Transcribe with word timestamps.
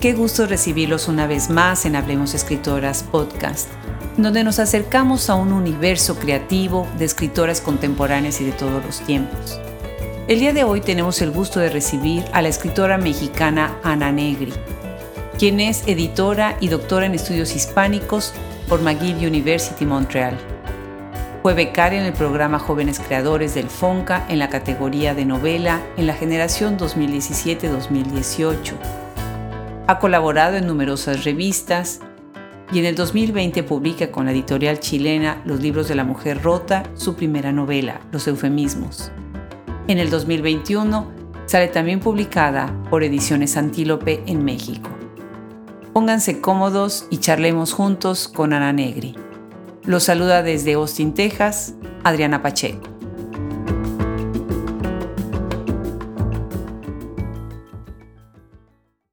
Qué 0.00 0.14
gusto 0.14 0.46
recibirlos 0.46 1.08
una 1.08 1.26
vez 1.26 1.50
más 1.50 1.84
en 1.84 1.94
Hablemos 1.94 2.32
Escritoras 2.32 3.02
Podcast, 3.02 3.68
donde 4.16 4.44
nos 4.44 4.58
acercamos 4.58 5.28
a 5.28 5.34
un 5.34 5.52
universo 5.52 6.18
creativo 6.18 6.88
de 6.96 7.04
escritoras 7.04 7.60
contemporáneas 7.60 8.40
y 8.40 8.44
de 8.44 8.52
todos 8.52 8.82
los 8.82 9.00
tiempos. 9.00 9.60
El 10.26 10.40
día 10.40 10.54
de 10.54 10.64
hoy 10.64 10.80
tenemos 10.80 11.20
el 11.20 11.30
gusto 11.30 11.60
de 11.60 11.68
recibir 11.68 12.24
a 12.32 12.40
la 12.40 12.48
escritora 12.48 12.96
mexicana 12.96 13.76
Ana 13.82 14.10
Negri, 14.10 14.54
quien 15.38 15.60
es 15.60 15.86
editora 15.86 16.56
y 16.60 16.68
doctora 16.68 17.04
en 17.04 17.14
estudios 17.14 17.54
hispánicos 17.54 18.32
por 18.70 18.80
McGill 18.80 19.16
University 19.16 19.84
Montreal. 19.84 20.38
Fue 21.42 21.52
becaria 21.52 22.00
en 22.00 22.06
el 22.06 22.14
programa 22.14 22.58
Jóvenes 22.58 23.00
Creadores 23.00 23.54
del 23.54 23.68
FONCA 23.68 24.24
en 24.30 24.38
la 24.38 24.48
categoría 24.48 25.14
de 25.14 25.26
novela 25.26 25.82
en 25.98 26.06
la 26.06 26.14
generación 26.14 26.78
2017-2018 26.78 29.09
ha 29.90 29.98
colaborado 29.98 30.56
en 30.56 30.68
numerosas 30.68 31.24
revistas 31.24 31.98
y 32.72 32.78
en 32.78 32.84
el 32.84 32.94
2020 32.94 33.64
publica 33.64 34.12
con 34.12 34.26
la 34.26 34.30
editorial 34.30 34.78
chilena 34.78 35.42
Los 35.44 35.60
libros 35.60 35.88
de 35.88 35.96
la 35.96 36.04
mujer 36.04 36.42
rota, 36.42 36.84
su 36.94 37.16
primera 37.16 37.50
novela, 37.50 38.00
Los 38.12 38.28
eufemismos. 38.28 39.10
En 39.88 39.98
el 39.98 40.08
2021 40.08 41.10
sale 41.46 41.66
también 41.66 41.98
publicada 41.98 42.72
por 42.88 43.02
Ediciones 43.02 43.56
Antílope 43.56 44.22
en 44.26 44.44
México. 44.44 44.90
Pónganse 45.92 46.40
cómodos 46.40 47.08
y 47.10 47.18
charlemos 47.18 47.72
juntos 47.72 48.28
con 48.28 48.52
Ana 48.52 48.72
Negri. 48.72 49.16
Los 49.82 50.04
saluda 50.04 50.44
desde 50.44 50.74
Austin, 50.74 51.14
Texas, 51.14 51.74
Adriana 52.04 52.42
Pacheco. 52.42 52.89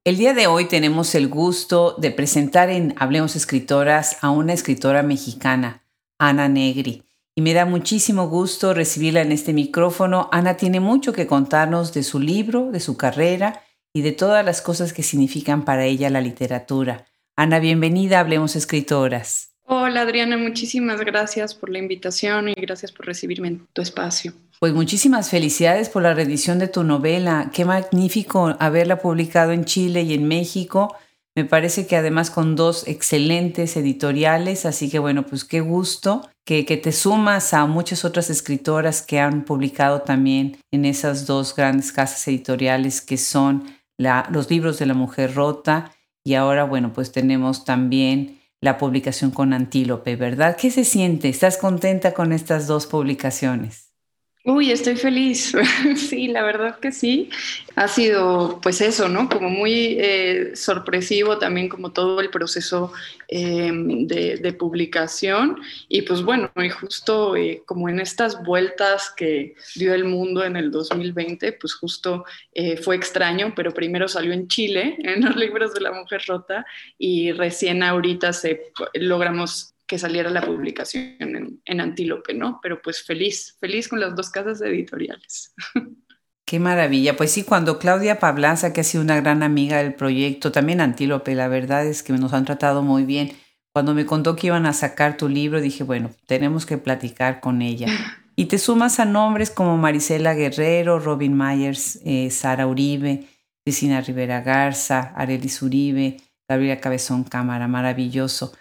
El 0.08 0.16
día 0.16 0.34
de 0.34 0.48
hoy 0.48 0.70
tenemos 0.70 1.16
el 1.16 1.28
gusto 1.28 1.98
de 1.98 2.12
presentar 2.12 2.70
en 2.70 2.96
Hablemos 2.98 3.36
Escritoras 3.36 4.16
a 4.22 4.30
una 4.30 4.54
escritora 4.54 5.04
mexicana, 5.04 5.84
Ana 6.18 6.48
Negri. 6.48 7.04
Y 7.36 7.42
me 7.42 7.54
da 7.54 7.66
muchísimo 7.66 8.30
gusto 8.30 8.74
recibirla 8.74 9.20
en 9.20 9.34
este 9.34 9.52
micrófono. 9.52 10.30
Ana 10.32 10.56
tiene 10.56 10.80
mucho 10.80 11.12
que 11.12 11.28
contarnos 11.28 11.94
de 11.94 12.04
su 12.04 12.22
libro, 12.22 12.72
de 12.72 12.80
su 12.80 12.96
carrera 12.96 13.64
y 13.92 14.02
de 14.02 14.14
todas 14.14 14.46
las 14.46 14.62
cosas 14.62 14.94
que 14.94 15.04
significan 15.04 15.66
para 15.66 15.84
ella 15.84 16.10
la 16.10 16.22
literatura. 16.22 17.06
Ana, 17.36 17.60
bienvenida 17.60 18.22
Hablemos 18.22 18.56
Escritoras. 18.56 19.57
Hola 19.70 20.02
Adriana, 20.04 20.38
muchísimas 20.38 21.02
gracias 21.02 21.54
por 21.54 21.70
la 21.70 21.80
invitación 21.80 22.48
y 22.48 22.54
gracias 22.54 22.94
por 22.94 23.06
recibirme 23.06 23.50
en 23.50 23.68
tu 23.74 23.82
espacio. 23.82 24.32
Pues 24.62 24.74
muchísimas 24.74 25.30
felicidades 25.30 25.90
por 25.90 26.04
la 26.04 26.14
reedición 26.14 26.58
de 26.58 26.70
tu 26.70 26.86
novela. 26.86 27.52
Qué 27.54 27.66
magnífico 27.66 28.56
haberla 28.60 29.00
publicado 29.00 29.52
en 29.52 29.66
Chile 29.66 30.04
y 30.04 30.14
en 30.14 30.26
México. 30.26 30.96
Me 31.36 31.44
parece 31.44 31.86
que 31.86 31.98
además 31.98 32.32
con 32.32 32.56
dos 32.56 32.88
excelentes 32.88 33.76
editoriales, 33.76 34.66
así 34.66 34.90
que 34.90 35.00
bueno, 35.00 35.26
pues 35.26 35.44
qué 35.44 35.60
gusto 35.60 36.30
que, 36.46 36.64
te 36.64 36.94
sumas 36.94 37.54
a 37.54 37.66
muchas 37.66 38.06
otras 38.06 38.30
escritoras 38.30 39.02
que 39.02 39.20
han 39.20 39.44
publicado 39.44 40.02
también 40.02 40.58
en 40.72 40.86
esas 40.86 41.28
dos 41.28 41.54
grandes 41.54 41.92
casas 41.92 42.26
editoriales 42.30 43.02
que 43.02 43.18
son 43.18 43.66
los 43.98 44.50
libros 44.50 44.80
de 44.80 44.86
la 44.86 44.94
mujer 44.94 45.36
rota 45.36 45.92
y 46.24 46.36
ahora 46.36 46.64
bueno, 46.64 46.94
pues 46.94 47.12
tenemos 47.12 47.66
también 47.66 48.40
la 48.62 48.78
publicación 48.78 49.32
con 49.32 49.54
Antílope, 49.54 50.16
¿verdad? 50.16 50.58
¿Qué 50.60 50.72
se 50.72 50.84
siente? 50.84 51.30
¿Estás 51.30 51.58
contenta 51.58 52.14
con 52.14 52.34
estas 52.34 52.68
dos 52.68 52.88
publicaciones? 52.88 53.87
Uy, 54.50 54.72
estoy 54.72 54.96
feliz. 54.96 55.52
sí, 55.98 56.30
la 56.30 56.42
verdad 56.42 56.80
que 56.80 56.94
sí. 56.94 57.30
Ha 57.76 57.90
sido, 57.90 58.62
pues 58.64 58.80
eso, 58.80 59.10
¿no? 59.10 59.28
Como 59.28 59.50
muy 59.50 59.98
eh, 60.00 60.56
sorpresivo 60.56 61.38
también 61.38 61.68
como 61.68 61.92
todo 61.92 62.22
el 62.22 62.30
proceso 62.30 62.94
eh, 63.28 63.70
de, 63.74 64.54
publicación. 64.54 65.60
Y 65.90 66.04
pues 66.04 66.22
bueno, 66.24 66.50
y 66.56 66.70
justo 66.70 67.36
eh, 67.36 67.62
como 67.66 67.90
en 67.90 68.00
estas 68.00 68.42
vueltas 68.42 69.12
que 69.18 69.56
dio 69.76 69.94
el 69.94 70.06
mundo 70.06 70.46
en 70.46 70.56
el 70.56 70.72
2020, 70.72 71.52
pues 71.52 71.74
justo 71.74 72.24
fue 72.84 72.96
extraño, 72.96 73.52
pero 73.54 73.74
primero 73.74 74.08
salió 74.08 74.32
en 74.32 74.48
Chile, 74.48 74.96
en 75.00 75.26
los 75.26 75.36
libros 75.36 75.74
de 75.74 75.82
la 75.82 75.92
mujer 75.92 76.24
rota, 76.26 76.66
y 76.98 77.34
recién 77.34 77.84
ahorita 77.84 78.32
se 78.32 78.72
logramos 78.94 79.74
que 79.88 79.98
saliera 79.98 80.30
la 80.30 80.42
publicación 80.42 81.16
en, 81.20 81.62
en, 81.64 81.82
Antílope, 81.82 82.34
¿no? 82.34 82.60
Pero 82.62 82.82
pues 82.82 83.04
feliz, 83.04 83.56
feliz 83.60 83.88
con 83.88 84.00
las 84.00 84.16
dos 84.16 84.30
casas 84.30 84.62
editoriales. 84.62 85.54
Qué 86.46 86.60
maravilla. 86.60 87.18
Pues 87.18 87.32
sí, 87.32 87.44
cuando 87.44 87.80
Claudia 87.80 88.20
Pablanza, 88.20 88.72
que 88.72 88.82
ha 88.82 88.84
sido 88.84 89.04
una 89.04 89.20
gran 89.20 89.44
amiga 89.44 89.78
del 89.78 89.96
proyecto, 89.96 90.52
también 90.52 90.80
Antílope, 90.80 91.36
la 91.36 91.48
verdad 91.48 91.86
es 91.86 92.04
que 92.04 92.14
nos 92.14 92.34
han 92.34 92.46
tratado 92.46 92.84
muy 92.84 93.04
bien. 93.04 93.32
Cuando 93.74 93.94
me 93.94 94.06
contó 94.06 94.36
que 94.36 94.48
iban 94.48 94.66
a 94.66 94.74
sacar 94.74 95.18
tu 95.18 95.30
libro, 95.30 95.62
dije, 95.62 95.84
bueno, 95.84 96.12
tenemos 96.26 96.66
que 96.66 96.78
platicar 96.78 97.42
con 97.42 97.62
ella. 97.62 97.88
Y 98.36 98.46
te 98.46 98.60
sumas 98.60 99.00
a 99.00 99.06
nombres 99.06 99.52
como 99.52 99.78
Marisela 99.78 100.36
Guerrero, 100.36 101.00
Robin 101.00 101.36
Myers, 101.36 102.00
eh, 102.06 102.30
Sara 102.30 102.68
Uribe, 102.68 103.28
Cristina 103.66 104.00
Rivera 104.00 104.42
Garza, 104.42 105.14
Arelis 105.16 105.62
Uribe, 105.62 106.18
Gabriela 106.48 106.80
Cabezón 106.80 107.24
Cámara, 107.24 107.68
maravilloso. 107.68 108.54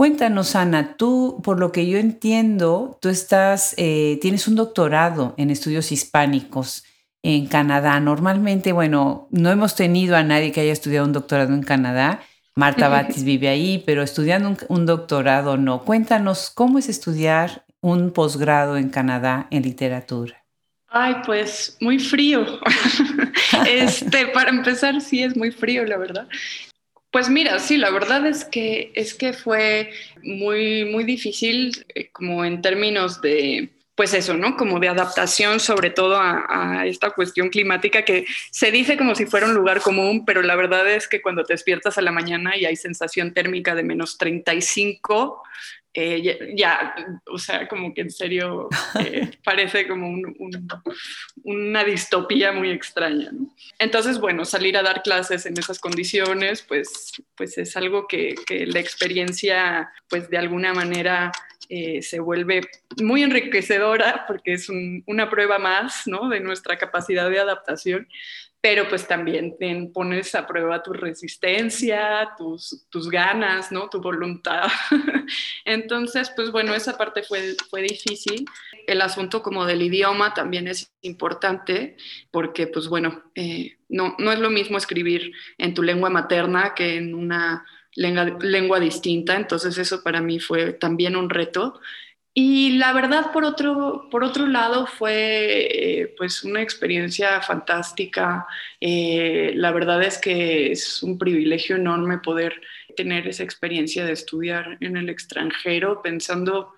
Cuéntanos, 0.00 0.56
Ana, 0.56 0.96
tú, 0.96 1.42
por 1.44 1.58
lo 1.60 1.72
que 1.72 1.86
yo 1.86 1.98
entiendo, 1.98 2.98
tú 3.02 3.10
estás, 3.10 3.74
eh, 3.76 4.18
tienes 4.22 4.48
un 4.48 4.56
doctorado 4.56 5.34
en 5.36 5.50
estudios 5.50 5.92
hispánicos 5.92 6.84
en 7.22 7.46
Canadá. 7.48 8.00
Normalmente, 8.00 8.72
bueno, 8.72 9.28
no 9.30 9.50
hemos 9.50 9.74
tenido 9.74 10.16
a 10.16 10.22
nadie 10.22 10.52
que 10.52 10.62
haya 10.62 10.72
estudiado 10.72 11.04
un 11.04 11.12
doctorado 11.12 11.52
en 11.52 11.62
Canadá. 11.62 12.22
Marta 12.56 12.88
Batis 12.88 13.24
vive 13.24 13.48
ahí, 13.48 13.82
pero 13.84 14.02
estudiando 14.02 14.56
un, 14.68 14.86
doctorado 14.86 15.58
no. 15.58 15.82
Cuéntanos, 15.84 16.48
¿cómo 16.48 16.78
es 16.78 16.88
estudiar 16.88 17.66
un 17.82 18.10
posgrado 18.10 18.78
en 18.78 18.88
Canadá 18.88 19.48
en 19.50 19.64
literatura? 19.64 20.46
Ay, 20.88 21.16
pues 21.26 21.76
muy 21.78 21.98
frío. 21.98 22.46
este, 23.68 24.28
para 24.28 24.48
empezar, 24.48 25.02
sí 25.02 25.22
es 25.22 25.36
muy 25.36 25.50
frío, 25.50 25.84
la 25.84 25.98
verdad. 25.98 26.26
Pues 27.10 27.28
mira, 27.28 27.58
sí, 27.58 27.76
la 27.76 27.90
verdad 27.90 28.24
es 28.26 28.44
que, 28.44 28.92
es 28.94 29.14
que 29.14 29.32
fue 29.32 29.92
muy, 30.22 30.84
muy 30.84 31.02
difícil 31.02 31.84
eh, 31.94 32.10
como 32.12 32.44
en 32.44 32.62
términos 32.62 33.20
de, 33.20 33.70
pues 33.96 34.14
eso, 34.14 34.34
¿no? 34.34 34.56
Como 34.56 34.78
de 34.78 34.88
adaptación 34.88 35.60
sobre 35.60 35.90
todo 35.90 36.18
a, 36.18 36.84
esta 36.86 37.10
cuestión 37.10 37.50
climática 37.50 38.02
que 38.04 38.24
se 38.50 38.70
dice 38.70 38.96
como 38.96 39.14
si 39.14 39.26
fuera 39.26 39.46
un 39.46 39.54
lugar 39.54 39.80
común, 39.80 40.24
pero 40.24 40.40
la 40.40 40.54
verdad 40.54 40.88
es 40.88 41.06
que 41.08 41.20
cuando 41.20 41.44
te 41.44 41.52
despiertas 41.52 41.98
a 41.98 42.00
la 42.00 42.12
mañana 42.12 42.56
y 42.56 42.64
hay 42.64 42.76
sensación 42.76 43.34
térmica 43.34 43.74
de 43.74 43.82
menos 43.82 44.16
35, 44.16 45.42
eh, 45.92 46.54
ya, 46.56 46.94
o 47.26 47.36
sea, 47.36 47.66
como 47.66 47.92
que 47.92 48.02
en 48.02 48.10
serio 48.10 48.68
eh, 49.00 49.30
parece 49.44 49.88
como 49.88 50.08
una 51.42 51.84
distopía 51.84 52.52
muy 52.52 52.70
extraña. 52.70 53.32
Entonces, 53.78 54.20
bueno, 54.20 54.44
salir 54.44 54.76
a 54.76 54.82
dar 54.82 55.02
clases 55.02 55.46
en 55.46 55.58
esas 55.58 55.80
condiciones, 55.80 56.62
pues, 56.62 57.12
pues 57.36 57.58
es 57.58 57.76
algo 57.76 58.06
que, 58.06 58.34
la 58.66 58.78
experiencia, 58.78 59.90
pues 60.08 60.30
de 60.30 60.38
alguna 60.38 60.72
manera 60.74 61.32
eh, 61.68 62.02
se 62.02 62.20
vuelve 62.20 62.62
muy 63.02 63.22
enriquecedora 63.22 64.24
porque 64.28 64.52
es 64.52 64.68
una 64.68 65.28
prueba 65.28 65.58
más, 65.58 66.06
¿no? 66.06 66.28
De 66.28 66.38
nuestra 66.38 66.78
capacidad 66.78 67.28
de 67.28 67.40
adaptación, 67.40 68.06
pero 68.60 68.88
pues 68.88 69.08
también 69.08 69.56
te 69.58 69.90
pones 69.92 70.34
a 70.34 70.46
prueba 70.46 70.82
tu 70.82 70.92
resistencia, 70.92 72.30
tus, 72.36 72.86
tus 72.90 73.08
ganas, 73.08 73.72
¿no? 73.72 73.88
Tu 73.88 74.02
voluntad. 74.02 74.68
Entonces, 75.64 76.30
pues 76.36 76.50
bueno, 76.50 76.74
esa 76.74 76.98
parte 76.98 77.22
fue, 77.22 77.54
fue 77.70 77.80
difícil. 77.82 78.44
El 78.86 79.00
asunto 79.00 79.42
como 79.42 79.64
del 79.64 79.80
idioma 79.80 80.34
también 80.34 80.68
es 80.68 80.92
importante 81.00 81.96
porque, 82.30 82.66
pues 82.66 82.88
bueno, 82.88 83.22
eh, 83.34 83.78
no, 83.88 84.14
no 84.18 84.30
es 84.30 84.38
lo 84.38 84.50
mismo 84.50 84.76
escribir 84.76 85.32
en 85.56 85.72
tu 85.72 85.82
lengua 85.82 86.10
materna 86.10 86.74
que 86.74 86.96
en 86.96 87.14
una 87.14 87.64
lengua, 87.94 88.36
lengua 88.42 88.78
distinta. 88.78 89.36
Entonces, 89.36 89.78
eso 89.78 90.02
para 90.02 90.20
mí 90.20 90.38
fue 90.38 90.74
también 90.74 91.16
un 91.16 91.30
reto. 91.30 91.80
Y 92.42 92.78
la 92.78 92.94
verdad, 92.94 93.32
por 93.32 93.44
otro, 93.44 94.08
por 94.10 94.24
otro 94.24 94.46
lado, 94.46 94.86
fue 94.86 95.68
eh, 95.70 96.14
pues 96.16 96.42
una 96.42 96.62
experiencia 96.62 97.42
fantástica. 97.42 98.46
Eh, 98.80 99.52
la 99.56 99.72
verdad 99.72 100.02
es 100.02 100.16
que 100.16 100.72
es 100.72 101.02
un 101.02 101.18
privilegio 101.18 101.76
enorme 101.76 102.16
poder 102.16 102.58
tener 102.96 103.28
esa 103.28 103.42
experiencia 103.42 104.06
de 104.06 104.12
estudiar 104.12 104.78
en 104.80 104.96
el 104.96 105.10
extranjero, 105.10 106.00
pensando, 106.00 106.72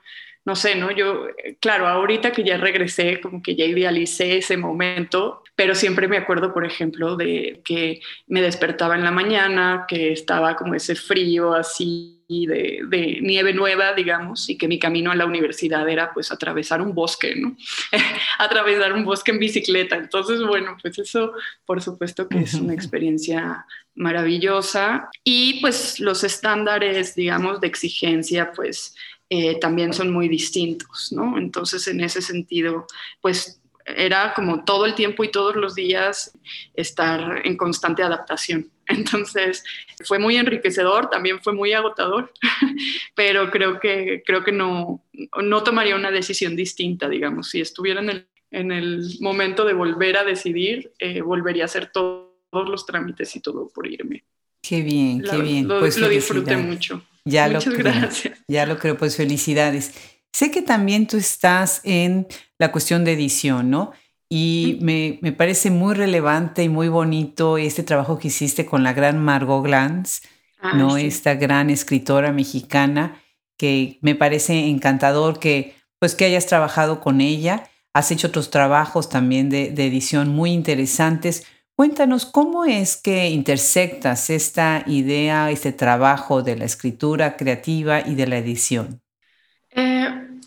no 0.44 0.56
sé, 0.56 0.75
¿no? 0.75 0.91
Yo, 0.91 1.29
claro, 1.61 1.87
ahorita 1.87 2.32
que 2.32 2.43
ya 2.43 2.56
regresé, 2.56 3.20
como 3.20 3.41
que 3.41 3.55
ya 3.55 3.64
idealicé 3.64 4.38
ese 4.38 4.56
momento, 4.56 5.44
pero 5.55 5.76
siempre 5.76 6.09
me 6.09 6.17
acuerdo, 6.17 6.53
por 6.53 6.64
ejemplo, 6.67 7.14
de 7.17 7.61
que 7.64 8.00
me 8.26 8.43
despertaba 8.43 8.97
en 8.97 9.05
la 9.05 9.12
mañana, 9.12 9.85
que 9.87 10.11
estaba 10.11 10.56
como 10.56 10.75
ese 10.75 10.97
frío 10.97 11.55
así 11.55 12.21
de, 12.46 13.19
nieve 13.23 13.52
nueva, 13.52 13.94
digamos, 13.94 14.49
y 14.49 14.56
que 14.56 14.69
mi 14.69 14.79
camino 14.79 15.11
a 15.11 15.17
la 15.17 15.26
universidad 15.26 15.88
era 15.88 16.12
pues 16.12 16.32
atravesar 16.32 16.81
un 16.81 16.94
bosque, 16.94 17.34
¿no? 17.37 17.56
atravesar 18.38 18.93
un 18.93 19.05
bosque 19.05 19.31
en 19.31 19.38
bicicleta. 19.38 19.96
Entonces, 19.96 20.43
bueno, 20.43 20.76
pues 20.81 20.99
eso 20.99 21.32
por 21.64 21.81
supuesto 21.82 22.29
que 22.29 22.40
es 22.40 22.55
una 22.55 22.75
experiencia 22.75 23.67
maravillosa. 23.94 25.08
Y 25.25 25.61
pues 25.61 26.00
los 26.00 26.25
estándares, 26.25 27.14
digamos, 27.14 27.61
de 27.61 27.67
exigencia, 27.67 28.52
pues 28.52 28.94
eh, 29.31 29.58
también 29.58 29.93
son 29.93 30.12
muy 30.12 30.28
distintos, 30.28 31.12
¿no? 31.12 31.38
Entonces, 31.38 31.88
en 31.88 32.00
ese 32.00 32.20
sentido, 32.20 32.87
pues 33.23 33.62
era 33.84 34.32
como 34.34 34.64
todo 34.64 34.87
el 34.87 34.94
tiempo 34.94 35.25
y 35.25 35.31
todos 35.31 35.56
los 35.56 35.75
días 35.75 36.37
estar 36.75 37.43
en 37.44 37.56
constante 37.56 38.02
adaptación. 38.02 38.70
Entonces 38.87 39.64
fue 40.05 40.19
muy 40.19 40.37
enriquecedor, 40.37 41.11
también 41.11 41.40
fue 41.43 41.52
muy 41.52 41.73
agotador, 41.73 42.32
pero 43.14 43.50
creo 43.50 43.81
que, 43.81 44.23
creo 44.26 44.44
que 44.44 44.52
no, 44.52 45.05
no 45.43 45.62
tomaría 45.62 45.96
una 45.96 46.11
decisión 46.11 46.56
distinta, 46.56 47.08
digamos. 47.08 47.50
Si 47.50 47.61
estuviera 47.61 48.00
en 48.00 48.11
el, 48.11 48.29
en 48.50 48.73
el 48.73 49.17
momento 49.20 49.64
de 49.64 49.73
volver 49.73 50.17
a 50.17 50.25
decidir, 50.25 50.93
eh, 50.99 51.23
volvería 51.23 51.64
a 51.64 51.67
hacer 51.67 51.90
todos 51.93 52.32
los 52.52 52.87
trámites 52.87 53.35
y 53.37 53.40
todo 53.40 53.69
por 53.69 53.87
irme. 53.87 54.25
Qué 54.62 54.82
bien, 54.82 55.23
qué 55.23 55.38
bien. 55.38 55.67
Lo, 55.67 55.81
pues 55.81 55.99
lo 55.99 56.08
disfruté 56.08 56.56
mucho. 56.56 57.02
Ya 57.25 57.49
Muchas 57.49 57.67
lo 57.67 57.78
gracias. 57.78 58.40
Ya 58.49 58.67
lo 58.67 58.78
creo, 58.78 58.96
pues 58.96 59.17
felicidades. 59.17 59.94
Sé 60.32 60.50
que 60.50 60.62
también 60.62 61.06
tú 61.06 61.19
estás 61.19 61.81
en 61.85 62.26
la 62.62 62.70
cuestión 62.70 63.05
de 63.05 63.14
edición, 63.14 63.70
¿no? 63.70 63.91
Y 64.29 64.79
me, 64.82 65.32
parece 65.32 65.73
muy 65.73 65.94
relevante 65.94 66.62
y 66.62 66.69
muy 66.69 66.88
bonito 66.88 67.59
este 67.59 67.82
trabajo 67.82 68.20
que 68.20 68.29
hiciste 68.29 68.64
con 68.64 68.85
la 68.85 68.93
gran 68.93 69.19
Margot 69.19 69.64
Glantz, 69.64 70.20
ah, 70.61 70.75
¿no? 70.75 70.97
Esta 70.97 71.35
gran 71.35 71.70
escritora 71.70 72.31
mexicana 72.31 73.20
que 73.59 73.99
me 74.00 74.14
parece 74.14 74.69
encantador 74.69 75.41
que, 75.41 75.75
pues, 75.99 76.14
que 76.14 76.25
hayas 76.25 76.47
trabajado 76.47 77.00
con 77.00 77.20
ella. 77.20 77.64
Has 77.94 78.12
hecho 78.12 78.29
otros 78.29 78.50
trabajos 78.50 79.09
también 79.09 79.50
de, 79.50 79.73
de 79.73 79.85
edición 79.88 80.29
muy 80.29 80.53
interesantes. 80.53 81.44
Cuéntanos 81.75 82.26
cómo 82.26 82.64
es 82.64 82.97
que 82.97 83.29
intersectas 83.29 84.31
esta 84.31 84.85
idea, 84.87 85.50
este 85.50 85.73
trabajo 85.73 86.43
de 86.43 86.55
la 86.55 86.64
escritura 86.64 87.37
creativa 87.37 88.06
y 88.06 88.14
de 88.14 88.26
la 88.29 88.38
edición. 88.38 89.03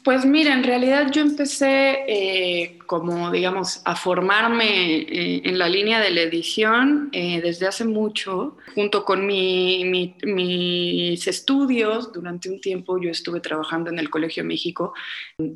Pues 0.05 0.23
mira, 0.23 0.53
en 0.53 0.63
realidad 0.63 1.09
yo 1.11 1.23
empecé 1.23 2.05
eh, 2.07 2.77
como, 2.85 3.31
digamos, 3.31 3.81
a 3.85 3.95
formarme 3.95 4.97
eh, 4.97 5.41
en 5.43 5.57
la 5.57 5.67
línea 5.67 5.99
de 5.99 6.11
la 6.11 6.21
edición 6.21 7.09
eh, 7.11 7.41
desde 7.41 7.65
hace 7.65 7.85
mucho, 7.85 8.55
junto 8.75 9.03
con 9.03 9.25
mis 9.25 11.27
estudios. 11.27 12.13
Durante 12.13 12.51
un 12.51 12.61
tiempo 12.61 13.01
yo 13.01 13.09
estuve 13.09 13.39
trabajando 13.39 13.89
en 13.89 13.97
el 13.97 14.11
Colegio 14.11 14.45
México. 14.45 14.93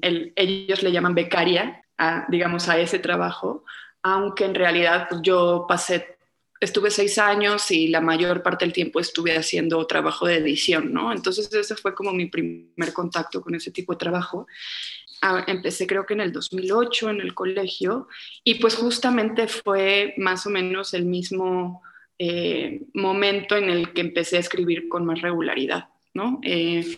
ellos 0.02 0.82
le 0.82 0.92
llaman 0.92 1.14
becaria, 1.14 1.84
digamos, 2.30 2.70
a 2.70 2.80
ese 2.80 2.98
trabajo, 2.98 3.66
aunque 4.02 4.46
en 4.46 4.56
realidad 4.56 5.06
pues, 5.10 5.22
yo 5.22 5.68
pasé 5.70 6.18
estuve 6.60 6.92
seis 6.92 7.18
años 7.18 7.72
y 7.72 7.88
la 7.88 8.02
mayor 8.02 8.44
parte 8.44 8.66
del 8.66 8.74
tiempo 8.74 9.00
estuve 9.00 9.38
haciendo 9.38 9.86
trabajo 9.88 10.28
de 10.28 10.38
edición, 10.38 10.94
¿no? 10.94 11.12
Entonces 11.12 11.52
ese 11.54 11.76
fue 11.76 11.96
como 11.96 12.12
mi 12.12 12.26
primer 12.26 12.94
contacto 12.94 13.42
con 13.42 13.56
ese 13.56 13.72
tipo 13.72 13.94
de 13.94 14.00
trabajo. 14.00 14.48
Ah, 15.22 15.44
empecé 15.48 15.88
creo 15.88 16.06
que 16.06 16.14
en 16.14 16.22
el 16.22 16.32
2008 16.32 17.10
en 17.10 17.22
el 17.22 17.34
colegio 17.34 18.08
y 18.44 18.56
pues 18.56 18.76
justamente 18.76 19.48
fue 19.48 20.14
más 20.18 20.46
o 20.48 20.50
menos 20.50 20.94
el 20.94 21.06
mismo 21.06 21.82
eh, 22.18 22.82
momento 22.94 23.58
en 23.58 23.70
el 23.70 23.94
que 23.94 24.02
empecé 24.02 24.38
a 24.38 24.42
escribir 24.42 24.88
con 24.88 25.06
más 25.06 25.22
regularidad, 25.22 25.90
¿no? 26.14 26.40
Eh, 26.44 26.98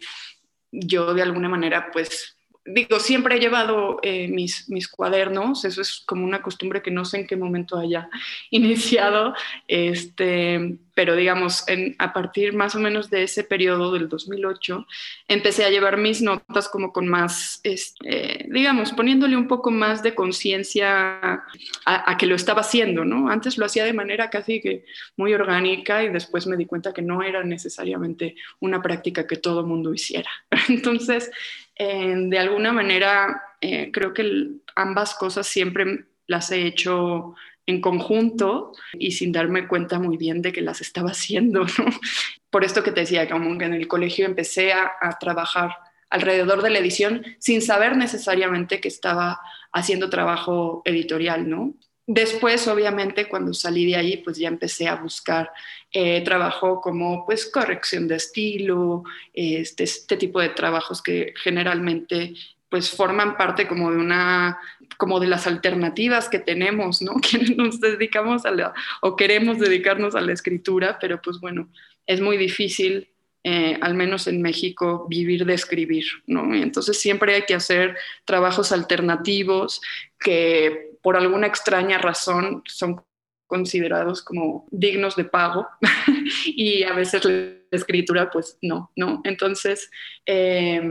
yo 0.71 1.13
de 1.13 1.21
alguna 1.21 1.49
manera 1.49 1.89
pues 1.91 2.37
digo, 2.65 2.99
siempre 2.99 3.35
he 3.35 3.39
llevado 3.39 3.99
eh, 4.03 4.27
mis, 4.27 4.69
mis 4.69 4.87
cuadernos, 4.87 5.65
eso 5.65 5.81
es 5.81 6.03
como 6.05 6.25
una 6.25 6.41
costumbre 6.41 6.81
que 6.81 6.91
no 6.91 7.05
sé 7.05 7.19
en 7.19 7.27
qué 7.27 7.35
momento 7.35 7.77
haya 7.77 8.09
iniciado, 8.51 9.33
este, 9.67 10.77
pero 10.93 11.15
digamos, 11.15 11.67
en, 11.67 11.95
a 11.97 12.13
partir 12.13 12.53
más 12.53 12.75
o 12.75 12.79
menos 12.79 13.09
de 13.09 13.23
ese 13.23 13.43
periodo 13.43 13.91
del 13.91 14.07
2008, 14.07 14.85
empecé 15.27 15.65
a 15.65 15.69
llevar 15.69 15.97
mis 15.97 16.21
notas 16.21 16.67
como 16.69 16.91
con 16.91 17.07
más, 17.07 17.59
este, 17.63 18.45
digamos, 18.49 18.91
poniéndole 18.91 19.35
un 19.35 19.47
poco 19.47 19.71
más 19.71 20.03
de 20.03 20.13
conciencia 20.13 21.43
a, 21.85 22.17
que 22.17 22.25
lo 22.25 22.35
estaba 22.35 22.61
haciendo, 22.61 23.05
¿no? 23.05 23.29
Antes 23.29 23.57
lo 23.57 23.65
hacía 23.65 23.85
de 23.85 23.93
manera 23.93 24.29
casi 24.29 24.61
que 24.61 24.85
muy 25.17 25.33
orgánica 25.33 26.03
y 26.03 26.09
después 26.09 26.45
me 26.45 26.57
di 26.57 26.65
cuenta 26.65 26.93
que 26.93 27.01
no 27.01 27.23
era 27.23 27.43
necesariamente 27.43 28.35
una 28.59 28.81
práctica 28.81 29.25
que 29.25 29.37
todo 29.37 29.65
mundo 29.65 29.93
hiciera. 29.93 30.29
Entonces, 30.69 31.31
de 31.77 32.39
alguna 32.39 32.71
manera, 32.71 33.41
eh, 33.59 33.91
creo 33.91 34.13
que 34.13 34.49
ambas 34.75 35.15
cosas 35.15 35.47
siempre 35.47 36.05
las 36.27 36.51
he 36.51 36.65
hecho 36.65 37.35
en 37.65 37.81
conjunto 37.81 38.73
y 38.93 39.11
sin 39.11 39.31
darme 39.31 39.67
cuenta 39.67 39.99
muy 39.99 40.17
bien 40.17 40.41
de 40.41 40.51
que 40.51 40.61
las 40.61 40.81
estaba 40.81 41.11
haciendo, 41.11 41.65
Por 42.49 42.65
esto 42.65 42.83
que 42.83 42.91
te 42.91 43.01
decía, 43.01 43.29
como 43.29 43.57
que 43.57 43.63
en 43.63 43.73
el 43.73 43.87
colegio 43.87 44.25
empecé 44.25 44.73
a, 44.73 44.91
trabajar 45.21 45.71
alrededor 46.09 46.61
de 46.61 46.69
la 46.69 46.79
edición 46.79 47.23
sin 47.39 47.61
saber 47.61 47.95
necesariamente 47.95 48.81
que 48.81 48.89
estaba 48.89 49.39
haciendo 49.71 50.09
trabajo 50.09 50.81
editorial, 50.83 51.49
¿no? 51.49 51.73
Después, 52.07 52.67
obviamente, 52.67 53.29
cuando 53.29 53.53
salí 53.53 53.85
de 53.85 53.95
ahí, 53.95 54.17
pues 54.17 54.37
ya 54.37 54.47
empecé 54.47 54.87
a 54.87 54.95
buscar 54.95 55.51
eh, 55.93 56.21
trabajo 56.23 56.81
como 56.81 57.25
pues 57.25 57.45
corrección 57.45 58.07
de 58.07 58.15
estilo, 58.15 59.03
este, 59.33 59.83
este 59.83 60.17
tipo 60.17 60.39
de 60.39 60.49
trabajos 60.49 61.01
que 61.01 61.33
generalmente 61.41 62.33
pues 62.69 62.89
forman 62.89 63.35
parte 63.35 63.67
como 63.67 63.91
de 63.91 63.97
una 63.97 64.57
como 64.97 65.19
de 65.19 65.27
las 65.27 65.45
alternativas 65.45 66.29
que 66.29 66.39
tenemos, 66.39 67.01
¿no? 67.01 67.15
Que 67.21 67.55
nos 67.55 67.81
dedicamos 67.81 68.45
a 68.45 68.51
la, 68.51 68.73
o 69.01 69.15
queremos 69.15 69.59
dedicarnos 69.59 70.15
a 70.15 70.21
la 70.21 70.31
escritura, 70.31 70.97
pero 70.99 71.21
pues 71.21 71.39
bueno, 71.39 71.69
es 72.07 72.21
muy 72.21 72.37
difícil, 72.37 73.09
eh, 73.43 73.77
al 73.81 73.93
menos 73.93 74.27
en 74.27 74.41
México, 74.41 75.05
vivir 75.09 75.45
de 75.45 75.53
escribir, 75.53 76.05
¿no? 76.27 76.53
Entonces 76.55 76.99
siempre 76.99 77.35
hay 77.35 77.41
que 77.43 77.55
hacer 77.55 77.97
trabajos 78.25 78.71
alternativos 78.71 79.81
que 80.17 80.90
por 81.01 81.17
alguna 81.17 81.47
extraña 81.47 81.97
razón 81.97 82.63
son 82.65 83.03
considerados 83.47 84.21
como 84.21 84.65
dignos 84.71 85.15
de 85.15 85.25
pago 85.25 85.67
y 86.45 86.83
a 86.83 86.93
veces 86.93 87.25
la 87.25 87.53
escritura 87.71 88.29
pues 88.31 88.57
no, 88.61 88.91
¿no? 88.95 89.21
Entonces, 89.25 89.91
eh, 90.25 90.81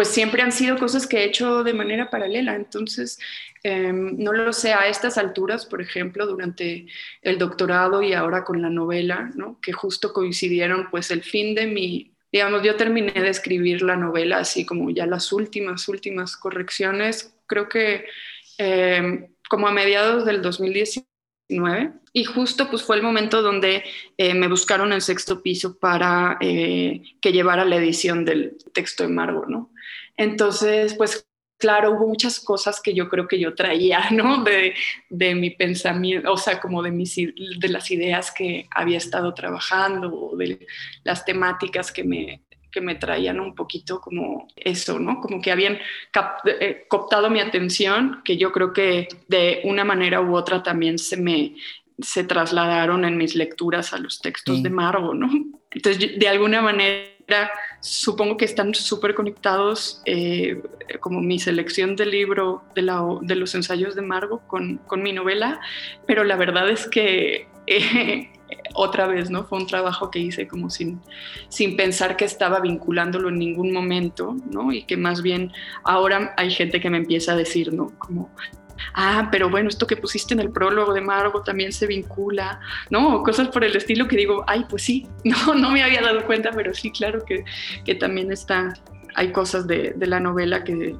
pues 0.00 0.08
siempre 0.08 0.40
han 0.40 0.50
sido 0.50 0.78
cosas 0.78 1.06
que 1.06 1.18
he 1.18 1.24
hecho 1.24 1.62
de 1.62 1.74
manera 1.74 2.08
paralela. 2.08 2.54
Entonces, 2.54 3.18
em, 3.62 4.16
no 4.16 4.32
lo 4.32 4.52
sé, 4.54 4.72
a 4.72 4.88
estas 4.88 5.18
alturas, 5.18 5.66
por 5.66 5.82
ejemplo, 5.82 6.26
durante 6.26 6.86
el 7.20 7.36
doctorado 7.36 8.02
y 8.02 8.14
ahora 8.14 8.42
con 8.42 8.62
la 8.62 8.70
novela, 8.70 9.30
¿no? 9.34 9.60
que 9.60 9.74
justo 9.74 10.14
coincidieron 10.14 10.88
pues 10.90 11.10
el 11.10 11.22
fin 11.22 11.54
de 11.54 11.66
mi, 11.66 12.14
digamos, 12.32 12.62
yo 12.62 12.76
terminé 12.76 13.12
de 13.12 13.28
escribir 13.28 13.82
la 13.82 13.94
novela 13.96 14.38
así 14.38 14.64
como 14.64 14.88
ya 14.88 15.04
las 15.04 15.32
últimas, 15.34 15.86
últimas 15.86 16.34
correcciones, 16.34 17.34
creo 17.46 17.68
que 17.68 18.06
em, 18.60 19.34
como 19.48 19.68
a 19.68 19.72
mediados 19.72 20.24
del 20.24 20.42
2019. 20.42 21.92
Y 22.12 22.24
justo 22.24 22.68
pues 22.68 22.82
fue 22.82 22.96
el 22.96 23.02
momento 23.02 23.42
donde 23.42 23.84
eh, 24.16 24.34
me 24.34 24.48
buscaron 24.48 24.92
el 24.92 25.00
sexto 25.00 25.42
piso 25.42 25.78
para 25.78 26.36
eh, 26.40 27.02
que 27.20 27.32
llevara 27.32 27.64
la 27.64 27.76
edición 27.76 28.24
del 28.24 28.58
texto 28.72 29.02
de 29.04 29.08
Margot, 29.08 29.48
¿no? 29.48 29.72
Entonces, 30.16 30.94
pues 30.94 31.26
claro, 31.60 31.92
hubo 31.92 32.08
muchas 32.08 32.40
cosas 32.40 32.80
que 32.80 32.94
yo 32.94 33.08
creo 33.08 33.28
que 33.28 33.38
yo 33.38 33.54
traía, 33.54 34.08
¿no? 34.10 34.44
De, 34.44 34.74
mi 35.34 35.50
pensamiento, 35.50 36.32
o 36.32 36.36
sea, 36.36 36.60
como 36.60 36.82
de, 36.82 36.90
mis, 36.90 37.14
de 37.16 37.68
las 37.68 37.90
ideas 37.90 38.32
que 38.32 38.66
había 38.70 38.98
estado 38.98 39.32
trabajando, 39.34 40.12
o 40.12 40.36
de 40.36 40.66
las 41.04 41.24
temáticas 41.24 41.92
que 41.92 42.04
me, 42.04 42.42
que 42.70 42.80
me 42.80 42.94
traían 42.94 43.40
un 43.40 43.54
poquito 43.54 44.00
como 44.00 44.48
eso, 44.56 44.98
¿no? 44.98 45.20
Como 45.20 45.40
que 45.40 45.52
habían 45.52 45.78
eh, 46.44 46.86
captado 46.88 47.30
mi 47.30 47.40
atención, 47.40 48.22
que 48.24 48.36
yo 48.36 48.52
creo 48.52 48.72
que 48.72 49.08
de 49.28 49.60
una 49.64 49.84
manera 49.84 50.20
u 50.20 50.34
otra 50.36 50.62
también 50.62 50.98
se 50.98 51.16
me 51.16 51.54
se 52.02 52.24
trasladaron 52.24 53.04
en 53.04 53.18
mis 53.18 53.34
lecturas 53.34 53.92
a 53.92 53.98
los 53.98 54.20
textos 54.20 54.62
de 54.62 54.70
Margo, 54.70 55.12
¿no? 55.12 55.28
Entonces, 55.70 56.18
de 56.18 56.28
alguna 56.28 56.62
manera 56.62 57.10
supongo 57.80 58.36
que 58.36 58.44
están 58.44 58.74
súper 58.74 59.14
conectados 59.14 60.02
eh, 60.04 60.60
como 61.00 61.20
mi 61.20 61.38
selección 61.38 61.96
del 61.96 62.10
libro 62.10 62.62
de, 62.74 62.82
la, 62.82 63.02
de 63.22 63.36
los 63.36 63.54
ensayos 63.54 63.94
de 63.94 64.02
Margo 64.02 64.40
con, 64.46 64.78
con, 64.78 65.02
mi 65.02 65.12
novela, 65.12 65.60
pero 66.06 66.24
la 66.24 66.36
verdad 66.36 66.68
es 66.68 66.88
que 66.88 67.48
eh, 67.66 68.30
otra 68.74 69.06
vez, 69.06 69.30
¿no? 69.30 69.44
Fue 69.44 69.58
un 69.58 69.66
trabajo 69.66 70.10
que 70.10 70.18
hice 70.18 70.46
como 70.46 70.70
sin, 70.70 71.00
sin 71.48 71.76
pensar 71.76 72.16
que 72.16 72.24
estaba 72.24 72.60
vinculándolo 72.60 73.28
en 73.28 73.38
ningún 73.38 73.72
momento, 73.72 74.36
¿no? 74.50 74.72
Y 74.72 74.84
que 74.84 74.96
más 74.96 75.22
bien 75.22 75.52
ahora 75.84 76.34
hay 76.36 76.50
gente 76.50 76.80
que 76.80 76.90
me 76.90 76.98
empieza 76.98 77.32
a 77.32 77.36
decir, 77.36 77.72
¿no? 77.72 77.92
Como 77.98 78.30
ah, 78.94 79.28
pero 79.30 79.50
bueno, 79.50 79.68
esto 79.68 79.86
que 79.86 79.96
pusiste 79.96 80.34
en 80.34 80.40
el 80.40 80.50
prólogo 80.50 80.92
de 80.92 81.00
Margo 81.00 81.42
también 81.42 81.72
se 81.72 81.86
vincula, 81.86 82.60
¿no? 82.90 83.22
cosas 83.22 83.48
por 83.48 83.64
el 83.64 83.76
estilo 83.76 84.08
que 84.08 84.16
digo, 84.16 84.44
ay, 84.46 84.64
pues 84.68 84.82
sí, 84.82 85.06
no, 85.24 85.54
no 85.54 85.70
me 85.70 85.82
había 85.82 86.00
dado 86.00 86.24
cuenta, 86.26 86.50
pero 86.52 86.74
sí, 86.74 86.90
claro 86.90 87.24
que, 87.24 87.44
que 87.84 87.94
también 87.94 88.32
está, 88.32 88.74
hay 89.14 89.32
cosas 89.32 89.66
de, 89.66 89.94
de 89.96 90.06
la 90.06 90.20
novela 90.20 90.64
que, 90.64 90.96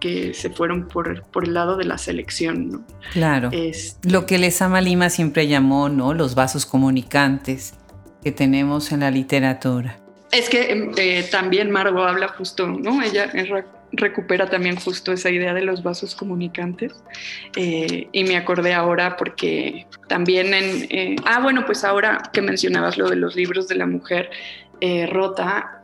que 0.00 0.34
se 0.34 0.50
fueron 0.50 0.88
por, 0.88 1.22
por, 1.24 1.44
el 1.44 1.54
lado 1.54 1.76
de 1.76 1.84
la 1.84 1.98
selección. 1.98 2.70
¿no? 2.70 2.86
Claro. 3.12 3.50
Este 3.52 4.08
Lo 4.08 4.26
que 4.26 4.38
Lezama 4.38 4.80
Lima 4.80 5.10
siempre 5.10 5.46
llamó, 5.46 5.88
¿no? 5.88 6.14
Los 6.14 6.34
vasos 6.34 6.66
comunicantes 6.66 7.74
que 8.22 8.32
tenemos 8.32 8.92
en 8.92 9.00
la 9.00 9.10
literatura. 9.10 9.98
Es 10.32 10.48
que 10.48 10.72
em, 10.72 10.92
eh, 10.96 11.28
también 11.30 11.70
Margo 11.70 12.02
habla 12.02 12.28
justo, 12.28 12.66
¿no? 12.66 13.00
Ella 13.02 13.30
recupera 13.92 14.50
también 14.50 14.76
justo 14.76 15.12
esa 15.12 15.30
idea 15.30 15.54
de 15.54 15.62
los 15.62 15.82
vasos 15.82 16.14
comunicantes. 16.14 16.92
Eh, 17.54 18.08
y 18.10 18.24
me 18.24 18.36
acordé 18.36 18.74
ahora 18.74 19.16
porque 19.16 19.86
también 20.08 20.52
en... 20.52 20.86
Eh, 20.90 21.16
ah, 21.24 21.40
bueno, 21.40 21.64
pues 21.64 21.84
ahora 21.84 22.30
que 22.32 22.42
mencionabas 22.42 22.98
lo 22.98 23.08
de 23.08 23.16
los 23.16 23.36
libros 23.36 23.68
de 23.68 23.76
la 23.76 23.86
mujer 23.86 24.30
rota, 25.08 25.82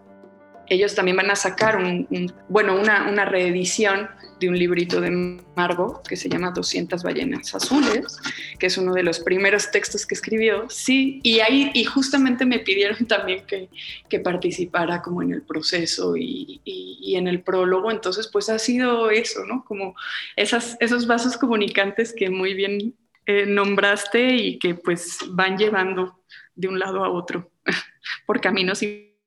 ellos 0.72 0.94
también 0.94 1.16
van 1.16 1.30
a 1.30 1.36
sacar 1.36 1.76
un, 1.76 2.32
bueno, 2.48 2.78
una, 2.78 3.08
una, 3.08 3.24
reedición 3.24 4.08
de 4.40 4.48
un 4.48 4.58
librito 4.58 5.00
de 5.00 5.10
Margo 5.56 6.02
que 6.08 6.16
se 6.16 6.28
llama 6.28 6.50
200 6.50 7.02
ballenas 7.02 7.54
azules, 7.54 8.18
que 8.58 8.66
es 8.66 8.76
uno 8.76 8.92
de 8.92 9.02
los 9.02 9.20
primeros 9.20 9.70
textos 9.70 10.06
que 10.06 10.14
escribió. 10.14 10.68
Sí, 10.68 11.20
y 11.22 11.40
ahí 11.40 11.70
y 11.74 11.84
justamente 11.84 12.44
me 12.44 12.58
pidieron 12.58 13.06
también 13.08 13.44
que, 13.46 13.68
que 14.08 14.20
participara 14.20 15.02
como 15.02 15.22
en 15.22 15.32
el 15.32 15.42
proceso 15.42 16.16
y, 16.16 16.60
y, 16.64 17.16
en 17.16 17.28
el 17.28 17.42
prólogo. 17.42 17.90
Entonces, 17.90 18.28
pues 18.32 18.48
ha 18.48 18.58
sido 18.58 19.10
eso, 19.10 19.44
¿no? 19.44 19.64
Como 19.64 19.94
esas, 20.36 20.76
esos 20.80 21.06
vasos 21.06 21.36
comunicantes 21.36 22.12
que 22.12 22.30
muy 22.30 22.54
bien 22.54 22.94
eh, 23.26 23.46
nombraste 23.46 24.34
y 24.34 24.58
que 24.58 24.74
pues 24.74 25.18
van 25.28 25.56
llevando 25.56 26.18
de 26.54 26.68
un 26.68 26.78
lado 26.78 27.04
a 27.04 27.10
otro 27.10 27.50
por 28.26 28.40
caminos 28.40 28.82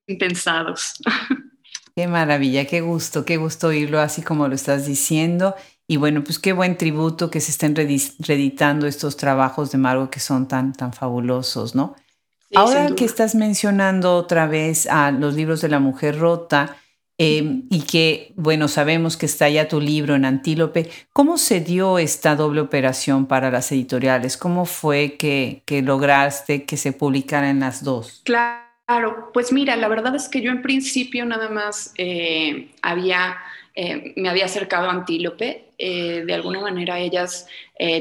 impensados. 0.08 0.96
Qué 1.96 2.08
maravilla, 2.08 2.66
qué 2.66 2.82
gusto, 2.82 3.24
qué 3.24 3.38
gusto 3.38 3.68
oírlo 3.68 4.02
así 4.02 4.22
como 4.22 4.50
lo 4.50 4.56
estás 4.56 4.86
diciendo. 4.86 5.56
Y 5.88 5.96
bueno, 5.98 6.26
pues 6.26 6.40
qué 6.40 6.52
buen 6.52 6.78
tributo 6.78 7.30
que 7.30 7.40
se 7.40 7.52
estén 7.52 7.74
reeditando 7.74 8.86
estos 8.86 9.16
trabajos 9.16 9.72
de 9.72 9.78
Margo 9.78 10.10
que 10.10 10.20
son 10.20 10.48
tan, 10.48 10.74
tan 10.74 10.92
fabulosos, 10.92 11.74
¿no? 11.74 11.96
Ahora 12.54 12.90
que 12.96 13.06
estás 13.06 13.36
mencionando 13.36 14.16
otra 14.16 14.48
vez 14.48 14.88
a 14.88 15.12
los 15.12 15.36
libros 15.36 15.62
de 15.62 15.70
la 15.70 15.80
mujer 15.80 16.20
rota 16.20 16.78
em, 17.18 17.64
y 17.70 17.82
que, 17.82 18.34
bueno, 18.36 18.68
sabemos 18.68 19.16
que 19.16 19.26
está 19.26 19.50
ya 19.50 19.68
tu 19.68 19.80
libro 19.80 20.16
en 20.16 20.26
Antílope, 20.26 20.90
¿cómo 21.14 21.38
se 21.38 21.60
dio 21.60 21.98
esta 21.98 22.36
doble 22.36 22.62
operación 22.62 23.26
para 23.26 23.52
las 23.52 23.72
editoriales? 23.72 24.38
¿Cómo 24.38 24.66
fue 24.66 25.16
que, 25.18 25.64
que 25.66 25.82
lograste 25.82 26.66
que 26.66 26.78
se 26.78 26.94
publicaran 26.94 27.62
las 27.62 27.84
dos? 27.84 28.22
Claro. 28.26 28.65
Claro, 28.88 29.32
pues 29.34 29.52
mira, 29.52 29.76
la 29.76 29.88
verdad 29.88 30.16
es 30.16 30.30
que 30.30 30.42
yo 30.42 30.52
en 30.52 30.62
principio 30.62 31.26
nada 31.26 31.50
más 31.50 31.92
eh, 31.98 32.70
había, 32.84 33.36
eh, 33.74 34.14
me 34.16 34.30
había 34.30 34.46
acercado 34.46 34.88
a 34.88 34.92
Antílope. 34.92 35.72
Eh, 35.78 36.24
de 36.24 36.34
alguna 36.34 36.62
manera 36.62 37.00
ellas 37.00 37.48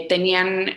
tenían 0.09 0.77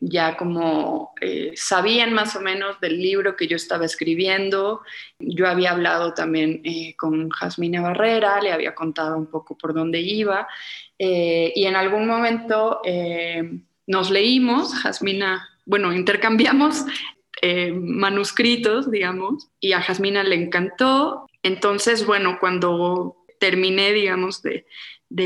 ya 0.00 0.36
como, 0.36 1.14
sabían 1.56 2.12
más 2.12 2.36
o 2.36 2.40
menos 2.40 2.78
del 2.80 3.00
libro 3.00 3.36
que 3.36 3.48
yo 3.48 3.56
estaba 3.56 3.86
escribiendo. 3.86 4.82
Yo 5.18 5.48
había 5.48 5.72
hablado 5.72 6.14
también 6.14 6.62
con 6.96 7.30
Jasmina 7.30 7.80
Barrera, 7.80 8.40
le 8.40 8.52
había 8.52 8.74
contado 8.74 9.16
un 9.16 9.26
poco 9.26 9.56
por 9.58 9.74
dónde 9.74 10.00
iba. 10.00 10.46
y 10.98 11.64
en 11.64 11.74
algún 11.74 12.06
momento 12.06 12.80
nos 13.86 14.10
leímos, 14.10 14.74
Jasmina 14.74 15.48
bueno, 15.66 15.92
intercambiamos 15.92 16.84
eh, 17.42 17.72
manuscritos, 17.72 18.90
digamos, 18.90 19.48
y 19.60 19.72
a 19.72 19.82
Jasmina 19.82 20.22
le 20.22 20.36
encantó. 20.36 21.26
Entonces, 21.42 22.06
bueno, 22.06 22.38
cuando 22.40 23.16
terminé, 23.38 23.92
digamos, 23.92 24.42
de, 24.42 24.64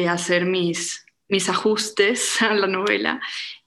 hacer 0.08 0.44
mis, 0.44 1.06
mis 1.28 1.48
ajustes 1.48 2.42
a 2.42 2.54
la 2.54 2.66
novela, 2.66 3.20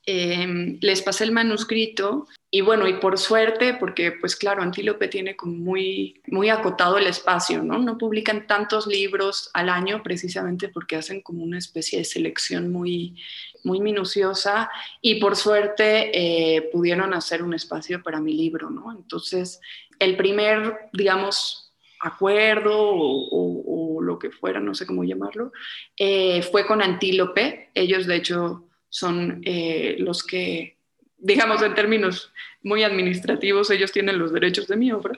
em, 0.05 0.77
les 0.81 1.01
pasé 1.01 1.23
el 1.23 1.31
manuscrito 1.31 2.27
y 2.51 2.62
bueno, 2.62 2.88
y 2.88 2.93
por 2.95 3.17
suerte, 3.17 3.73
porque 3.73 4.12
pues 4.12 4.35
claro, 4.35 4.62
Antílope 4.62 5.07
tiene 5.07 5.35
como 5.35 5.53
muy, 5.53 6.21
muy 6.27 6.50
acotado 6.50 6.97
el 6.97 7.07
espacio, 7.07 7.63
¿no? 7.63 7.79
No 7.79 7.97
publican 7.97 8.45
tantos 8.45 8.85
libros 8.85 9.50
al 9.53 9.69
año 9.69 10.03
precisamente 10.03 10.67
porque 10.67 10.97
hacen 10.97 11.21
como 11.21 11.43
una 11.43 11.57
especie 11.57 12.00
de 12.00 12.05
selección 12.05 12.71
muy, 12.71 13.15
muy 13.63 13.79
minuciosa 13.79 14.70
y 15.01 15.15
por 15.15 15.36
suerte 15.36 16.12
eh, 16.13 16.70
pudieron 16.72 17.13
hacer 17.13 17.43
un 17.43 17.53
espacio 17.53 18.01
para 18.03 18.20
mi 18.20 18.34
libro, 18.34 18.70
¿no? 18.70 18.91
Entonces, 18.91 19.60
el 20.00 20.17
primer, 20.17 20.89
digamos, 20.93 21.74
acuerdo 22.00 22.74
o, 22.75 24.01
lo 24.01 24.20
que 24.20 24.32
fuera, 24.32 24.60
no 24.60 24.75
sé 24.75 24.86
cómo 24.86 25.05
llamarlo, 25.05 25.53
eh, 25.98 26.41
fue 26.41 26.65
con 26.65 26.82
Antílope. 26.82 27.70
Ellos, 27.74 28.05
de 28.05 28.17
hecho, 28.17 28.67
son 28.89 29.41
eh, 29.46 29.96
los 30.00 30.24
que 30.24 30.75
digamos 31.24 31.62
en 31.63 31.74
términos 31.74 32.32
muy 32.62 32.84
administrativos, 32.84 33.72
ellos 33.72 33.91
tienen 33.91 34.20
los 34.20 34.34
derechos 34.34 34.67
de 34.67 34.75
mi 34.75 34.91
obra. 34.91 35.17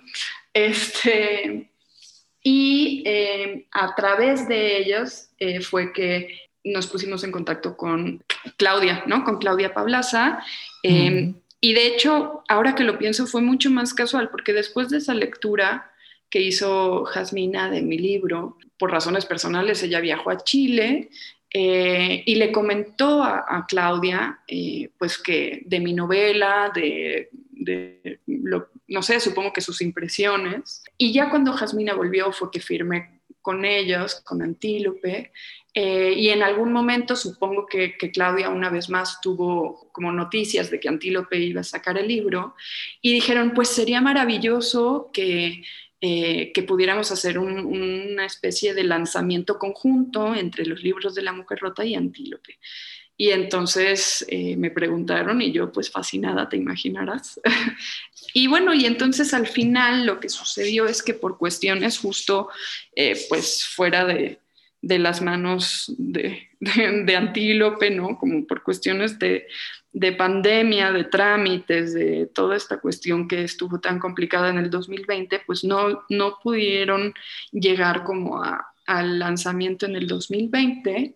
Este, 0.53 1.71
y 2.41 3.03
eh, 3.05 3.67
a 3.71 3.95
través 3.95 4.47
de 4.47 4.77
ellos 4.77 5.29
eh, 5.39 5.61
fue 5.61 5.91
que 5.91 6.44
nos 6.65 6.87
pusimos 6.87 7.23
en 7.23 7.31
contacto 7.31 7.77
con 7.77 8.23
Claudia, 8.57 9.03
¿no? 9.05 9.23
Con 9.23 9.37
Claudia 9.37 9.73
Pablaza. 9.73 10.43
Eh, 10.83 11.33
y 11.61 11.73
de 11.73 11.87
hecho, 11.87 12.43
ahora 12.47 12.75
que 12.75 12.83
lo 12.83 12.97
pienso, 12.97 13.27
fue 13.27 13.41
mucho 13.41 13.69
más 13.69 13.93
casual, 13.93 14.29
porque 14.29 14.53
después 14.53 14.89
de 14.89 14.97
esa 14.97 15.13
lectura 15.13 15.91
que 16.29 16.41
hizo 16.41 17.05
Jasmina 17.05 17.69
de 17.69 17.81
mi 17.81 17.97
libro, 17.97 18.57
por 18.77 18.91
razones 18.91 19.25
personales, 19.25 19.81
ella 19.83 19.99
viajó 19.99 20.31
a 20.31 20.43
Chile 20.43 21.09
eh, 21.51 22.23
y 22.25 22.35
le 22.35 22.51
comentó 22.51 23.23
a, 23.23 23.65
Claudia, 23.67 24.41
eh, 24.47 24.89
pues 24.97 25.17
que 25.17 25.61
de 25.65 25.79
mi 25.79 25.93
novela, 25.93 26.71
de, 26.75 27.29
no 28.87 29.01
sé, 29.01 29.19
supongo 29.19 29.53
que 29.53 29.61
sus 29.61 29.81
impresiones. 29.81 30.83
Y 30.97 31.13
ya 31.13 31.29
cuando 31.29 31.53
Jasmina 31.53 31.93
volvió 31.93 32.31
fue 32.31 32.51
que 32.51 32.59
firmé 32.59 33.21
con 33.41 33.63
ellos, 33.63 34.21
con 34.25 34.41
Antílope, 34.41 35.31
eh, 35.77 36.13
y 36.15 36.29
en 36.29 36.41
algún 36.41 36.71
momento 36.71 37.17
supongo 37.17 37.65
que, 37.65 37.97
Claudia 38.13 38.47
una 38.47 38.69
vez 38.69 38.89
más 38.89 39.19
tuvo 39.19 39.89
como 39.91 40.09
noticias 40.13 40.71
de 40.71 40.79
que 40.79 40.87
Antílope 40.87 41.37
iba 41.37 41.59
a 41.59 41.65
sacar 41.65 41.97
el 41.97 42.07
libro, 42.07 42.55
y 43.01 43.11
dijeron, 43.13 43.51
pues 43.53 43.67
sería 43.67 43.99
maravilloso 43.99 45.09
que 45.11 45.63
eh, 46.01 46.51
que 46.53 46.61
pudiéramos 46.61 47.11
hacer 47.11 47.39
una 47.39 48.25
especie 48.25 48.73
de 48.73 48.83
lanzamiento 48.83 49.57
conjunto 49.57 50.35
entre 50.35 50.65
los 50.65 50.83
libros 50.83 51.15
de 51.15 51.23
la 51.23 51.33
mujer 51.33 51.57
rota 51.59 51.83
y 51.83 51.95
Antílope. 51.95 52.59
Y 53.17 53.31
entonces 53.31 54.25
eh, 54.29 54.55
me 54.57 54.71
preguntaron 54.71 55.41
y 55.41 55.51
yo 55.51 55.71
pues 55.71 55.89
fascinada, 55.89 56.47
te 56.47 56.57
imaginarás. 56.57 57.39
y 58.33 58.47
bueno, 58.47 58.73
y 58.73 58.85
entonces 58.85 59.33
al 59.33 59.47
final 59.47 60.05
lo 60.05 60.19
que 60.19 60.29
sucedió 60.29 60.85
es 60.85 61.01
que 61.01 61.15
por 61.15 61.37
cuestiones 61.37 61.97
justo 61.97 62.49
pues 63.29 63.63
fuera 63.65 64.05
de, 64.05 64.39
de 64.85 64.99
las 64.99 65.19
manos 65.23 65.91
de, 65.97 66.47
Antílope, 67.17 67.89
¿no? 67.89 68.17
Como 68.19 68.45
por 68.45 68.61
cuestiones 68.61 69.17
de, 69.17 69.47
de, 69.91 70.11
pandemia, 70.11 70.91
de 70.91 71.05
trámites, 71.05 71.93
de 71.95 72.27
toda 72.27 72.55
esta 72.55 72.79
cuestión 72.79 73.27
que 73.27 73.43
estuvo 73.43 73.79
tan 73.79 73.97
complicada 73.97 74.49
en 74.49 74.59
el 74.59 74.69
2020, 74.69 75.41
pues 75.47 75.63
no, 75.63 76.03
no 76.09 76.37
pudieron 76.41 77.13
llegar 77.51 78.03
como 78.03 78.43
al 78.85 79.19
lanzamiento 79.19 79.87
en 79.87 79.95
el 79.95 80.07
2020. 80.07 81.15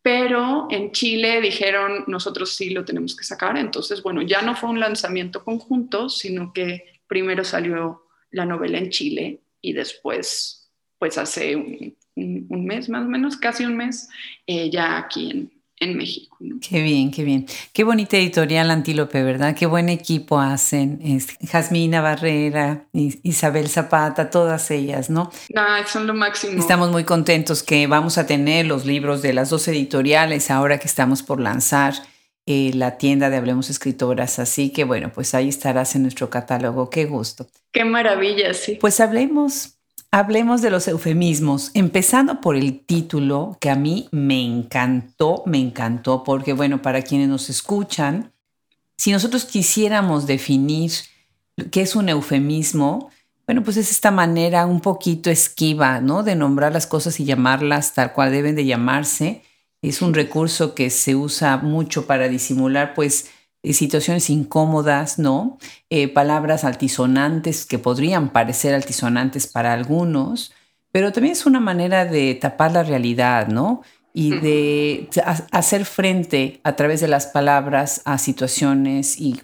Pero 0.00 0.66
en 0.70 0.90
Chile 0.90 1.40
dijeron, 1.40 2.04
nosotros 2.08 2.56
sí 2.56 2.70
lo 2.70 2.84
tenemos 2.84 3.14
que 3.14 3.24
sacar. 3.24 3.56
Entonces, 3.58 4.02
bueno, 4.02 4.22
ya 4.22 4.40
no 4.40 4.56
fue 4.56 4.70
un 4.70 4.80
lanzamiento 4.80 5.44
conjunto, 5.44 6.08
sino 6.08 6.52
que 6.52 7.00
primero 7.06 7.44
salió 7.44 8.06
la 8.30 8.46
novela 8.46 8.78
en 8.78 8.90
Chile 8.90 9.42
y 9.60 9.74
después, 9.74 10.72
pues 10.98 11.18
hace 11.18 11.54
un, 11.54 11.96
un, 12.16 12.64
mes 12.64 12.88
más 12.88 13.04
o 13.04 13.08
menos, 13.08 13.36
casi 13.36 13.64
un 13.64 13.76
mes, 13.76 14.08
eh, 14.46 14.70
ya 14.70 14.98
aquí 14.98 15.30
en, 15.30 15.50
en 15.82 15.96
México. 15.96 16.36
Qué 16.60 16.80
bien, 16.80 17.10
qué 17.10 17.24
bien. 17.24 17.46
Qué 17.72 17.84
bonita 17.84 18.16
editorial 18.16 18.70
Antílope, 18.70 19.22
¿verdad? 19.22 19.54
Qué 19.54 19.66
buen 19.66 19.88
equipo 19.88 20.38
hacen. 20.38 21.00
Es 21.02 21.36
Jasmina 21.50 22.00
Barrera, 22.00 22.86
Isabel 22.92 23.68
Zapata, 23.68 24.30
todas 24.30 24.70
ellas, 24.70 25.10
¿no? 25.10 25.30
Ah, 25.56 25.82
son 25.86 26.06
lo 26.06 26.14
máximo. 26.14 26.58
Estamos 26.58 26.90
muy 26.90 27.04
contentos 27.04 27.62
que 27.62 27.86
vamos 27.86 28.16
a 28.16 28.26
tener 28.26 28.66
los 28.66 28.86
libros 28.86 29.22
de 29.22 29.32
las 29.32 29.50
dos 29.50 29.66
editoriales 29.68 30.50
ahora 30.50 30.78
que 30.78 30.86
estamos 30.86 31.22
por 31.22 31.40
lanzar 31.40 31.94
eh, 32.46 32.70
la 32.74 32.96
tienda 32.96 33.28
de 33.28 33.36
Hablemos 33.36 33.68
Escritoras. 33.68 34.38
Así 34.38 34.70
que 34.70 34.84
bueno, 34.84 35.10
pues 35.12 35.34
ahí 35.34 35.48
estarás 35.48 35.96
en 35.96 36.02
nuestro 36.02 36.30
catálogo. 36.30 36.90
Qué 36.90 37.06
gusto. 37.06 37.48
Qué 37.72 37.84
maravilla, 37.84 38.54
sí. 38.54 38.78
Pues 38.80 39.00
hablemos 39.00 39.78
Hablemos 40.14 40.60
de 40.60 40.68
los 40.68 40.88
eufemismos, 40.88 41.70
empezando 41.72 42.42
por 42.42 42.54
el 42.54 42.84
título 42.84 43.56
que 43.62 43.70
a 43.70 43.76
mí 43.76 44.10
me 44.10 44.44
encantó, 44.44 45.42
me 45.46 45.58
encantó, 45.58 46.22
porque 46.22 46.52
bueno, 46.52 46.82
para 46.82 47.00
quienes 47.00 47.30
nos 47.30 47.48
escuchan, 47.48 48.30
si 48.98 49.10
nosotros 49.10 49.46
quisiéramos 49.46 50.26
definir 50.26 50.92
qué 51.70 51.80
es 51.80 51.96
un 51.96 52.10
eufemismo, 52.10 53.08
bueno, 53.46 53.62
pues 53.64 53.78
es 53.78 53.90
esta 53.90 54.10
manera 54.10 54.66
un 54.66 54.82
poquito 54.82 55.30
esquiva, 55.30 56.02
¿no? 56.02 56.22
De 56.22 56.36
nombrar 56.36 56.74
las 56.74 56.86
cosas 56.86 57.18
y 57.18 57.24
llamarlas 57.24 57.94
tal 57.94 58.12
cual 58.12 58.32
deben 58.32 58.54
de 58.54 58.66
llamarse. 58.66 59.42
Es 59.80 60.02
un 60.02 60.12
recurso 60.12 60.74
que 60.74 60.90
se 60.90 61.16
usa 61.16 61.56
mucho 61.56 62.06
para 62.06 62.28
disimular, 62.28 62.92
pues, 62.92 63.30
situaciones 63.62 64.28
incómodas, 64.28 65.18
¿no? 65.18 65.58
Eh, 65.88 66.08
palabras 66.08 66.64
altisonantes 66.64 67.64
que 67.64 67.78
podrían 67.78 68.30
parecer 68.30 68.74
altisonantes 68.74 69.46
para 69.46 69.72
algunos, 69.72 70.52
pero 70.90 71.12
también 71.12 71.32
es 71.32 71.46
una 71.46 71.60
manera 71.60 72.04
de 72.04 72.34
tapar 72.34 72.72
la 72.72 72.82
realidad, 72.82 73.48
¿no? 73.48 73.82
Y 74.12 74.30
de 74.30 75.08
hacer 75.52 75.86
frente 75.86 76.60
a 76.64 76.76
través 76.76 77.00
de 77.00 77.08
las 77.08 77.26
palabras 77.28 78.02
a 78.04 78.18
situaciones 78.18 79.18
y 79.18 79.40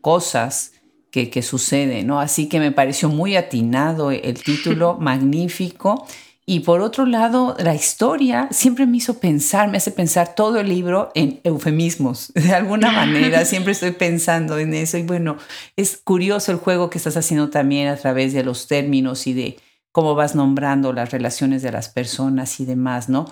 cosas 0.00 0.72
que, 1.12 1.30
que 1.30 1.42
suceden, 1.42 2.06
¿no? 2.06 2.20
Así 2.20 2.48
que 2.48 2.58
me 2.58 2.72
pareció 2.72 3.10
muy 3.10 3.36
atinado 3.36 4.10
el 4.10 4.42
título, 4.42 4.96
magnífico. 5.00 6.06
Y 6.50 6.60
por 6.60 6.80
otro 6.80 7.04
lado, 7.04 7.54
la 7.58 7.74
historia 7.74 8.48
siempre 8.50 8.86
me 8.86 8.96
hizo 8.96 9.20
pensar, 9.20 9.68
me 9.68 9.76
hace 9.76 9.90
pensar 9.90 10.34
todo 10.34 10.58
el 10.58 10.70
libro 10.70 11.12
en 11.14 11.42
eufemismos. 11.44 12.32
De 12.34 12.54
alguna 12.54 12.90
manera, 12.90 13.44
siempre 13.44 13.72
estoy 13.72 13.90
pensando 13.90 14.58
en 14.58 14.72
eso. 14.72 14.96
Y 14.96 15.02
bueno, 15.02 15.36
es 15.76 15.98
curioso 15.98 16.50
el 16.50 16.56
juego 16.56 16.88
que 16.88 16.96
estás 16.96 17.18
haciendo 17.18 17.50
también 17.50 17.88
a 17.88 17.96
través 17.96 18.32
de 18.32 18.44
los 18.44 18.66
términos 18.66 19.26
y 19.26 19.34
de 19.34 19.58
cómo 19.92 20.14
vas 20.14 20.34
nombrando 20.34 20.94
las 20.94 21.10
relaciones 21.10 21.60
de 21.60 21.70
las 21.70 21.90
personas 21.90 22.60
y 22.60 22.64
demás, 22.64 23.10
¿no? 23.10 23.30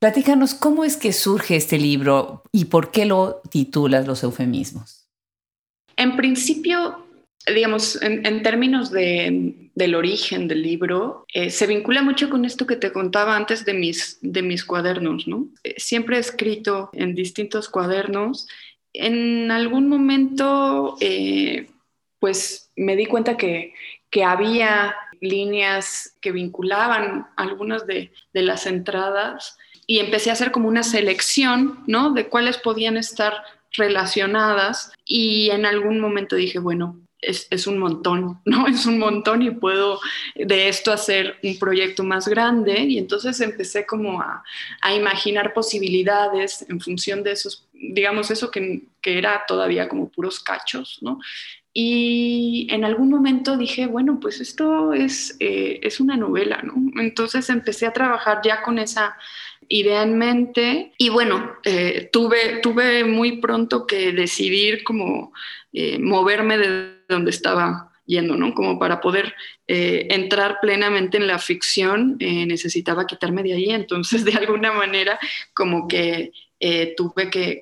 Platícanos 0.00 0.54
cómo 0.54 0.84
es 0.84 0.96
que 0.96 1.12
surge 1.12 1.54
este 1.54 1.78
libro 1.78 2.42
y 2.50 2.64
por 2.64 2.90
qué 2.90 3.04
lo 3.04 3.42
titulas 3.48 4.08
Los 4.08 4.24
eufemismos. 4.24 5.08
En 5.96 6.16
principio, 6.16 7.06
digamos, 7.46 8.00
en, 8.02 8.42
términos 8.42 8.90
del 8.90 9.94
origen 9.94 10.46
del 10.48 10.62
libro, 10.62 11.24
eh, 11.32 11.50
se 11.50 11.66
vincula 11.66 12.02
mucho 12.02 12.28
con 12.28 12.44
esto 12.44 12.66
que 12.66 12.76
te 12.76 12.92
contaba 12.92 13.36
antes 13.36 13.64
de 13.64 13.74
mis, 13.74 14.18
de 14.20 14.42
mis 14.42 14.64
cuadernos, 14.64 15.26
¿no? 15.26 15.48
Eh, 15.64 15.74
siempre 15.78 16.16
he 16.16 16.20
escrito 16.20 16.90
en 16.92 17.14
distintos 17.14 17.68
cuadernos. 17.68 18.46
En 18.92 19.50
algún 19.50 19.88
momento, 19.88 20.96
eh, 21.00 21.68
pues 22.18 22.70
me 22.76 22.96
di 22.96 23.06
cuenta 23.06 23.36
que, 23.36 23.72
que 24.10 24.24
había 24.24 24.94
líneas 25.20 26.16
que 26.20 26.32
vinculaban 26.32 27.28
algunas 27.36 27.86
de, 27.86 28.12
de, 28.32 28.42
las 28.42 28.66
entradas 28.66 29.56
y 29.86 29.98
empecé 29.98 30.30
a 30.30 30.34
hacer 30.34 30.50
como 30.50 30.68
una 30.68 30.82
selección, 30.82 31.84
¿no? 31.86 32.12
De 32.12 32.28
cuáles 32.28 32.58
podían 32.58 32.96
estar 32.96 33.34
relacionadas 33.72 34.92
y 35.04 35.50
en 35.50 35.64
algún 35.64 36.00
momento 36.00 36.36
dije, 36.36 36.58
bueno, 36.58 37.00
es, 37.22 37.66
un 37.66 37.78
montón, 37.78 38.40
¿no? 38.44 38.66
Es 38.66 38.86
un 38.86 38.98
montón 38.98 39.42
y 39.42 39.50
puedo 39.50 40.00
de 40.34 40.68
esto 40.68 40.92
hacer 40.92 41.36
un 41.42 41.58
proyecto 41.58 42.02
más 42.04 42.28
grande. 42.28 42.80
Y 42.80 42.98
entonces 42.98 43.40
empecé 43.40 43.86
como 43.86 44.20
a, 44.20 44.42
imaginar 44.94 45.52
posibilidades 45.52 46.66
en 46.68 46.80
función 46.80 47.22
de 47.22 47.32
esos, 47.32 47.66
digamos, 47.72 48.30
eso 48.30 48.50
que, 48.50 48.82
era 49.02 49.44
todavía 49.48 49.88
como 49.88 50.08
puros 50.08 50.40
cachos, 50.40 50.98
¿no? 51.00 51.18
Y 51.72 52.66
en 52.70 52.84
algún 52.84 53.08
momento 53.10 53.56
dije, 53.56 53.86
bueno, 53.86 54.18
pues 54.20 54.40
esto 54.40 54.92
es, 54.92 55.36
eh, 55.38 55.78
es 55.82 56.00
una 56.00 56.16
novela, 56.16 56.60
¿no? 56.62 56.74
Entonces 57.00 57.48
empecé 57.48 57.86
a 57.86 57.92
trabajar 57.92 58.40
ya 58.44 58.62
con 58.62 58.78
esa 58.78 59.16
idea 59.68 60.02
en 60.02 60.18
mente 60.18 60.92
y 60.98 61.08
bueno, 61.10 61.52
eh, 61.64 62.10
tuve, 62.12 62.58
tuve 62.60 63.04
muy 63.04 63.38
pronto 63.38 63.86
que 63.86 64.12
decidir 64.12 64.82
como 64.82 65.32
eh, 65.72 65.98
moverme 66.00 66.58
de 66.58 66.99
donde 67.10 67.30
estaba 67.30 67.92
yendo, 68.06 68.36
¿no? 68.36 68.54
Como 68.54 68.78
para 68.78 69.00
poder 69.00 69.34
eh, 69.68 70.08
entrar 70.10 70.58
plenamente 70.60 71.16
en 71.16 71.26
la 71.26 71.38
ficción, 71.38 72.16
necesitaba 72.18 73.06
quitarme 73.06 73.42
de 73.42 73.52
ahí, 73.52 73.70
entonces 73.70 74.24
de 74.24 74.32
alguna 74.32 74.72
manera 74.72 75.18
como 75.54 75.86
que 75.86 76.32
tuve 76.96 77.30
que, 77.30 77.58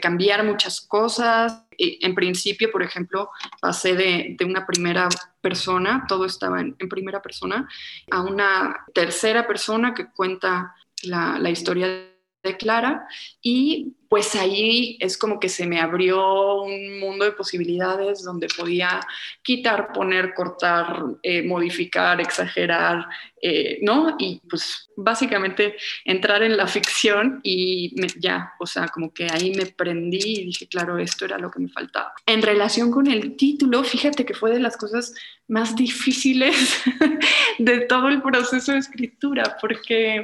cambiar 0.00 0.44
muchas 0.44 0.80
cosas. 0.80 1.64
En 1.78 2.14
principio, 2.14 2.70
por 2.70 2.82
ejemplo, 2.82 3.30
pasé 3.60 3.94
de, 3.94 4.36
una 4.44 4.66
primera 4.66 5.08
persona, 5.40 6.04
todo 6.08 6.26
estaba 6.26 6.60
en, 6.60 6.76
primera 6.76 7.20
persona, 7.22 7.68
a 8.10 8.22
una 8.22 8.84
tercera 8.94 9.46
persona 9.46 9.94
que 9.94 10.10
cuenta 10.10 10.74
la, 11.02 11.38
la 11.38 11.50
historia 11.50 11.88
de 11.88 12.15
Clara 12.54 13.06
y 13.42 13.96
pues 14.08 14.34
ahí 14.36 14.96
es 15.00 15.18
como 15.18 15.40
que 15.40 15.48
se 15.48 15.66
me 15.66 15.80
abrió 15.80 16.62
un 16.62 17.00
mundo 17.00 17.24
de 17.24 17.32
posibilidades 17.32 18.22
donde 18.22 18.46
podía 18.56 19.00
quitar, 19.42 19.92
poner, 19.92 20.32
cortar, 20.34 21.02
eh, 21.22 21.42
modificar, 21.42 22.20
exagerar, 22.20 23.06
eh, 23.42 23.78
¿no? 23.82 24.16
Y 24.18 24.40
pues 24.48 24.90
básicamente 24.96 25.76
entrar 26.04 26.42
en 26.42 26.56
la 26.56 26.66
ficción 26.66 27.40
y 27.42 27.94
ya, 28.20 28.52
o 28.60 28.66
sea, 28.66 28.88
como 28.88 29.12
que 29.12 29.28
ahí 29.30 29.52
me 29.54 29.66
prendí 29.66 30.40
y 30.40 30.44
dije, 30.44 30.68
claro, 30.68 30.98
esto 30.98 31.24
era 31.24 31.38
lo 31.38 31.50
que 31.50 31.60
me 31.60 31.68
faltaba. 31.68 32.12
En 32.26 32.42
relación 32.42 32.90
con 32.90 33.08
el 33.08 33.36
título, 33.36 33.82
fíjate 33.82 34.24
que 34.24 34.34
fue 34.34 34.52
de 34.52 34.60
las 34.60 34.76
cosas 34.76 35.14
más 35.48 35.74
difíciles 35.74 36.82
de 37.58 37.80
todo 37.80 38.08
el 38.08 38.22
proceso 38.22 38.72
de 38.72 38.78
escritura, 38.78 39.56
porque 39.60 40.22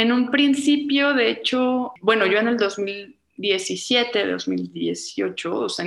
en 0.00 0.12
un 0.12 0.30
principio, 0.30 1.14
de 1.14 1.30
hecho, 1.30 1.92
bueno, 2.00 2.26
yo 2.26 2.38
en 2.38 2.48
el 2.48 2.56
2017, 2.56 4.26
2018, 4.26 5.54
o 5.54 5.68
sea, 5.68 5.84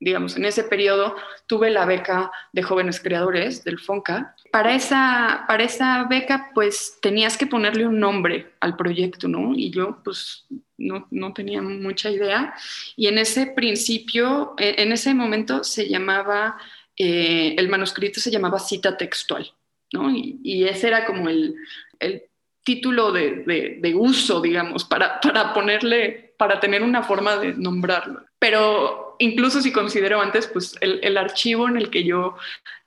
digamos, 0.00 0.36
en 0.36 0.44
ese 0.44 0.64
periodo 0.64 1.16
tuve 1.46 1.70
la 1.70 1.84
beca 1.84 2.30
de 2.52 2.62
jóvenes 2.62 3.00
creadores 3.00 3.64
del 3.64 3.78
FONCA. 3.78 4.34
Para 4.52 4.74
esa, 4.74 5.44
para 5.48 5.64
esa 5.64 6.04
beca, 6.04 6.50
pues 6.54 6.98
tenías 7.02 7.36
que 7.36 7.46
ponerle 7.46 7.86
un 7.86 7.98
nombre 7.98 8.52
al 8.60 8.76
proyecto, 8.76 9.28
¿no? 9.28 9.54
Y 9.54 9.70
yo, 9.70 10.00
pues, 10.04 10.46
no, 10.76 11.08
no 11.10 11.32
tenía 11.32 11.62
mucha 11.62 12.10
idea. 12.10 12.54
Y 12.96 13.08
en 13.08 13.18
ese 13.18 13.46
principio, 13.46 14.54
e, 14.58 14.76
en 14.78 14.92
ese 14.92 15.14
momento 15.14 15.64
se 15.64 15.88
llamaba, 15.88 16.56
eh, 16.96 17.54
el 17.58 17.68
manuscrito 17.68 18.20
se 18.20 18.30
llamaba 18.30 18.60
cita 18.60 18.96
textual, 18.96 19.52
¿no? 19.92 20.10
Y, 20.10 20.38
y 20.44 20.64
ese 20.64 20.88
era 20.88 21.06
como 21.06 21.28
el, 21.28 21.56
el 21.98 22.27
título 22.68 23.12
de, 23.12 23.94
uso, 23.96 24.42
digamos, 24.42 24.84
para, 24.84 25.22
para 25.22 25.54
ponerle, 25.54 26.34
para 26.36 26.60
tener 26.60 26.82
una 26.82 27.02
forma 27.02 27.36
de 27.36 27.54
nombrarlo. 27.54 28.26
Pero 28.38 29.16
incluso 29.18 29.62
si 29.62 29.72
considero 29.72 30.20
antes, 30.20 30.48
pues 30.48 30.76
el, 30.82 31.16
archivo 31.16 31.66
en 31.66 31.78
el 31.78 31.88
que 31.88 32.04
yo 32.04 32.36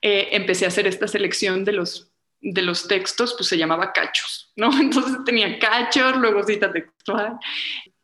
eh, 0.03 0.29
empecé 0.33 0.65
a 0.65 0.67
hacer 0.67 0.85
esta 0.85 1.07
selección 1.07 1.65
de 1.65 1.71
los, 1.71 2.11
de 2.41 2.61
los 2.61 2.87
textos, 2.87 3.33
pues 3.33 3.49
se 3.49 3.57
llamaba 3.57 3.91
Cachos, 3.91 4.51
¿no? 4.55 4.69
Entonces 4.79 5.17
tenía 5.25 5.57
Cachos, 5.57 6.15
luego 6.17 6.43
cita 6.43 6.71
textual. 6.71 7.39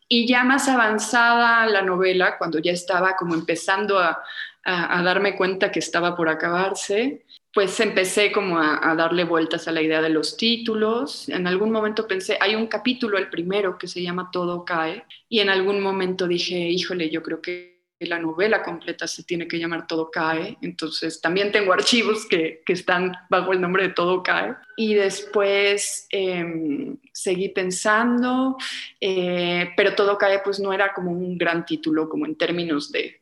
Y 0.08 0.26
ya 0.26 0.42
más 0.42 0.66
avanzada 0.66 1.64
la 1.66 1.82
novela, 1.82 2.38
cuando 2.38 2.58
ya 2.58 2.72
estaba 2.72 3.14
como 3.14 3.34
empezando 3.34 4.00
a, 4.00 4.20
a 4.64 5.00
darme 5.04 5.36
cuenta 5.36 5.70
que 5.70 5.78
estaba 5.78 6.16
por 6.16 6.28
acabarse, 6.28 7.24
pues 7.58 7.80
empecé 7.80 8.30
como 8.30 8.56
a, 8.60 8.94
darle 8.94 9.24
vueltas 9.24 9.66
a 9.66 9.72
la 9.72 9.82
idea 9.82 10.00
de 10.00 10.10
los 10.10 10.36
títulos. 10.36 11.28
En 11.28 11.44
algún 11.48 11.72
momento 11.72 12.06
pensé, 12.06 12.38
hay 12.40 12.54
un 12.54 12.68
capítulo, 12.68 13.18
el 13.18 13.30
primero, 13.30 13.76
que 13.76 13.88
se 13.88 14.00
llama 14.00 14.30
Todo 14.30 14.64
cae, 14.64 15.04
y 15.28 15.40
en 15.40 15.50
algún 15.50 15.80
momento 15.80 16.28
dije, 16.28 16.56
híjole, 16.56 17.10
yo 17.10 17.20
creo 17.20 17.42
que 17.42 17.96
la 17.98 18.20
novela 18.20 18.62
completa 18.62 19.08
se 19.08 19.24
tiene 19.24 19.48
que 19.48 19.58
llamar 19.58 19.88
Todo 19.88 20.08
cae. 20.08 20.56
Entonces 20.62 21.20
también 21.20 21.50
tengo 21.50 21.72
archivos 21.72 22.26
que, 22.26 22.62
están 22.68 23.12
bajo 23.28 23.52
el 23.52 23.60
nombre 23.60 23.88
de 23.88 23.92
Todo 23.92 24.22
cae. 24.22 24.54
Y 24.76 24.94
después 24.94 26.06
em, 26.10 26.96
seguí 27.12 27.48
pensando, 27.48 28.56
eh, 29.00 29.72
pero 29.76 29.96
Todo 29.96 30.16
cae 30.16 30.42
pues 30.44 30.60
no 30.60 30.72
era 30.72 30.94
como 30.94 31.10
un 31.10 31.36
gran 31.36 31.66
título, 31.66 32.08
como 32.08 32.24
en 32.24 32.36
términos 32.36 32.92
de 32.92 33.20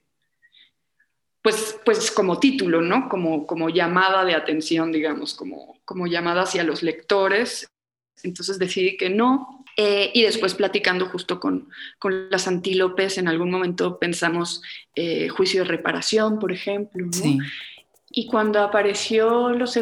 pues, 1.47 1.79
pues 1.85 2.11
como 2.11 2.41
título, 2.41 2.83
¿no? 2.83 3.09
Como, 3.09 3.47
como 3.47 3.69
llamada 3.69 4.25
de 4.25 4.35
atención, 4.35 4.91
digamos, 4.91 5.33
como, 5.33 5.79
como 5.85 6.09
llamada 6.09 6.43
hacia 6.43 6.65
los 6.65 6.83
lectores. 6.83 7.69
Entonces 8.25 8.59
decidí 8.59 8.97
que 8.97 9.11
no. 9.11 9.65
Eh, 9.77 10.11
y 10.13 10.23
después 10.23 10.55
platicando 10.55 11.07
justo 11.07 11.39
con, 11.39 11.69
con, 12.01 12.31
las 12.31 12.49
antílopes, 12.49 13.19
en 13.19 13.29
algún 13.29 13.53
momento 13.53 14.01
pensamos 14.01 14.61
eh, 14.97 15.29
juicio 15.29 15.63
de 15.63 15.69
reparación, 15.69 16.41
por 16.41 16.51
ejemplo. 16.51 17.07
¿no? 17.07 17.39
Y 18.11 18.27
cuando 18.27 18.61
apareció 18.61 19.51
los 19.51 19.79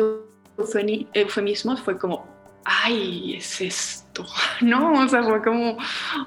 eufemismos 1.15 1.81
fue 1.81 1.97
como, 1.97 2.29
ay, 2.67 3.37
ese 3.37 3.69
es 3.69 4.04
No, 4.61 4.93
o 4.93 5.09
sea, 5.09 5.23
fue 5.23 5.43
como 5.43 5.77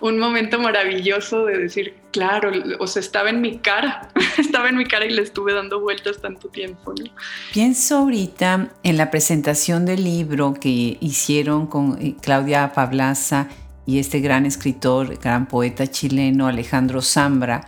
un 0.02 0.20
momento 0.20 0.60
maravilloso 0.60 1.46
de 1.46 1.58
decir, 1.58 1.96
claro, 2.12 2.52
o 2.80 2.88
sea, 2.88 3.00
estaba 3.00 3.30
en 3.30 3.42
mi 3.42 3.58
cara, 3.60 4.10
estaba 4.38 4.70
en 4.70 4.78
mi 4.78 4.86
cara 4.86 5.06
y 5.06 5.12
le 5.12 5.22
estuve 5.22 5.54
dando 5.54 5.80
vueltas 5.80 6.22
tanto 6.22 6.50
tiempo. 6.50 6.94
¿no? 6.94 7.06
Pienso 7.54 7.98
ahorita 7.98 8.70
en 8.84 8.98
la 8.98 9.10
presentación 9.12 9.86
del 9.86 10.04
libro 10.04 10.54
que 10.54 10.98
hicieron 11.00 11.68
con 11.68 11.98
eh, 12.02 12.16
Claudia 12.22 12.74
Pablaza 12.74 13.48
y 13.86 14.00
este 14.00 14.20
gran 14.20 14.46
escritor, 14.46 15.18
gran 15.18 15.48
poeta 15.48 15.88
chileno 15.88 16.48
Alejandro 16.48 17.02
Zambra, 17.02 17.68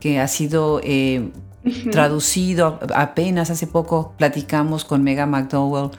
que 0.00 0.18
ha 0.18 0.26
sido 0.26 0.80
eh, 0.82 1.30
traducido 1.92 2.80
apenas 2.94 3.50
hace 3.50 3.66
poco 3.66 4.14
platicamos 4.16 4.84
con 4.84 5.02
Mega 5.02 5.26
McDowell, 5.26 5.90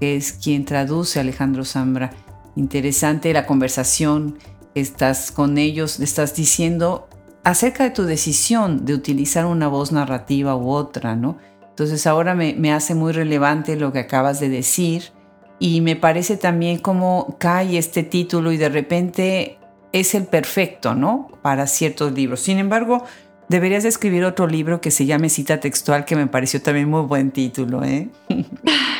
que 0.00 0.16
es 0.16 0.32
quien 0.32 0.64
traduce 0.64 1.18
a 1.18 1.22
Alejandro 1.22 1.64
Zambra. 1.64 2.10
Interesante 2.56 3.32
la 3.32 3.46
conversación 3.46 4.38
estás 4.74 5.32
con 5.32 5.58
ellos, 5.58 6.00
estás 6.00 6.34
diciendo 6.34 7.08
acerca 7.44 7.84
de 7.84 7.90
tu 7.90 8.04
decisión 8.04 8.84
de 8.84 8.94
utilizar 8.94 9.46
una 9.46 9.68
voz 9.68 9.92
narrativa 9.92 10.56
u 10.56 10.70
otra, 10.70 11.16
¿no? 11.16 11.38
Entonces 11.68 12.06
ahora 12.06 12.34
me, 12.34 12.54
me 12.54 12.72
hace 12.72 12.94
muy 12.94 13.12
relevante 13.12 13.76
lo 13.76 13.92
que 13.92 14.00
acabas 14.00 14.40
de 14.40 14.48
decir 14.48 15.12
y 15.58 15.80
me 15.80 15.96
parece 15.96 16.36
también 16.36 16.78
como 16.78 17.36
cae 17.38 17.78
este 17.78 18.02
título 18.02 18.52
y 18.52 18.56
de 18.56 18.68
repente 18.68 19.58
es 19.92 20.14
el 20.14 20.24
perfecto, 20.24 20.94
¿no? 20.94 21.28
Para 21.42 21.66
ciertos 21.66 22.12
libros. 22.12 22.40
Sin 22.40 22.58
embargo, 22.58 23.04
deberías 23.48 23.84
escribir 23.84 24.24
otro 24.24 24.46
libro 24.46 24.80
que 24.80 24.90
se 24.90 25.06
llame 25.06 25.28
Cita 25.28 25.60
Textual, 25.60 26.04
que 26.04 26.16
me 26.16 26.26
pareció 26.26 26.62
también 26.62 26.88
muy 26.88 27.02
buen 27.02 27.30
título, 27.30 27.84
¿eh? 27.84 28.08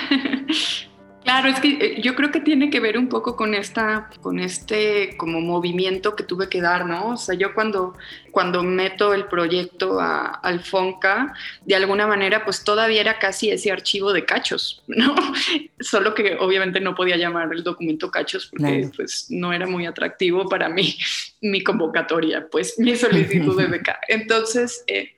Claro, 1.31 1.49
es 1.49 1.61
que 1.61 1.69
eh, 1.81 2.01
yo 2.03 2.17
creo 2.17 2.33
que 2.33 2.41
tiene 2.41 2.71
que 2.71 2.81
ver 2.81 2.99
un 2.99 3.09
poco 3.09 3.37
con 3.37 3.55
esta, 3.55 4.11
con 4.21 4.41
este 4.41 5.17
como 5.17 5.41
movimiento 5.41 6.17
que 6.17 6.25
tuve 6.25 6.49
que 6.49 6.61
dar, 6.61 6.87
¿no? 6.87 7.11
O 7.11 7.17
sea, 7.17 7.37
yo 7.37 7.55
cuando, 7.55 7.97
cuando 8.33 8.65
meto 8.65 9.15
el 9.15 9.27
proyecto 9.27 10.01
a, 10.01 10.25
al 10.25 10.59
Fonca, 10.59 11.33
de 11.65 11.77
alguna 11.77 12.09
manera, 12.09 12.45
pues 12.45 12.65
todavía 12.65 13.01
era 13.01 13.21
casi 13.21 13.49
ese 13.49 13.71
archivo 13.71 14.13
de 14.13 14.25
cachos, 14.25 14.83
¿no? 14.89 15.15
Solo 15.79 16.15
que 16.15 16.37
obviamente 16.41 16.81
no 16.81 16.97
podía 16.97 17.17
llamar 17.17 17.49
el 17.53 17.63
documento 17.63 18.11
cachos 18.11 18.49
porque 18.49 18.91
pues 18.97 19.27
no 19.31 19.53
era 19.53 19.69
muy 19.69 19.87
atractivo 19.87 20.49
para 20.49 20.69
mí 20.69 20.99
mi 21.43 21.63
convocatoria, 21.63 22.49
pues 22.51 22.77
mi 22.77 22.97
solicitud 22.97 23.57
de 23.57 23.69
beca. 23.69 24.01
Entonces... 24.09 24.83
Eh, 24.89 25.17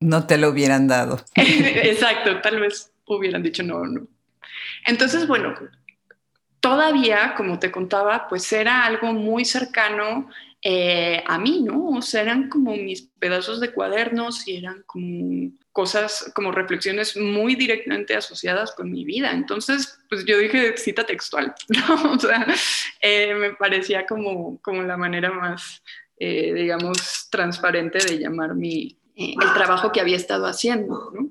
no 0.00 0.26
te 0.26 0.36
lo 0.36 0.50
hubieran 0.50 0.86
dado. 0.86 1.24
Exacto, 1.34 2.42
tal 2.42 2.60
vez 2.60 2.92
hubieran 3.06 3.42
dicho 3.42 3.62
no, 3.62 3.86
no 3.86 4.06
entonces, 4.86 5.26
bueno, 5.26 5.54
todavía, 6.60 7.34
como 7.36 7.58
te 7.58 7.70
contaba, 7.70 8.26
pues 8.28 8.52
era 8.52 8.84
algo 8.84 9.12
muy 9.12 9.44
cercano 9.44 10.28
eh, 10.62 11.22
a 11.26 11.38
mí, 11.38 11.62
¿no? 11.62 11.90
O 11.90 12.02
sea, 12.02 12.22
eran 12.22 12.48
como 12.48 12.74
mis 12.74 13.02
pedazos 13.02 13.60
de 13.60 13.72
cuadernos 13.72 14.48
y 14.48 14.56
eran 14.56 14.82
como 14.84 15.52
cosas, 15.70 16.32
como 16.34 16.50
reflexiones 16.50 17.16
muy 17.16 17.54
directamente 17.54 18.16
asociadas 18.16 18.72
con 18.72 18.90
mi 18.90 19.04
vida. 19.04 19.30
Entonces, 19.30 19.98
pues 20.08 20.24
yo 20.24 20.38
dije 20.38 20.76
cita 20.76 21.04
textual, 21.04 21.54
¿no? 21.68 22.12
O 22.12 22.18
sea, 22.18 22.46
eh, 23.00 23.34
me 23.34 23.54
parecía 23.54 24.06
como, 24.06 24.60
como 24.60 24.82
la 24.82 24.96
manera 24.96 25.30
más, 25.30 25.82
eh, 26.18 26.52
digamos, 26.54 27.28
transparente 27.30 27.98
de 27.98 28.18
llamar 28.18 28.54
mi, 28.54 28.98
el 29.14 29.52
trabajo 29.54 29.92
que 29.92 30.00
había 30.00 30.16
estado 30.16 30.46
haciendo, 30.46 31.12
¿no? 31.14 31.30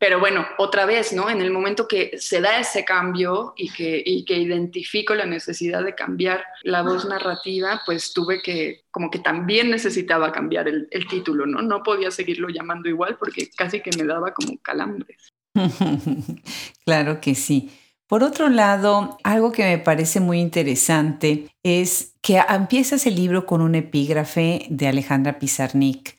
Pero 0.00 0.18
bueno, 0.18 0.46
otra 0.56 0.86
vez, 0.86 1.12
¿no? 1.12 1.28
En 1.28 1.42
el 1.42 1.50
momento 1.50 1.86
que 1.86 2.12
se 2.18 2.40
da 2.40 2.58
ese 2.58 2.86
cambio 2.86 3.52
y 3.54 3.70
que, 3.70 4.02
y 4.02 4.24
que 4.24 4.38
identifico 4.38 5.14
la 5.14 5.26
necesidad 5.26 5.84
de 5.84 5.94
cambiar 5.94 6.42
la 6.62 6.80
voz 6.80 7.04
narrativa, 7.04 7.82
pues 7.84 8.14
tuve 8.14 8.40
que, 8.40 8.84
como 8.90 9.10
que 9.10 9.18
también 9.18 9.70
necesitaba 9.70 10.32
cambiar 10.32 10.68
el, 10.68 10.88
el 10.90 11.06
título, 11.06 11.44
¿no? 11.44 11.60
No 11.60 11.82
podía 11.82 12.10
seguirlo 12.10 12.48
llamando 12.48 12.88
igual 12.88 13.18
porque 13.18 13.50
casi 13.54 13.82
que 13.82 13.90
me 13.98 14.04
daba 14.04 14.32
como 14.32 14.56
calambres. 14.62 15.34
claro 16.86 17.20
que 17.20 17.34
sí. 17.34 17.70
Por 18.06 18.22
otro 18.24 18.48
lado, 18.48 19.18
algo 19.22 19.52
que 19.52 19.64
me 19.64 19.76
parece 19.76 20.18
muy 20.18 20.40
interesante 20.40 21.50
es 21.62 22.14
que 22.22 22.40
empiezas 22.48 23.04
el 23.04 23.16
libro 23.16 23.44
con 23.44 23.60
un 23.60 23.74
epígrafe 23.74 24.66
de 24.70 24.88
Alejandra 24.88 25.38
Pizarnik 25.38 26.18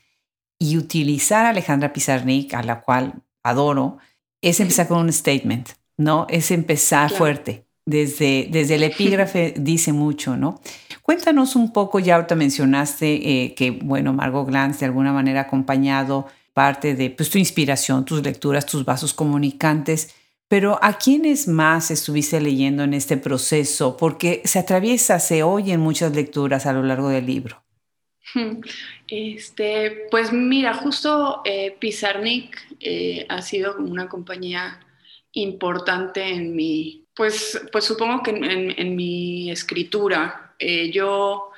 y 0.59 0.77
utilizar 0.77 1.47
a 1.47 1.49
Alejandra 1.49 1.91
Pizarnik, 1.91 2.53
a 2.53 2.61
la 2.61 2.81
cual 2.81 3.23
adoro, 3.43 3.97
es 4.41 4.59
empezar 4.59 4.87
con 4.87 4.99
un 4.99 5.13
statement, 5.13 5.69
¿no? 5.97 6.25
Es 6.29 6.51
empezar 6.51 7.11
fuerte. 7.11 7.65
Desde, 7.83 8.47
desde 8.51 8.75
el 8.75 8.83
epígrafe 8.83 9.55
dice 9.57 9.91
mucho, 9.91 10.37
¿no? 10.37 10.61
Cuéntanos 11.01 11.55
un 11.55 11.73
poco, 11.73 11.99
ya 11.99 12.15
ahorita 12.15 12.35
mencionaste 12.35 13.45
eh, 13.45 13.55
que, 13.55 13.71
bueno, 13.71 14.13
Margot 14.13 14.47
Glantz 14.47 14.79
de 14.79 14.85
alguna 14.85 15.11
manera 15.11 15.41
ha 15.41 15.43
acompañado 15.43 16.27
parte 16.53 16.95
de 16.95 17.09
pues, 17.09 17.29
tu 17.29 17.37
inspiración, 17.37 18.05
tus 18.05 18.21
lecturas, 18.21 18.65
tus 18.65 18.85
vasos 18.85 19.13
comunicantes, 19.13 20.13
pero 20.47 20.77
¿a 20.81 20.97
quiénes 20.97 21.47
más 21.47 21.91
estuviste 21.91 22.41
leyendo 22.41 22.83
en 22.83 22.93
este 22.93 23.17
proceso? 23.17 23.95
Porque 23.95 24.41
se 24.43 24.59
atraviesa, 24.59 25.19
se 25.19 25.43
oye 25.43 25.73
en 25.73 25.79
muchas 25.79 26.13
lecturas 26.13 26.65
a 26.65 26.73
lo 26.73 26.83
largo 26.83 27.07
del 27.07 27.25
libro. 27.25 27.63
Este, 29.07 30.07
pues 30.09 30.31
mira, 30.31 30.73
justo 30.73 31.41
eh, 31.43 31.75
Pizarnik 31.77 32.57
eh, 32.79 33.25
ha 33.27 33.41
sido 33.41 33.75
una 33.77 34.07
compañía 34.07 34.79
importante 35.33 36.29
en 36.29 36.55
mi, 36.55 37.05
pues, 37.13 37.61
pues 37.71 37.83
supongo 37.83 38.23
que 38.23 38.31
en, 38.31 38.95
mi 38.95 39.51
escritura. 39.51 40.55
Eh, 40.59 40.91
yo, 40.91 41.49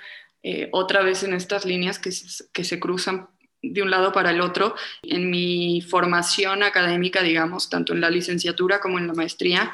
otra 0.71 1.03
vez 1.03 1.23
en 1.23 1.33
estas 1.33 1.65
líneas 1.65 1.99
que, 1.99 2.11
que 2.51 2.63
se 2.63 2.79
cruzan 2.79 3.29
de 3.61 3.81
un 3.81 3.89
lado 3.89 4.11
para 4.11 4.31
el 4.31 4.41
otro. 4.41 4.75
En 5.03 5.29
mi 5.29 5.81
formación 5.81 6.63
académica, 6.63 7.21
digamos, 7.21 7.69
tanto 7.69 7.93
en 7.93 8.01
la 8.01 8.09
licenciatura 8.09 8.79
como 8.79 8.99
en 8.99 9.07
la 9.07 9.13
maestría, 9.13 9.71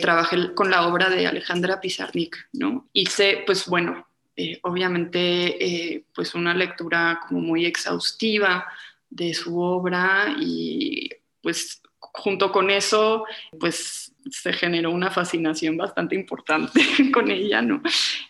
trabajé 0.00 0.54
con 0.54 0.70
la 0.70 0.86
obra 0.86 1.10
de 1.10 1.26
Alejandra 1.26 1.80
Pizarnik, 1.80 2.48
¿no? 2.52 2.88
Hice, 2.92 3.42
pues 3.44 3.66
bueno, 3.66 4.06
eh, 4.36 4.58
obviamente 4.62 5.64
eh, 5.64 6.04
pues 6.14 6.34
una 6.34 6.54
lectura 6.54 7.20
como 7.28 7.40
muy 7.40 7.66
exhaustiva 7.66 8.66
de 9.08 9.32
su 9.34 9.60
obra 9.60 10.34
y 10.38 11.10
pues 11.40 11.80
junto 11.98 12.50
con 12.50 12.70
eso 12.70 13.24
pues 13.58 14.12
se 14.30 14.52
generó 14.52 14.90
una 14.90 15.10
fascinación 15.10 15.76
bastante 15.76 16.14
importante 16.14 16.80
con 17.12 17.30
ella, 17.30 17.62
¿no? 17.62 17.82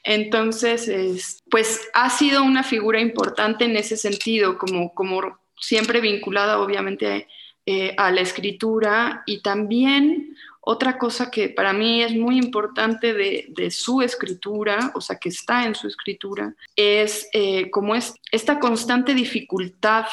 Entonces, 0.03 1.43
pues 1.51 1.89
ha 1.95 2.11
sido 2.11 2.43
una 2.43 2.63
figura 2.65 3.01
importante 3.01 3.65
en 3.65 3.77
ese 3.77 3.97
sentido, 3.97 4.59
como, 4.59 4.93
como 4.95 5.39
siempre 5.61 6.01
vinculada 6.01 6.59
obviamente 6.59 7.29
eh, 7.67 7.95
a 7.97 8.11
la 8.11 8.21
escritura 8.21 9.23
y 9.27 9.41
también 9.41 10.37
otra 10.67 10.97
cosa 10.99 11.31
que 11.31 11.51
para 11.51 11.73
mí 11.73 12.03
es 12.03 12.15
muy 12.15 12.39
importante 12.39 13.13
de, 13.13 13.71
su 13.71 14.01
escritura, 14.03 14.93
o 14.95 15.01
sea, 15.01 15.17
que 15.17 15.29
está 15.29 15.67
en 15.67 15.75
su 15.75 15.87
escritura, 15.87 16.55
es 16.75 17.29
eh, 17.33 17.71
como 17.71 17.95
es 17.95 18.15
esta 18.31 18.59
constante 18.59 19.15
dificultad 19.15 20.07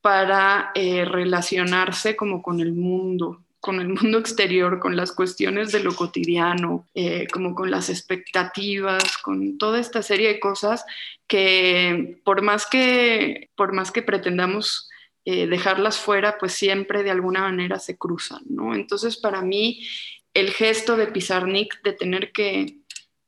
para 0.00 0.72
eh, 0.74 1.04
relacionarse 1.04 2.16
como 2.16 2.42
con 2.42 2.60
el 2.60 2.72
mundo, 2.72 3.42
con 3.60 3.80
el 3.80 3.88
mundo 3.88 4.18
exterior, 4.18 4.80
con 4.80 4.96
las 4.96 5.12
cuestiones 5.12 5.70
de 5.70 5.84
lo 5.84 5.94
cotidiano, 5.94 6.86
eh, 6.94 7.28
como 7.32 7.54
con 7.54 7.70
las 7.70 7.88
expectativas, 7.88 9.18
con 9.18 9.56
toda 9.56 9.78
esta 9.78 10.02
serie 10.02 10.28
de 10.28 10.40
cosas 10.40 10.84
que 11.28 12.20
por 12.24 12.42
más 12.42 12.66
que, 12.66 13.50
por 13.54 13.72
más 13.72 13.92
que 13.92 14.02
pretendamos 14.02 14.90
eh, 15.24 15.46
dejarlas 15.46 15.98
fuera, 15.98 16.36
pues 16.38 16.52
siempre 16.52 17.02
de 17.02 17.10
alguna 17.10 17.40
manera 17.42 17.78
se 17.78 17.96
cruzan, 17.96 18.42
¿no? 18.48 18.74
Entonces, 18.74 19.16
para 19.16 19.42
mí, 19.42 19.86
el 20.34 20.50
gesto 20.50 20.96
de 20.96 21.06
Pizarnik 21.06 21.82
de 21.82 21.92
tener 21.92 22.32
que, 22.32 22.78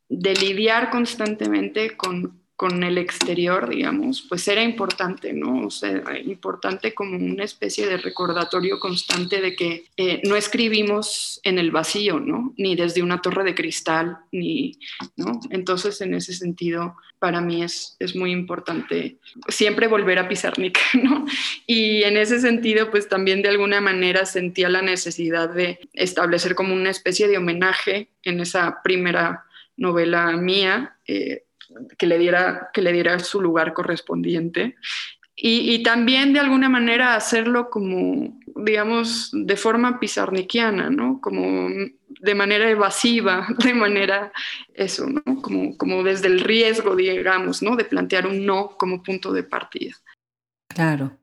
de 0.09 0.35
lidiar 0.35 0.91
constantemente 0.91 1.97
con, 1.97 2.44
con 2.57 2.85
el 2.85 2.99
exterior, 2.99 3.69
digamos, 3.69 4.23
pues 4.29 4.47
era 4.47 4.63
importante, 4.63 5.33
¿no? 5.33 5.67
O 5.67 5.71
sea, 5.71 6.03
importante 6.25 6.95
como 6.95 7.17
una 7.17 7.43
especie 7.43 7.87
de 7.87 7.97
recordatorio 7.97 8.79
constante 8.79 9.41
de 9.41 9.57
que 9.57 9.87
eh, 9.97 10.21
no 10.25 10.37
escribimos 10.37 11.41
en 11.43 11.59
el 11.59 11.73
vacío, 11.73 12.21
¿no? 12.21 12.55
Ni 12.57 12.77
desde 12.77 13.03
una 13.03 13.21
torre 13.21 13.43
de 13.43 13.57
cristal, 13.57 14.19
ni, 14.31 14.79
¿no? 15.17 15.41
Entonces, 15.51 16.01
en 16.01 16.15
ese 16.15 16.33
sentido, 16.33 16.97
para 17.19 17.41
mí 17.41 17.65
es, 17.65 17.97
es 17.99 18.15
muy 18.15 18.31
importante 18.31 19.17
siempre 19.49 19.89
volver 19.89 20.21
a 20.21 20.29
Pizarnik, 20.29 20.79
¿no? 21.03 21.27
Y 21.67 22.05
en 22.05 22.17
ese 22.17 22.39
sentido, 22.39 22.91
pues 22.91 23.09
también 23.09 23.43
de 23.43 23.49
alguna 23.49 23.81
manera 23.81 24.27
sentía 24.27 24.69
la 24.69 24.83
necesidad 24.83 25.49
de 25.49 25.81
establecer 25.93 26.55
como 26.55 26.73
una 26.73 26.91
especie 26.91 27.27
de 27.27 27.39
homenaje 27.39 28.11
en 28.23 28.39
esa 28.41 28.81
primera 28.85 29.45
novela 29.77 30.33
mía. 30.37 30.97
Eh, 31.07 31.44
que 31.99 32.07
le 32.07 32.19
diera, 32.19 32.71
que 32.73 32.83
le 32.83 32.93
diera 32.93 33.19
su 33.19 33.41
lugar 33.41 33.73
correspondiente. 33.73 34.77
Y, 35.37 35.83
también 35.83 36.33
de 36.33 36.39
alguna 36.39 36.69
manera 36.69 37.17
hacerlo 37.17 37.69
como, 37.69 38.39
digamos, 38.55 39.31
de 39.33 39.57
forma 39.57 39.99
pizarniquiana, 39.99 40.91
¿no? 40.91 41.21
Como 41.21 41.69
de 42.21 42.35
manera 42.37 42.71
evasiva, 42.71 43.49
de 43.65 43.75
manera, 43.75 44.33
eso, 44.75 45.07
¿no? 45.09 45.43
Como, 45.43 45.77
como 45.77 46.05
desde 46.05 46.29
el 46.29 46.41
riesgo, 46.41 46.95
digamos, 46.95 47.63
¿no? 47.63 47.75
De 47.75 47.85
plantear 47.85 48.29
un 48.29 48.47
no 48.47 48.77
como 48.79 49.03
punto 49.03 49.33
de 49.33 49.43
partida. 49.43 49.97
Claro. 50.69 51.19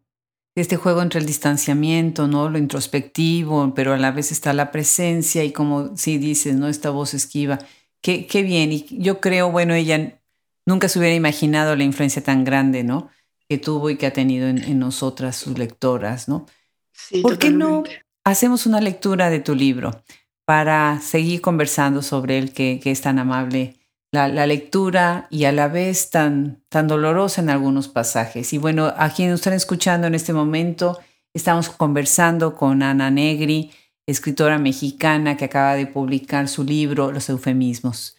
Este 0.55 0.75
juego 0.75 1.01
entre 1.01 1.21
el 1.21 1.25
distanciamiento, 1.25 2.27
¿no? 2.27 2.49
Lo 2.49 2.57
introspectivo, 2.57 3.73
pero 3.73 3.93
a 3.93 3.97
la 3.97 4.11
vez 4.11 4.33
está 4.33 4.51
la 4.51 4.71
presencia 4.71 5.45
y 5.45 5.53
como 5.53 5.95
si 5.95 6.17
dices, 6.17 6.55
¿no? 6.55 6.67
Esta 6.67 6.89
voz 6.89 7.13
esquiva. 7.13 7.59
Qué, 8.01 8.27
qué 8.27 8.43
bien. 8.43 8.73
Y 8.73 8.85
yo 8.89 9.21
creo, 9.21 9.49
bueno, 9.49 9.73
ella 9.73 10.20
nunca 10.65 10.87
se 10.87 10.99
hubiera 10.99 11.15
imaginado 11.15 11.75
la 11.75 11.83
influencia 11.83 12.23
tan 12.23 12.43
grande, 12.43 12.83
¿no? 12.83 13.09
Que 13.49 13.57
tuvo 13.57 13.89
y 13.89 13.97
que 13.97 14.07
ha 14.07 14.13
tenido 14.13 14.47
en, 14.47 14.79
nosotras, 14.79 15.35
sus 15.35 15.57
lectoras, 15.57 16.27
¿no? 16.27 16.45
Sí, 16.91 17.21
¿Por 17.21 17.37
qué 17.37 17.49
no 17.49 17.83
hacemos 18.23 18.65
una 18.65 18.81
lectura 18.81 19.29
de 19.29 19.39
tu 19.39 19.55
libro 19.55 20.03
para 20.45 20.99
seguir 21.01 21.41
conversando 21.41 22.01
sobre 22.01 22.37
él, 22.37 22.53
que, 22.53 22.79
que 22.81 22.91
es 22.91 23.01
tan 23.01 23.19
amable? 23.19 23.77
La, 24.13 24.27
la, 24.27 24.45
lectura 24.45 25.27
y 25.29 25.45
a 25.45 25.53
la 25.53 25.69
vez 25.69 26.09
tan, 26.09 26.61
tan 26.67 26.87
dolorosa 26.89 27.41
en 27.41 27.49
algunos 27.49 27.87
pasajes. 27.87 28.51
Y 28.51 28.57
bueno, 28.57 28.93
a 28.97 29.09
quienes 29.09 29.35
están 29.35 29.53
escuchando 29.53 30.05
en 30.05 30.15
este 30.15 30.33
momento, 30.33 30.99
estamos 31.33 31.69
conversando 31.69 32.55
con 32.55 32.83
Ana 32.83 33.09
Negri, 33.09 33.71
escritora 34.05 34.57
mexicana 34.57 35.37
que 35.37 35.45
acaba 35.45 35.75
de 35.75 35.87
publicar 35.87 36.49
su 36.49 36.65
libro 36.65 37.13
Los 37.13 37.29
eufemismos. 37.29 38.17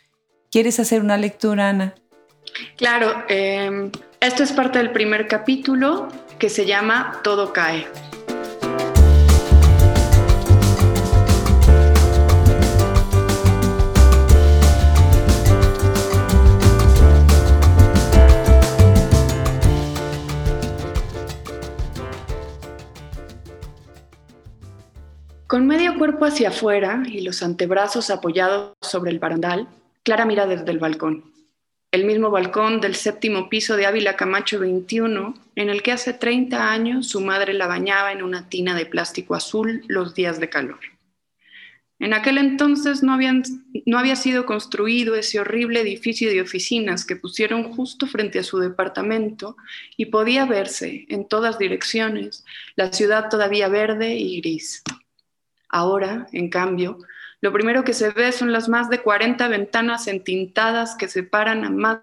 ¿Quieres 0.50 0.80
hacer 0.80 1.02
una 1.02 1.18
lectura, 1.18 1.68
Ana? 1.68 1.94
Claro, 2.76 3.24
eh, 3.28 3.90
esto 4.20 4.42
es 4.42 4.52
parte 4.52 4.78
del 4.78 4.92
primer 4.92 5.26
capítulo 5.26 6.08
que 6.38 6.48
se 6.48 6.66
llama 6.66 7.20
Todo 7.22 7.52
cae. 7.52 7.86
Con 25.46 25.66
medio 25.66 25.98
cuerpo 25.98 26.24
hacia 26.24 26.48
afuera 26.48 27.02
y 27.06 27.20
los 27.20 27.42
antebrazos 27.42 28.08
apoyados 28.08 28.72
sobre 28.80 29.10
el 29.10 29.18
barandal, 29.18 29.68
Clara 30.02 30.24
mira 30.24 30.46
desde 30.46 30.70
el 30.70 30.78
balcón 30.78 31.31
el 31.92 32.06
mismo 32.06 32.30
balcón 32.30 32.80
del 32.80 32.94
séptimo 32.94 33.50
piso 33.50 33.76
de 33.76 33.84
Ávila 33.84 34.16
Camacho 34.16 34.58
21, 34.58 35.34
en 35.56 35.68
el 35.68 35.82
que 35.82 35.92
hace 35.92 36.14
30 36.14 36.72
años 36.72 37.06
su 37.06 37.20
madre 37.20 37.52
la 37.52 37.66
bañaba 37.66 38.12
en 38.12 38.22
una 38.22 38.48
tina 38.48 38.74
de 38.74 38.86
plástico 38.86 39.34
azul 39.34 39.84
los 39.88 40.14
días 40.14 40.40
de 40.40 40.48
calor. 40.48 40.80
En 41.98 42.14
aquel 42.14 42.38
entonces 42.38 43.02
no, 43.02 43.18
no 43.86 43.98
había 43.98 44.16
sido 44.16 44.46
construido 44.46 45.14
ese 45.14 45.38
horrible 45.38 45.82
edificio 45.82 46.30
de 46.30 46.40
oficinas 46.40 47.04
que 47.04 47.14
pusieron 47.14 47.62
justo 47.74 48.06
frente 48.06 48.38
a 48.38 48.42
su 48.42 48.58
departamento 48.58 49.56
y 49.98 50.06
podía 50.06 50.46
verse 50.46 51.04
en 51.10 51.28
todas 51.28 51.58
direcciones 51.58 52.42
la 52.74 52.90
ciudad 52.90 53.28
todavía 53.28 53.68
verde 53.68 54.16
y 54.16 54.40
gris. 54.40 54.82
Ahora, 55.68 56.26
en 56.32 56.48
cambio, 56.48 56.98
lo 57.42 57.52
primero 57.52 57.82
que 57.82 57.92
se 57.92 58.10
ve 58.10 58.30
son 58.30 58.52
las 58.52 58.68
más 58.68 58.88
de 58.88 59.02
40 59.02 59.48
ventanas 59.48 60.06
entintadas 60.06 60.94
que 60.94 61.08
separan 61.08 61.64
a 61.64 61.70
más 61.70 62.02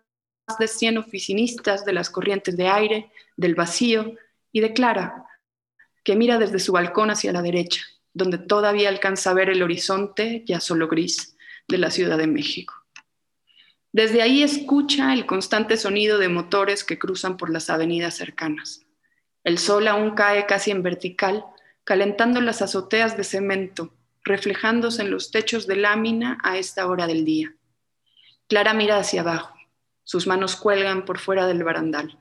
de 0.60 0.68
100 0.68 0.98
oficinistas 0.98 1.86
de 1.86 1.94
las 1.94 2.10
corrientes 2.10 2.58
de 2.58 2.68
aire, 2.68 3.12
del 3.38 3.56
vacío 3.56 4.16
y 4.52 4.60
de 4.60 4.74
Clara, 4.74 5.26
que 6.04 6.18
mira 6.18 6.38
desde 6.40 6.60
su 6.60 6.74
balcón 6.74 7.10
hacia 7.10 7.32
la 7.32 7.42
derecha, 7.42 7.82
donde 8.14 8.38
todavía 8.38 8.90
alcanza 8.90 9.32
a 9.32 9.34
ver 9.34 9.50
el 9.50 9.64
horizonte, 9.64 10.44
ya 10.46 10.60
solo 10.60 10.90
gris, 10.90 11.38
de 11.70 11.78
la 11.78 11.90
Ciudad 11.90 12.18
de 12.18 12.28
México. 12.28 12.74
Desde 13.94 14.22
ahí 14.22 14.44
escucha 14.44 15.14
el 15.14 15.26
constante 15.26 15.78
sonido 15.78 16.18
de 16.18 16.28
motores 16.28 16.84
que 16.84 17.00
cruzan 17.00 17.38
por 17.38 17.50
las 17.50 17.70
avenidas 17.70 18.14
cercanas. 18.14 18.86
El 19.46 19.58
sol 19.58 19.88
aún 19.88 20.16
cae 20.16 20.46
casi 20.48 20.72
en 20.72 20.84
vertical, 20.84 21.46
calentando 21.86 22.42
las 22.42 22.62
azoteas 22.62 23.16
de 23.16 23.24
cemento 23.24 23.94
reflejándose 24.24 25.02
en 25.02 25.12
los 25.12 25.32
techos 25.32 25.68
de 25.68 25.76
lámina 25.76 26.38
a 26.44 26.58
esta 26.58 26.88
hora 26.88 27.08
del 27.08 27.26
día. 27.26 27.56
Clara 28.48 28.74
mira 28.74 28.98
hacia 28.98 29.22
abajo, 29.22 29.56
sus 30.04 30.28
manos 30.28 30.56
cuelgan 30.56 31.06
por 31.06 31.20
fuera 31.20 31.48
del 31.48 31.64
barandal. 31.64 32.18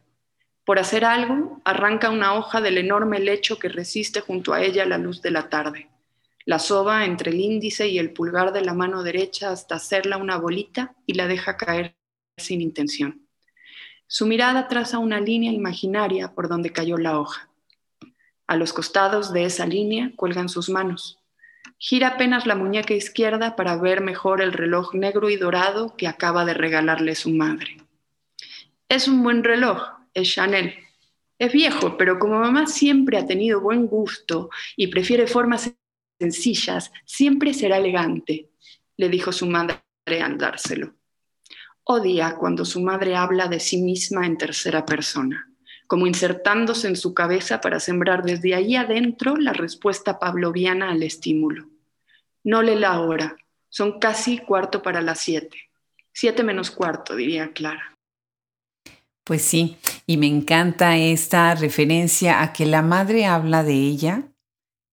Por 0.65 0.79
hacer 0.79 1.07
algo, 1.07 1.63
arranca 1.65 2.11
una 2.11 2.35
hoja 2.35 2.61
del 2.61 2.77
enorme 2.77 3.19
lecho 3.19 3.59
que 3.59 3.71
resiste 3.71 4.21
junto 4.21 4.53
a 4.53 4.63
ella 4.63 4.85
la 4.85 4.99
luz 4.99 5.23
de 5.23 5.31
la 5.31 5.49
tarde. 5.49 5.89
La 6.45 6.59
soba 6.59 7.07
entre 7.07 7.31
el 7.31 7.41
índice 7.41 7.89
y 7.89 7.99
el 7.99 8.13
pulgar 8.13 8.53
de 8.53 8.61
la 8.61 8.75
mano 8.75 9.03
derecha 9.03 9.51
hasta 9.51 9.77
hacerla 9.77 10.19
una 10.19 10.37
bolita 10.37 10.95
y 11.07 11.15
la 11.15 11.27
deja 11.27 11.57
caer 11.57 11.97
sin 12.37 12.61
intención. 12.61 13.27
Su 14.07 14.27
mirada 14.27 14.69
traza 14.69 14.99
una 14.99 15.21
línea 15.21 15.53
imaginaria 15.53 16.35
por 16.35 16.49
donde 16.49 16.73
cayó 16.73 16.97
la 16.97 17.19
hoja. 17.19 17.51
A 18.47 18.57
los 18.57 18.73
costados 18.73 19.33
de 19.33 19.45
esa 19.45 19.67
línea 19.67 20.13
cuelgan 20.17 20.49
sus 20.49 20.71
manos, 20.71 21.18
Gira 21.79 22.09
apenas 22.09 22.45
la 22.45 22.57
muñeca 22.57 22.93
izquierda 22.93 23.55
para 23.55 23.77
ver 23.77 24.01
mejor 24.01 24.43
el 24.43 24.53
reloj 24.53 24.95
negro 24.95 25.31
y 25.31 25.37
dorado 25.37 25.95
que 25.97 26.09
acaba 26.09 26.45
de 26.45 26.53
regalarle 26.53 27.15
su 27.15 27.31
madre. 27.31 27.77
Es 28.89 29.07
un 29.07 29.23
buen 29.23 29.45
reloj, 29.45 29.81
es 30.13 30.35
Chanel. 30.35 30.75
Es 31.39 31.53
viejo, 31.53 31.97
pero 31.97 32.19
como 32.19 32.41
mamá 32.41 32.67
siempre 32.67 33.17
ha 33.17 33.27
tenido 33.27 33.61
buen 33.61 33.87
gusto 33.87 34.51
y 34.77 34.89
prefiere 34.89 35.29
formas 35.29 35.73
sencillas, 36.19 36.91
siempre 37.05 37.55
será 37.55 37.77
elegante, 37.77 38.51
le 38.97 39.09
dijo 39.09 39.31
su 39.31 39.47
madre 39.47 39.81
al 40.21 40.37
dárselo. 40.37 40.95
Odia 41.85 42.35
cuando 42.35 42.65
su 42.65 42.81
madre 42.81 43.15
habla 43.15 43.47
de 43.47 43.61
sí 43.61 43.81
misma 43.81 44.27
en 44.27 44.37
tercera 44.37 44.85
persona 44.85 45.48
como 45.89 46.07
insertándose 46.07 46.87
en 46.87 46.97
su 46.97 47.15
cabeza 47.15 47.61
para 47.61 47.81
sembrar 47.81 48.23
desde 48.23 48.55
ahí 48.55 48.77
adentro 48.77 49.37
la 49.37 49.55
respuesta 49.55 50.19
pavloviana 50.19 50.91
al 50.91 51.03
estímulo. 51.03 51.67
No 52.45 52.63
le 52.63 52.77
la 52.77 53.01
hora, 53.01 53.37
son 53.71 53.99
casi 53.99 54.39
cuarto 54.39 54.83
para 54.83 55.01
las 55.01 55.19
siete. 55.19 55.57
Siete 56.13 56.45
menos 56.45 56.71
cuarto, 56.71 57.17
diría 57.17 57.53
Clara. 57.53 57.97
Pues 59.25 59.43
sí, 59.43 59.79
y 60.07 60.19
me 60.19 60.27
encanta 60.27 60.97
esta 60.97 61.55
referencia 61.55 62.43
a 62.43 62.53
que 62.53 62.67
la 62.67 62.83
madre 62.83 63.25
habla 63.25 63.65
de 63.65 63.75
ella 63.75 64.25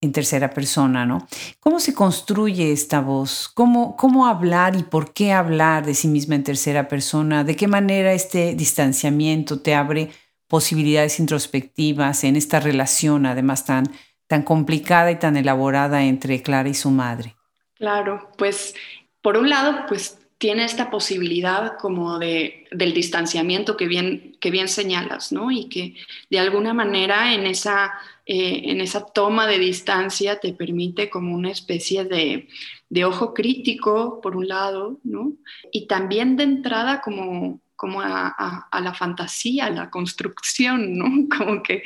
en 0.02 0.12
tercera 0.14 0.52
persona, 0.52 1.06
¿no? 1.06 1.28
¿Cómo 1.60 1.80
se 1.80 1.94
construye 1.94 2.72
esta 2.72 3.02
voz? 3.02 3.50
¿Cómo, 3.54 3.98
¿Cómo 3.98 4.28
hablar 4.28 4.76
y 4.76 4.84
por 4.84 5.14
qué 5.14 5.34
hablar 5.34 5.86
de 5.86 5.94
sí 5.94 6.08
misma 6.08 6.36
en 6.36 6.44
tercera 6.44 6.88
persona? 6.88 7.44
¿De 7.44 7.56
qué 7.56 7.68
manera 7.68 8.14
este 8.14 8.56
distanciamiento 8.56 9.62
te 9.62 9.74
abre 9.74 10.12
posibilidades 10.48 11.20
introspectivas 11.20 12.24
en 12.24 12.36
esta 12.36 12.60
relación, 12.60 13.26
además 13.26 13.66
tan, 13.66 13.86
tan 14.28 14.44
complicada 14.44 15.12
y 15.12 15.20
tan 15.20 15.38
elaborada 15.38 16.04
entre 16.04 16.42
Clara 16.42 16.70
y 16.70 16.74
su 16.74 16.92
madre. 16.92 17.36
Claro, 17.76 18.30
pues 18.38 18.76
por 19.22 19.38
un 19.38 19.50
lado, 19.50 19.86
pues 19.88 20.20
tiene 20.38 20.66
esta 20.66 20.92
posibilidad 20.92 21.78
como 21.78 22.20
de, 22.20 22.68
del 22.72 22.94
distanciamiento 22.94 23.78
que 23.78 23.88
bien, 23.88 24.38
que 24.40 24.52
bien 24.52 24.68
señalas, 24.68 25.32
¿no? 25.32 25.50
Y 25.52 25.70
que 25.70 25.96
de 26.30 26.40
alguna 26.40 26.74
manera 26.74 27.34
en 27.34 27.46
esa, 27.48 27.94
eh, 28.26 28.64
en 28.66 28.82
esa 28.82 29.06
toma 29.06 29.48
de 29.48 29.58
distancia 29.58 30.40
te 30.40 30.54
permite 30.54 31.10
como 31.10 31.34
una 31.34 31.52
especie 31.52 32.04
de, 32.04 32.48
de 32.90 33.06
ojo 33.06 33.34
crítico, 33.34 34.20
por 34.22 34.36
un 34.36 34.48
lado, 34.48 35.00
¿no? 35.04 35.34
Y 35.72 35.88
también 35.88 36.36
de 36.36 36.44
entrada 36.44 37.02
como 37.02 37.62
como 37.86 38.02
a, 38.02 38.68
la 38.82 38.94
fantasía, 38.96 39.68
a 39.68 39.70
la 39.70 39.92
construcción, 39.92 40.98
¿no? 40.98 41.06
Como 41.38 41.62
que 41.62 41.84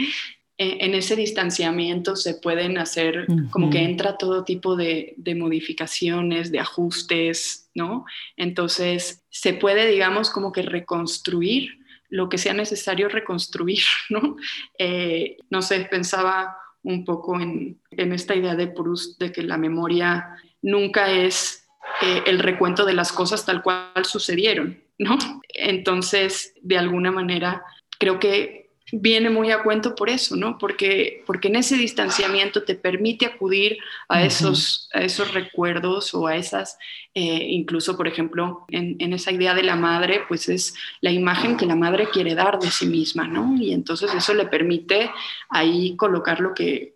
eh, 0.57 0.77
en 0.79 0.93
ese 0.95 1.17
distanciamiento 1.17 2.15
se 2.15 2.35
pueden 2.35 2.77
hacer, 2.77 3.27
como 3.49 3.69
que 3.69 3.83
entra 3.83 4.17
todo 4.17 4.45
tipo 4.45 4.77
de, 4.77 5.13
modificaciones, 5.35 6.53
de 6.53 6.59
ajustes, 6.59 7.69
¿no? 7.75 8.05
Entonces 8.37 9.25
se 9.29 9.53
puede, 9.53 9.87
digamos, 9.91 10.29
como 10.29 10.53
que 10.53 10.61
reconstruir 10.61 11.79
lo 12.07 12.29
que 12.29 12.37
sea 12.37 12.53
necesario 12.53 13.09
reconstruir, 13.09 13.83
¿no? 14.09 14.37
Eh, 14.77 15.35
no 15.49 15.61
sé, 15.61 15.85
pensaba 15.91 16.55
un 16.81 17.03
poco 17.03 17.41
en, 17.41 17.77
esta 17.91 18.35
idea 18.35 18.55
de 18.55 18.67
Proust 18.67 19.19
de 19.19 19.33
que 19.33 19.43
la 19.43 19.57
memoria 19.57 20.37
nunca 20.61 21.11
es 21.11 21.67
eh, 22.01 22.23
el 22.25 22.39
recuento 22.39 22.85
de 22.85 22.93
las 22.93 23.11
cosas 23.11 23.45
tal 23.45 23.61
cual 23.61 24.05
sucedieron, 24.05 24.81
¿no? 24.99 25.17
Entonces, 25.47 26.53
de 26.61 26.77
alguna 26.77 27.11
manera, 27.11 27.63
creo 27.97 28.19
que 28.19 28.69
viene 28.91 29.29
muy 29.29 29.51
a 29.51 29.63
cuento 29.63 29.95
por 29.95 30.09
eso, 30.09 30.35
¿no? 30.35 30.57
Porque, 30.57 31.23
porque 31.25 31.47
en 31.47 31.57
ese 31.57 31.75
distanciamiento 31.77 32.63
te 32.63 32.75
permite 32.75 33.25
acudir 33.25 33.77
a 34.07 34.23
esos, 34.23 34.89
a 34.93 35.01
esos 35.01 35.33
recuerdos 35.33 36.13
o 36.13 36.27
a 36.27 36.35
esas, 36.35 36.77
eh, 37.13 37.45
incluso, 37.49 37.95
por 37.95 38.07
ejemplo, 38.07 38.65
en, 38.69 39.13
esa 39.13 39.31
idea 39.31 39.53
de 39.53 39.63
la 39.63 39.75
madre, 39.75 40.23
pues 40.27 40.49
es 40.49 40.75
la 41.01 41.11
imagen 41.11 41.57
que 41.57 41.65
la 41.65 41.75
madre 41.75 42.09
quiere 42.11 42.35
dar 42.35 42.59
de 42.59 42.71
sí 42.71 42.87
misma, 42.87 43.27
¿no? 43.27 43.55
Y 43.57 43.73
entonces 43.73 44.13
eso 44.13 44.33
le 44.33 44.47
permite 44.47 45.11
ahí 45.49 45.95
colocar 45.95 46.39
lo 46.39 46.53
que, 46.53 46.95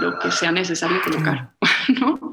lo 0.00 0.18
que 0.18 0.30
sea 0.30 0.52
necesario 0.52 1.00
colocar, 1.02 1.52
¿no? 2.00 2.32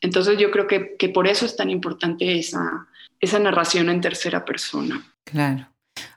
Entonces 0.00 0.38
yo 0.38 0.50
creo 0.50 0.66
que, 0.66 0.96
que 0.98 1.10
por 1.10 1.26
eso 1.26 1.44
es 1.44 1.56
tan 1.56 1.68
importante 1.68 2.38
esa, 2.38 2.88
esa 3.20 3.38
narración 3.38 3.88
en 3.90 4.00
tercera 4.00 4.44
persona. 4.44 5.14
Claro. 5.24 5.68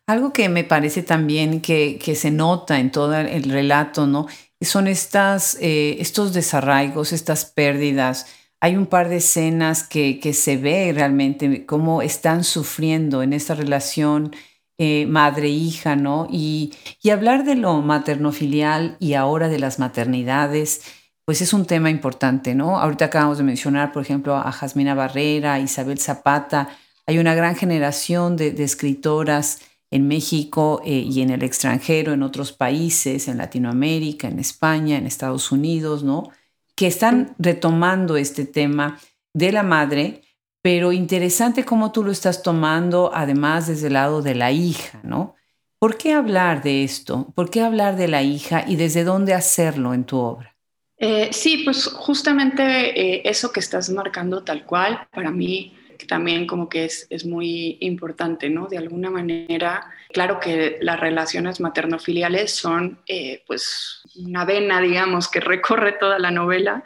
Algo 0.07 0.33
que 0.33 0.49
me 0.49 0.63
parece 0.63 1.03
también 1.03 1.61
que, 1.61 1.99
que 2.03 2.15
se 2.15 2.31
nota 2.31 2.79
en 2.79 2.91
todo 2.91 3.15
el 3.15 3.43
relato, 3.43 4.07
¿no? 4.07 4.27
Son 4.61 4.87
estas, 4.87 5.57
eh, 5.61 5.97
estos 5.99 6.33
desarraigos, 6.33 7.11
estas 7.11 7.45
pérdidas. 7.45 8.27
Hay 8.61 8.75
un 8.75 8.85
par 8.85 9.09
de 9.09 9.17
escenas 9.17 9.83
que, 9.83 10.19
que 10.19 10.33
se 10.33 10.57
ve 10.57 10.91
realmente 10.93 11.65
cómo 11.65 12.01
están 12.01 12.43
sufriendo 12.43 13.23
en 13.23 13.33
esta 13.33 13.55
relación 13.55 14.33
eh, 14.77 15.05
madre-hija, 15.05 15.95
¿no? 15.95 16.27
Y, 16.31 16.73
y 17.01 17.09
hablar 17.09 17.43
de 17.43 17.55
lo 17.55 17.81
materno-filial 17.81 18.97
y 18.99 19.13
ahora 19.13 19.49
de 19.49 19.59
las 19.59 19.79
maternidades 19.79 20.81
pues 21.25 21.41
es 21.41 21.53
un 21.53 21.65
tema 21.65 21.89
importante, 21.89 22.53
¿no? 22.53 22.79
Ahorita 22.79 23.05
acabamos 23.05 23.37
de 23.37 23.45
mencionar, 23.45 23.93
por 23.93 24.01
ejemplo, 24.03 24.35
a 24.35 24.51
Jasmina 24.51 24.93
Barrera, 24.93 25.59
Isabel 25.59 25.97
Zapata. 25.99 26.69
Hay 27.05 27.19
una 27.19 27.35
gran 27.35 27.55
generación 27.55 28.37
de, 28.37 28.49
escritoras 28.63 29.61
en 29.91 30.07
México 30.07 30.81
eh, 30.85 30.91
y 30.91 31.21
en 31.21 31.29
el 31.29 31.43
extranjero, 31.43 32.13
en 32.13 32.23
otros 32.23 32.51
países, 32.51 33.27
en 33.27 33.37
Latinoamérica, 33.37 34.27
en 34.27 34.39
España, 34.39 34.97
en 34.97 35.05
Estados 35.05 35.51
Unidos, 35.51 36.03
¿no? 36.03 36.31
Que 36.75 36.87
están 36.87 37.35
retomando 37.37 38.17
este 38.17 38.45
tema 38.45 38.99
de 39.33 39.51
la 39.51 39.63
madre, 39.63 40.21
pero 40.61 40.91
interesante 40.91 41.65
cómo 41.65 41.91
tú 41.91 42.03
lo 42.03 42.11
estás 42.11 42.41
tomando, 42.41 43.11
además 43.13 43.67
desde 43.67 43.87
el 43.87 43.93
lado 43.93 44.21
de 44.21 44.35
la 44.35 44.51
hija, 44.51 44.99
¿no? 45.03 45.35
¿Por 45.77 45.97
qué 45.97 46.13
hablar 46.13 46.63
de 46.63 46.85
esto? 46.85 47.33
¿Por 47.35 47.49
qué 47.49 47.59
hablar 47.59 47.97
de 47.97 48.07
la 48.07 48.23
hija 48.23 48.63
y 48.65 48.77
desde 48.77 49.03
dónde 49.03 49.33
hacerlo 49.33 49.93
en 49.93 50.05
tu 50.05 50.17
obra? 50.17 50.55
Eh, 50.97 51.27
sí, 51.33 51.63
pues 51.65 51.87
justamente 51.87 52.63
eh, 52.63 53.21
eso 53.25 53.51
que 53.51 53.59
estás 53.59 53.89
marcando 53.89 54.45
tal 54.45 54.65
cual, 54.65 55.05
para 55.11 55.29
mí 55.29 55.77
también 56.13 56.45
como 56.45 56.69
que 56.69 56.85
es, 56.85 57.07
es, 57.09 57.25
muy 57.25 57.79
importante, 57.81 58.47
¿no? 58.47 58.67
De 58.67 58.77
alguna 58.77 59.09
manera, 59.09 59.89
claro 60.11 60.39
que 60.39 60.77
las 60.79 60.99
relaciones 60.99 61.59
materno-filiales 61.59 62.55
son 62.55 62.99
eh, 63.07 63.41
pues 63.47 64.03
una 64.17 64.45
vena, 64.45 64.79
digamos, 64.79 65.27
que 65.27 65.39
recorre 65.39 65.93
toda 65.93 66.19
la 66.19 66.29
novela 66.29 66.83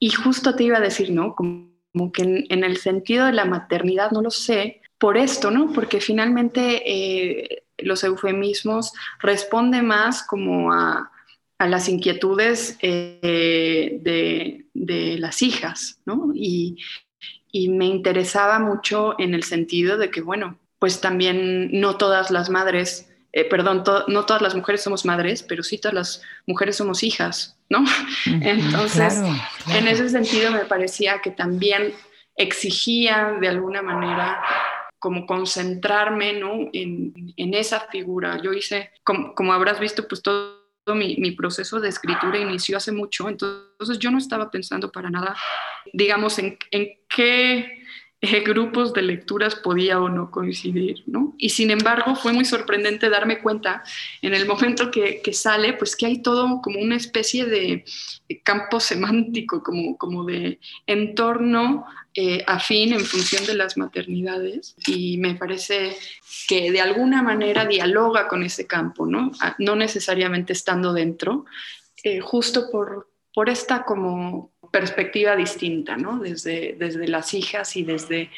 y 0.00 0.10
justo 0.10 0.56
te 0.56 0.64
iba 0.64 0.78
a 0.78 0.80
decir, 0.80 1.12
¿no? 1.12 1.36
Como, 1.36 1.70
que 2.12 2.22
en, 2.22 2.46
en, 2.48 2.64
el 2.64 2.78
sentido 2.78 3.26
de 3.26 3.32
la 3.32 3.44
maternidad, 3.44 4.10
no 4.10 4.22
lo 4.22 4.32
sé, 4.32 4.82
por 4.98 5.16
esto, 5.16 5.52
¿no? 5.52 5.72
Porque 5.72 6.00
finalmente 6.00 7.62
los 7.78 8.02
eufemismos 8.02 8.92
responden 9.20 9.86
más 9.86 10.26
como 10.26 10.72
a 10.72 11.12
a 11.58 11.68
las 11.68 11.88
inquietudes 11.88 12.76
eh, 12.82 13.98
de, 14.02 15.18
las 15.18 15.42
hijas, 15.42 16.00
¿no? 16.04 16.32
Y, 16.34 16.76
me 17.68 17.86
interesaba 17.86 18.58
mucho 18.58 19.14
en 19.18 19.32
el 19.32 19.44
sentido 19.44 19.96
de 19.96 20.10
que, 20.10 20.20
bueno, 20.20 20.58
pues 20.80 21.00
también 21.00 21.68
no 21.80 21.96
todas 21.96 22.30
las 22.30 22.50
madres, 22.50 23.08
eh, 23.32 23.44
perdón, 23.44 23.84
no 24.08 24.26
todas 24.26 24.42
las 24.42 24.54
mujeres 24.54 24.82
somos 24.82 25.04
madres, 25.04 25.42
pero 25.42 25.62
sí 25.62 25.78
todas 25.78 25.94
las 25.94 26.22
mujeres 26.46 26.76
somos 26.76 27.02
hijas, 27.02 27.56
¿no? 27.68 27.84
Entonces, 28.26 29.20
en 29.72 29.88
ese 29.88 30.08
sentido 30.08 30.50
me 30.50 30.64
parecía 30.64 31.20
que 31.22 31.30
también 31.30 31.94
exigía 32.36 33.36
de 33.40 33.48
alguna 33.48 33.82
manera 33.82 34.42
como 34.98 35.26
concentrarme 35.26 36.32
¿no? 36.32 36.70
en, 36.72 37.54
esa 37.54 37.80
figura. 37.92 38.40
Yo 38.42 38.52
hice, 38.52 38.90
como, 39.04 39.34
como 39.34 39.52
habrás 39.52 39.78
visto, 39.78 40.08
pues 40.08 40.22
todo 40.22 40.63
mi, 40.92 41.30
proceso 41.32 41.80
de 41.80 41.88
escritura 41.88 42.38
inició 42.38 42.76
hace 42.76 42.92
mucho, 42.92 43.28
entonces 43.28 43.98
yo 43.98 44.10
no 44.10 44.18
estaba 44.18 44.50
pensando 44.50 44.92
para 44.92 45.08
nada, 45.08 45.34
digamos, 45.92 46.38
en, 46.38 46.58
qué 47.08 47.82
eh, 48.20 48.40
grupos 48.40 48.92
de 48.92 49.02
lecturas 49.02 49.54
podía 49.54 50.00
o 50.00 50.10
no 50.10 50.30
coincidir, 50.30 51.02
¿no? 51.06 51.34
Y 51.38 51.50
sin 51.50 51.70
embargo 51.70 52.14
fue 52.14 52.34
muy 52.34 52.44
sorprendente 52.44 53.08
darme 53.08 53.40
cuenta 53.40 53.82
en 54.20 54.34
el 54.34 54.46
momento 54.46 54.90
que, 54.90 55.22
sale, 55.32 55.72
pues 55.72 55.96
que 55.96 56.06
hay 56.06 56.20
todo 56.20 56.60
como 56.60 56.80
una 56.80 56.96
especie 56.96 57.46
de 57.46 57.84
campo 58.42 58.78
semántico, 58.78 59.62
como, 59.62 59.96
como 59.96 60.24
de 60.24 60.58
entorno 60.86 61.86
eh, 62.16 62.44
afín 62.46 62.92
en 62.92 63.04
función 63.04 63.44
de 63.44 63.54
las 63.54 63.76
maternidades 63.76 64.76
y 64.86 65.18
me 65.18 65.34
parece 65.34 65.96
que 66.46 66.70
de 66.70 66.80
alguna 66.80 67.22
manera 67.22 67.66
dialoga 67.66 68.28
con 68.28 68.44
ese 68.44 68.66
campo, 68.68 69.04
¿no? 69.04 69.32
Ah, 69.40 69.56
no 69.58 69.74
necesariamente 69.74 70.52
estando 70.52 70.92
dentro, 70.92 71.44
eh, 72.04 72.20
justo 72.20 72.70
por, 72.70 73.10
por 73.34 73.50
esta 73.50 73.84
como 73.84 74.52
perspectiva 74.70 75.34
distinta, 75.34 75.96
¿no? 75.96 76.20
Desde, 76.20 76.76
desde 76.78 77.08
las 77.08 77.34
hijas 77.34 77.76
y 77.76 77.82
desde 77.82 78.30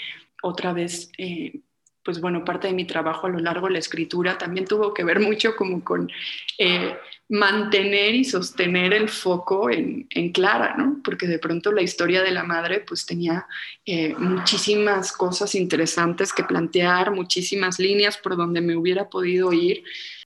otra 0.42 0.72
vez 0.72 1.10
eh, 1.18 1.60
pues 2.06 2.20
bueno, 2.20 2.44
parte 2.44 2.68
de 2.68 2.72
mi 2.72 2.84
trabajo 2.84 3.26
a 3.26 3.30
lo 3.30 3.40
largo 3.40 3.66
de 3.66 3.72
la 3.72 3.80
escritura 3.80 4.38
también 4.38 4.64
tuvo 4.64 4.94
que 4.94 5.02
ver 5.02 5.18
mucho 5.18 5.56
como 5.56 5.82
con 5.82 6.08
eh, 6.56 6.96
mantener 7.28 8.14
y 8.14 8.24
sostener 8.24 8.94
el 8.94 9.08
foco 9.08 9.68
en, 9.68 10.06
Clara, 10.32 10.76
¿no? 10.78 11.00
Porque 11.02 11.26
de 11.26 11.40
pronto 11.40 11.72
la 11.72 11.82
historia 11.82 12.22
de 12.22 12.30
la 12.30 12.44
madre 12.44 12.78
pues 12.78 13.04
tenía 13.06 13.48
eh, 13.84 14.14
muchísimas 14.18 15.10
cosas 15.10 15.56
interesantes 15.56 16.32
que 16.32 16.44
plantear, 16.44 17.10
muchísimas 17.10 17.80
líneas 17.80 18.16
por 18.18 18.36
donde 18.36 18.60
me 18.60 18.76
hubiera 18.76 19.10
podido 19.10 19.52
ir, 19.52 19.82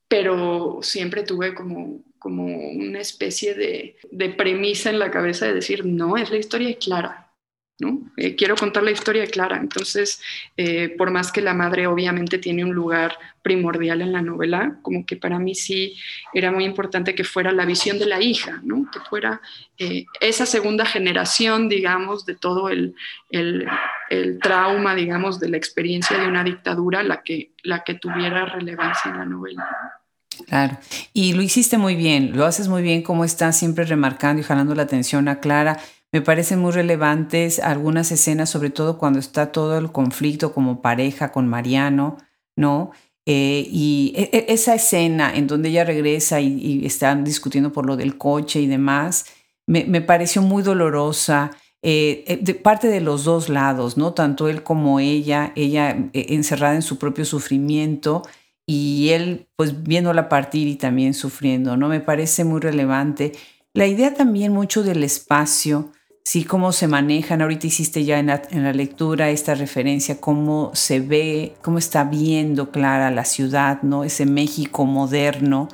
pero 0.07 0.81
siempre 0.83 1.23
tuve 1.23 1.55
como, 1.55 2.03
como 2.19 2.45
una 2.45 3.01
especie 3.01 3.55
de, 3.55 3.97
de 4.11 4.29
premisa 4.29 4.91
en 4.91 4.99
la 4.99 5.11
cabeza 5.11 5.47
de 5.47 5.55
decir, 5.55 5.87
no, 5.87 6.19
es 6.19 6.31
la 6.31 6.37
historia 6.37 6.69
de 6.69 6.77
Clara, 6.77 7.30
eh, 8.17 8.37
quiero 8.37 8.57
contar 8.57 8.83
la 8.83 8.91
historia 8.91 9.23
de 9.23 9.29
Clara, 9.29 9.57
entonces, 9.57 10.21
eh, 10.57 10.91
por 10.97 11.11
más 11.11 11.33
que 11.33 11.41
la 11.41 11.55
madre 11.55 11.87
obviamente 11.87 12.39
tiene 12.39 12.65
un 12.65 12.75
lugar 12.75 13.17
primordial 13.43 14.03
en 14.03 14.13
la 14.13 14.23
novela, 14.23 14.79
como 14.83 15.07
que 15.07 15.17
para 15.17 15.39
mí 15.39 15.55
sí 15.55 15.97
era 16.35 16.53
muy 16.53 16.65
importante 16.65 17.15
que 17.15 17.25
fuera 17.25 17.53
la 17.53 17.65
visión 17.65 17.99
de 17.99 18.07
la 18.07 18.21
hija, 18.21 18.61
¿no? 18.63 18.89
que 18.93 19.01
fuera 19.01 19.41
eh, 19.79 20.05
esa 20.21 20.47
segunda 20.47 20.85
generación, 20.85 21.69
digamos, 21.69 22.27
de 22.27 22.35
todo 22.35 22.69
el, 22.69 22.95
el, 23.31 23.67
el, 24.11 24.39
trauma, 24.41 24.95
digamos, 24.95 25.41
de 25.41 25.49
la 25.49 25.57
experiencia 25.57 26.19
de 26.19 26.29
una 26.29 26.45
dictadura, 26.45 27.03
la 27.03 27.23
que, 27.23 27.53
la 27.63 27.83
que 27.83 27.95
tuviera 27.95 28.45
relevancia 28.45 29.11
en 29.11 29.19
la 29.19 29.25
novela. 29.25 29.69
Claro, 30.47 30.79
y 31.13 31.35
lo 31.35 31.43
hiciste 31.43 31.77
muy 31.77 31.97
bien, 31.97 32.37
lo 32.37 32.45
haces 32.47 32.69
muy 32.69 32.83
bien, 32.83 33.03
como 33.03 33.25
estás 33.25 33.59
siempre 33.59 33.85
remarcando 33.85 34.41
y 34.41 34.45
jalando 34.45 34.75
la 34.75 34.83
atención 34.83 35.29
a 35.29 35.41
Clara 35.41 35.79
me 36.13 36.23
parecen 36.23 36.59
muy 36.59 36.73
relevantes 36.73 37.61
algunas 37.61 38.11
escenas, 38.11 38.51
sobre 38.51 38.71
todo 38.71 38.99
cuando 38.99 39.19
está 39.19 39.53
todo 39.53 39.79
el 39.79 39.93
conflicto 39.93 40.53
como 40.53 40.83
pareja 40.83 41.31
con 41.31 41.47
Mariano, 41.47 42.17
¿no? 42.57 42.91
Eh, 43.27 43.69
y 43.71 44.13
e, 44.17 44.31
e, 44.33 44.53
esa 44.53 44.75
escena 44.75 45.33
en 45.35 45.47
donde 45.47 45.69
ella 45.69 45.85
regresa 45.85 46.41
y, 46.41 46.85
están 46.85 47.23
discutiendo 47.23 47.73
por 47.73 47.87
lo 47.87 47.97
del 47.97 48.19
coche 48.19 48.61
y 48.61 48.67
demás, 48.67 49.27
me, 49.67 50.01
pareció 50.01 50.43
muy 50.43 50.63
dolorosa. 50.63 51.53
Eh, 51.83 52.25
eh, 52.27 52.39
de 52.43 52.55
parte 52.55 52.89
de 52.89 53.01
los 53.01 53.25
dos 53.25 53.49
lados, 53.49 53.97
¿no? 53.97 54.13
Tanto 54.13 54.49
él 54.49 54.63
como 54.63 55.01
ella, 55.01 55.53
ella 55.57 55.97
encerrada 56.13 56.75
en 56.75 56.83
su 56.83 56.99
propio 56.99 57.25
sufrimiento 57.25 58.23
y 58.67 59.11
él 59.11 59.49
pues 59.57 59.83
viéndola 59.83 60.29
partir 60.29 60.69
y 60.69 60.77
también 60.77 61.15
sufriendo, 61.15 61.77
¿no? 61.77 61.89
Me 61.89 62.01
parece 62.01 62.45
muy 62.45 62.61
relevante. 62.61 63.33
La 63.73 63.87
idea 63.87 64.13
también 64.13 64.53
mucho 64.53 64.83
del 64.83 65.05
espacio, 65.05 65.93
sí, 66.25 66.45
cómo 66.45 66.73
se 66.73 66.89
manejan. 66.89 67.43
Ahorita 67.43 67.67
hiciste 67.67 68.05
ya 68.05 68.19
en 68.19 68.27
la, 68.27 68.73
lectura 68.73 69.31
esta 69.31 69.55
referencia, 69.55 70.21
cómo 70.21 70.71
se 70.75 71.01
ve, 71.01 71.55
cómo 71.63 71.79
está 71.79 72.05
viendo 72.05 72.71
Clara 72.71 73.11
la 73.11 73.25
ciudad, 73.25 73.83
¿no? 73.83 74.05
Ese 74.05 74.27
México 74.27 74.87
moderno 74.87 75.69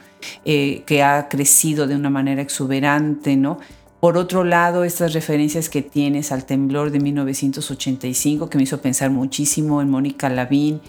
eh, 0.45 0.83
que 0.87 1.03
ha 1.03 1.29
crecido 1.29 1.87
de 1.87 1.95
una 1.95 2.11
manera 2.11 2.43
exuberante, 2.43 3.37
¿no? 3.37 3.59
Por 4.01 4.19
otro 4.19 4.45
lado, 4.45 4.85
estas 4.85 5.15
referencias 5.15 5.69
que 5.69 5.83
tienes 5.83 6.31
al 6.31 6.45
temblor 6.45 6.91
de 6.91 7.01
1985, 7.01 8.49
que 8.49 8.59
me 8.59 8.65
hizo 8.65 8.81
pensar 8.81 9.11
muchísimo 9.11 9.81
en 9.81 9.91
Mónica 9.91 10.29
Lavín, 10.29 10.81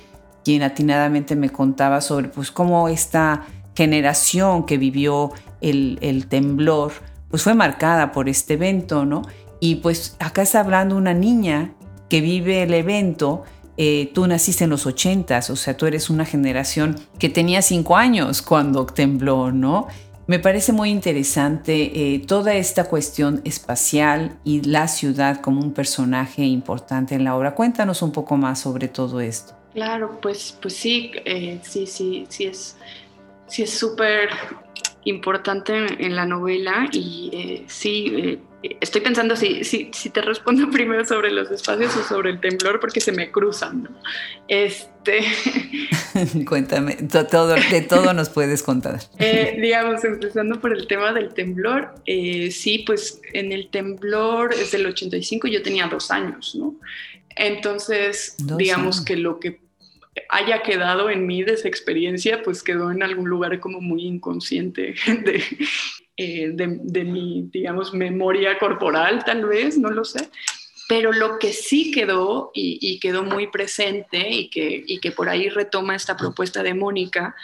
quien 0.43 0.61
atinadamente 0.61 1.35
me 1.35 1.49
contaba 1.49 2.01
sobre 2.01 2.27
pues, 2.29 2.51
cómo 2.51 2.89
esta 2.89 3.45
generación 3.75 4.65
que 4.65 4.77
vivió 4.77 5.31
el, 5.61 5.97
el 6.01 6.27
temblor, 6.27 6.91
pues 7.29 7.43
fue 7.43 7.53
marcada 7.53 8.11
por 8.11 8.29
este 8.29 8.53
evento, 8.53 9.05
¿no? 9.05 9.23
Y 9.59 9.75
pues 9.75 10.15
acá 10.19 10.41
está 10.41 10.59
hablando 10.59 10.95
una 10.95 11.13
niña 11.13 11.73
que 12.09 12.21
vive 12.21 12.63
el 12.63 12.73
evento. 12.73 13.43
Eh, 13.77 14.11
tú 14.13 14.25
naciste 14.27 14.63
en 14.63 14.71
los 14.71 14.85
ochentas, 14.85 15.49
o 15.49 15.55
sea, 15.55 15.77
tú 15.77 15.85
eres 15.85 16.09
una 16.09 16.25
generación 16.25 16.95
que 17.19 17.29
tenía 17.29 17.61
cinco 17.61 17.95
años 17.95 18.41
cuando 18.41 18.85
tembló, 18.85 19.51
¿no? 19.51 19.87
Me 20.25 20.39
parece 20.39 20.73
muy 20.73 20.89
interesante 20.89 22.15
eh, 22.15 22.19
toda 22.19 22.53
esta 22.55 22.85
cuestión 22.85 23.41
espacial 23.45 24.39
y 24.43 24.61
la 24.61 24.87
ciudad 24.87 25.41
como 25.41 25.61
un 25.61 25.73
personaje 25.73 26.43
importante 26.43 27.15
en 27.15 27.23
la 27.23 27.35
obra. 27.35 27.55
Cuéntanos 27.55 28.01
un 28.01 28.11
poco 28.11 28.35
más 28.35 28.59
sobre 28.59 28.87
todo 28.87 29.21
esto. 29.21 29.53
Claro, 29.73 30.19
pues, 30.21 30.57
pues 30.59 30.75
sí, 30.75 31.11
eh, 31.23 31.59
sí, 31.61 31.85
sí, 31.85 32.25
sí 32.29 32.45
es 32.45 32.75
sí 33.45 33.63
es 33.63 33.71
súper 33.71 34.29
importante 35.05 35.73
en, 36.03 36.15
la 36.15 36.25
novela 36.25 36.89
y 36.91 37.63
sí, 37.67 38.41
estoy 38.81 39.01
pensando 39.01 39.35
si, 39.35 39.63
si, 39.63 39.89
si, 39.93 40.09
te 40.09 40.21
respondo 40.21 40.69
primero 40.71 41.05
sobre 41.05 41.31
los 41.31 41.49
espacios 41.51 41.95
o 41.95 42.03
sobre 42.03 42.31
el 42.31 42.39
temblor 42.39 42.79
porque 42.79 42.99
se 42.99 43.11
me 43.11 43.31
cruzan. 43.31 43.83
¿no? 43.83 43.89
Este... 44.47 45.23
Cuéntame, 46.45 46.95
todo, 47.31 47.55
de 47.55 47.81
todo 47.81 48.13
nos 48.13 48.29
puedes 48.29 48.63
contar. 48.63 48.99
Eh, 49.19 49.57
digamos, 49.59 50.03
empezando 50.03 50.59
por 50.59 50.73
el 50.73 50.87
tema 50.87 51.11
del 51.11 51.33
temblor, 51.33 51.95
eh, 52.05 52.51
sí, 52.51 52.83
pues 52.85 53.21
en 53.33 53.51
el 53.51 53.69
temblor 53.69 54.53
es 54.53 54.71
del 54.71 54.85
85, 54.85 55.47
yo 55.47 55.61
tenía 55.61 55.87
dos 55.87 56.11
años, 56.11 56.55
¿no? 56.55 56.75
Entonces, 57.35 58.35
digamos 58.57 59.03
que 59.03 59.15
lo 59.15 59.39
que 59.39 59.59
haya 60.29 60.61
quedado 60.61 61.09
en 61.09 61.25
mí 61.27 61.43
de 61.43 61.53
esa 61.53 61.67
experiencia, 61.67 62.41
pues 62.43 62.63
quedó 62.63 62.91
en 62.91 63.03
algún 63.03 63.29
lugar 63.29 63.59
como 63.59 63.81
muy 63.81 64.05
inconsciente 64.05 64.95
de, 65.07 65.43
eh, 66.19 66.49
de, 66.51 67.03
mi, 67.03 67.47
digamos, 67.51 67.93
memoria 67.93 68.57
corporal, 68.57 69.23
tal 69.23 69.45
vez, 69.45 69.77
no 69.77 69.91
lo 69.91 70.03
sé. 70.03 70.29
Pero 70.89 71.11
lo 71.11 71.37
que 71.37 71.53
sí 71.53 71.91
quedó 71.91 72.49
y, 72.55 72.99
quedó 72.99 73.23
muy 73.23 73.47
presente 73.47 74.27
y 74.27 74.49
que, 74.49 74.83
y 74.87 74.99
que 74.99 75.11
por 75.11 75.29
ahí 75.29 75.49
retoma 75.49 75.95
esta 75.95 76.17
propuesta 76.17 76.63
de 76.63 76.73
Mónica, 76.73 77.35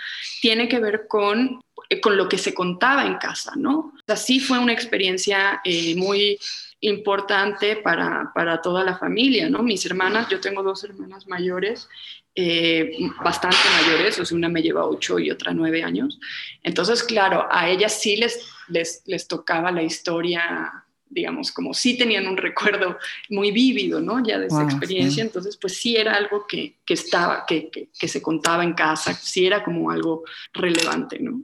tiene 0.41 0.67
que 0.67 0.79
ver 0.79 1.07
con, 1.07 1.61
con 2.01 2.17
lo 2.17 2.27
que 2.27 2.37
se 2.37 2.53
contaba 2.53 3.05
en 3.05 3.15
casa, 3.15 3.51
¿no? 3.55 3.93
Así 4.07 4.39
fue 4.39 4.57
una 4.57 4.73
experiencia 4.73 5.61
eh, 5.63 5.95
muy 5.95 6.39
importante 6.79 7.75
para, 7.75 8.31
para, 8.33 8.61
toda 8.61 8.83
la 8.83 8.97
familia, 8.97 9.49
¿no? 9.49 9.61
Mis 9.61 9.85
hermanas, 9.85 10.29
yo 10.29 10.39
tengo 10.39 10.63
dos 10.63 10.83
hermanas 10.83 11.27
mayores, 11.27 11.89
eh, 12.35 12.97
bastante 13.23 13.57
mayores, 13.81 14.19
o 14.19 14.25
sea, 14.25 14.37
una 14.37 14.49
me 14.49 14.61
lleva 14.61 14.87
ocho 14.87 15.19
y 15.19 15.29
otra 15.29 15.53
nueve 15.53 15.83
años. 15.83 16.19
Entonces, 16.63 17.03
claro, 17.03 17.47
a 17.51 17.69
ellas 17.69 17.99
sí 18.01 18.15
les, 18.15 18.47
les, 18.69 19.03
les 19.05 19.27
tocaba 19.27 19.71
la 19.71 19.83
historia, 19.83 20.83
digamos, 21.09 21.51
como 21.51 21.73
sí 21.73 21.97
tenían 21.97 22.27
un 22.27 22.37
recuerdo 22.37 22.97
muy 23.29 23.51
vívido, 23.51 24.01
¿no? 24.01 24.23
Ya 24.25 24.39
de 24.39 24.47
esa 24.47 24.63
experiencia, 24.63 25.23
entonces, 25.23 25.57
pues 25.57 25.77
sí 25.77 25.95
era 25.95 26.15
algo 26.15 26.47
que, 26.47 26.77
que 26.85 26.95
estaba, 26.95 27.45
que, 27.45 27.69
que, 27.69 28.07
se 28.07 28.21
contaba 28.21 28.63
en 28.63 28.73
casa, 28.73 29.13
sí 29.13 29.45
era 29.45 29.63
como 29.63 29.91
algo 29.91 30.23
relevante, 30.53 31.19
¿no? 31.19 31.43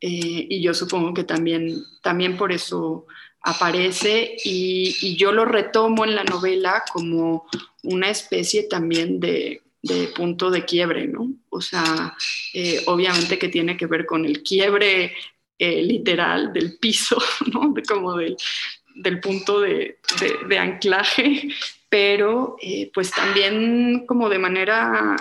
Eh, 0.00 0.46
y 0.48 0.62
yo 0.62 0.72
supongo 0.72 1.12
que 1.12 1.24
también, 1.24 1.84
también 2.02 2.38
por 2.38 2.52
eso 2.52 3.06
aparece 3.42 4.36
y, 4.44 5.16
yo 5.16 5.32
lo 5.32 5.44
retomo 5.44 6.04
en 6.04 6.14
la 6.14 6.24
novela 6.24 6.82
como 6.92 7.46
una 7.82 8.10
especie 8.10 8.64
también 8.64 9.20
de, 9.20 9.62
punto 10.14 10.50
de 10.50 10.64
quiebre, 10.64 11.06
¿no? 11.06 11.32
O 11.48 11.60
sea, 11.60 12.14
eh, 12.52 12.82
obviamente 12.86 13.38
que 13.38 13.48
tiene 13.48 13.76
que 13.76 13.86
ver 13.86 14.06
con 14.06 14.24
el 14.24 14.42
quiebre 14.42 15.14
eh, 15.58 15.82
literal 15.82 16.52
del 16.52 16.78
piso, 16.78 17.16
¿no? 17.52 17.74
como 17.88 18.16
del, 18.16 18.36
punto 19.20 19.60
de, 19.60 19.98
anclaje, 20.58 21.48
pero 21.88 22.56
eh, 22.60 22.90
pues 22.92 23.10
también 23.10 24.04
como 24.06 24.28
de 24.28 24.38
manera 24.38 25.16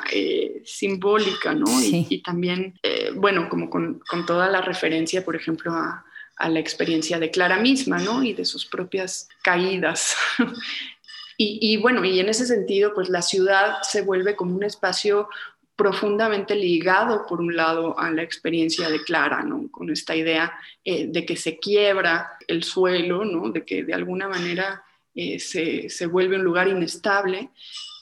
simbólica, 0.66 1.53
¿no? 1.53 1.68
Y, 1.82 2.22
también, 2.22 2.80
bueno, 3.16 3.47
como 3.49 3.70
con, 3.70 3.99
con, 3.99 4.26
toda 4.26 4.49
la 4.49 4.62
referencia, 4.62 5.24
por 5.24 5.36
ejemplo, 5.36 5.72
a, 5.72 6.05
a 6.36 6.49
la 6.49 6.60
experiencia 6.60 7.20
de 7.20 7.32
Clara 7.32 7.57
misma, 7.57 7.99
¿no? 7.99 8.24
Y 8.24 8.34
de 8.34 8.45
sus 8.45 8.66
propias 8.66 9.30
caídas. 9.41 10.16
y, 11.42 11.78
bueno, 11.78 12.04
y 12.04 12.20
en 12.20 12.28
ese 12.28 12.46
sentido, 12.46 12.94
pues 12.94 13.08
la 13.08 13.22
ciudad 13.22 13.82
se 13.82 14.02
vuelve 14.02 14.36
como 14.36 14.58
un 14.58 14.64
espacio 14.64 15.30
profundamente 15.78 16.54
ligado, 16.54 17.26
por 17.26 17.40
un 17.40 17.56
lado, 17.56 17.98
a 17.98 18.12
la 18.12 18.24
experiencia 18.24 18.90
de 18.90 19.02
Clara, 19.02 19.42
¿no? 19.44 19.72
Con 19.72 19.90
esta 19.90 20.14
idea 20.14 20.52
eh, 20.84 21.08
de 21.08 21.26
que 21.26 21.38
se 21.38 21.58
quiebra 21.58 22.34
el 22.46 22.66
suelo, 22.66 23.24
¿no? 23.24 23.52
De 23.52 23.64
que 23.64 23.86
de 23.86 23.94
alguna 23.94 24.28
manera 24.28 24.84
eh, 25.16 25.40
se, 25.40 26.06
vuelve 26.08 26.36
un 26.36 26.44
lugar 26.44 26.68
inestable. 26.68 27.52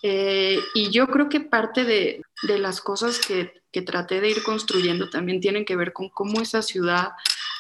Eh, 0.01 0.57
y 0.73 0.89
yo 0.89 1.05
creo 1.05 1.29
que 1.29 1.39
parte 1.39 1.83
de, 1.85 2.23
las 2.41 2.81
cosas 2.81 3.19
que, 3.19 3.61
que, 3.71 3.83
traté 3.83 4.19
de 4.19 4.31
ir 4.31 4.41
construyendo 4.41 5.11
también 5.11 5.39
tienen 5.41 5.63
que 5.63 5.75
ver 5.75 5.93
con 5.93 6.09
cómo 6.09 6.41
esa 6.41 6.63
ciudad 6.63 7.09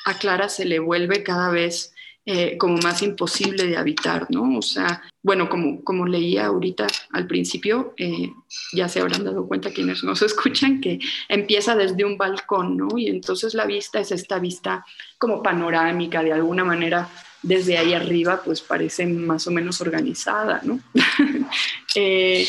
a 0.05 0.17
Clara 0.17 0.49
se 0.49 0.65
le 0.65 0.79
vuelve 0.79 1.21
cada 1.21 1.51
vez 1.51 1.93
eh, 2.29 2.57
como 2.57 2.75
más 2.79 3.01
imposible 3.03 3.67
de 3.67 3.77
habitar, 3.77 4.27
¿no? 4.29 4.57
O 4.57 4.61
sea, 4.61 5.01
bueno, 5.23 5.47
como, 5.47 5.81
como 5.81 6.05
leía 6.05 6.47
ahorita 6.47 6.85
al 7.13 7.25
principio, 7.25 7.93
eh, 7.95 8.33
ya 8.73 8.89
se 8.89 8.99
habrán 8.99 9.23
dado 9.23 9.47
cuenta 9.47 9.71
quienes 9.71 10.03
nos 10.03 10.21
escuchan 10.23 10.81
que 10.81 10.99
empieza 11.29 11.73
desde 11.77 12.03
un 12.03 12.17
balcón, 12.17 12.75
¿no? 12.75 12.97
Y 12.97 13.07
entonces 13.07 13.53
la 13.53 13.65
vista 13.65 14.01
es 14.01 14.11
esta 14.11 14.39
vista 14.39 14.85
como 15.17 15.41
panorámica, 15.41 16.21
de 16.21 16.33
alguna 16.33 16.65
manera 16.65 17.09
desde 17.43 17.77
ahí 17.77 17.93
arriba, 17.93 18.41
pues 18.43 18.59
parece 18.59 19.05
más 19.05 19.47
o 19.47 19.51
menos 19.51 19.79
organizada, 19.79 20.59
¿no? 20.65 20.81
Eh, 21.95 22.45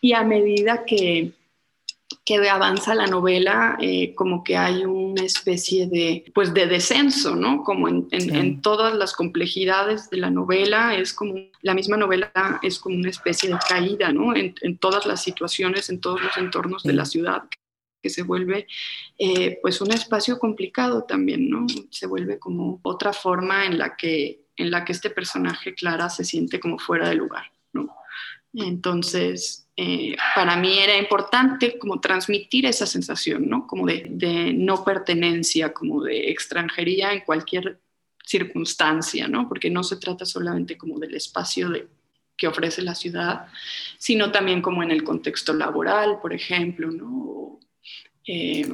y 0.00 0.12
a 0.12 0.22
medida 0.22 0.84
que, 0.86 1.32
que 2.28 2.50
avanza 2.50 2.94
la 2.94 3.06
novela, 3.06 3.78
eh, 3.80 4.14
como 4.14 4.44
que 4.44 4.54
hay 4.54 4.84
una 4.84 5.22
especie 5.22 5.86
de, 5.86 6.30
pues 6.34 6.52
de 6.52 6.66
descenso, 6.66 7.34
¿no? 7.34 7.64
Como 7.64 7.88
en, 7.88 8.60
todas 8.60 8.94
las 8.94 9.14
complejidades 9.14 10.10
de 10.10 10.18
la 10.18 10.28
novela, 10.28 10.94
es 10.94 11.14
como, 11.14 11.36
la 11.62 11.72
misma 11.72 11.96
novela 11.96 12.30
es 12.62 12.78
como 12.78 12.96
una 12.96 13.08
especie 13.08 13.48
de 13.48 13.56
caída, 13.66 14.12
¿no? 14.12 14.36
En, 14.36 14.76
todas 14.76 15.06
las 15.06 15.22
situaciones, 15.22 15.88
en 15.88 16.02
todos 16.02 16.20
los 16.20 16.36
entornos 16.36 16.82
de 16.82 16.92
la 16.92 17.06
ciudad, 17.06 17.44
que 18.02 18.10
se 18.10 18.24
vuelve, 18.24 18.66
eh, 19.18 19.58
pues, 19.62 19.80
un 19.80 19.90
espacio 19.92 20.38
complicado 20.38 21.04
también, 21.04 21.48
¿no? 21.48 21.66
Se 21.90 22.06
vuelve 22.06 22.38
como 22.38 22.78
otra 22.82 23.14
forma 23.14 23.64
en 23.64 23.78
la 23.78 23.96
que, 23.96 24.42
en 24.54 24.70
la 24.70 24.84
que 24.84 24.92
este 24.92 25.08
personaje, 25.08 25.74
Clara, 25.74 26.10
se 26.10 26.24
siente 26.24 26.60
como 26.60 26.78
fuera 26.78 27.08
de 27.08 27.14
lugar, 27.14 27.50
¿no? 27.72 27.88
Entonces, 28.52 29.67
eh, 29.80 30.16
para 30.34 30.56
mí 30.56 30.76
era 30.76 30.98
importante 30.98 31.78
como 31.78 32.00
transmitir 32.00 32.66
esa 32.66 32.84
sensación, 32.84 33.48
¿no? 33.48 33.64
Como 33.64 33.86
de, 33.86 34.52
no 34.52 34.82
pertenencia, 34.82 35.72
como 35.72 36.02
de 36.02 36.30
extranjería 36.30 37.12
en 37.12 37.20
cualquier 37.20 37.78
circunstancia, 38.26 39.28
¿no? 39.28 39.48
Porque 39.48 39.70
no 39.70 39.84
se 39.84 39.94
trata 39.94 40.24
solamente 40.24 40.76
como 40.76 40.98
del 40.98 41.14
espacio 41.14 41.68
de, 41.68 41.86
que 42.36 42.48
ofrece 42.48 42.82
la 42.82 42.96
ciudad, 42.96 43.46
sino 43.98 44.32
también 44.32 44.62
como 44.62 44.82
en 44.82 44.90
el 44.90 45.04
contexto 45.04 45.54
laboral, 45.54 46.18
por 46.20 46.32
ejemplo, 46.32 46.90
¿no? 46.90 47.06
O, 47.06 47.60
eh, 48.26 48.66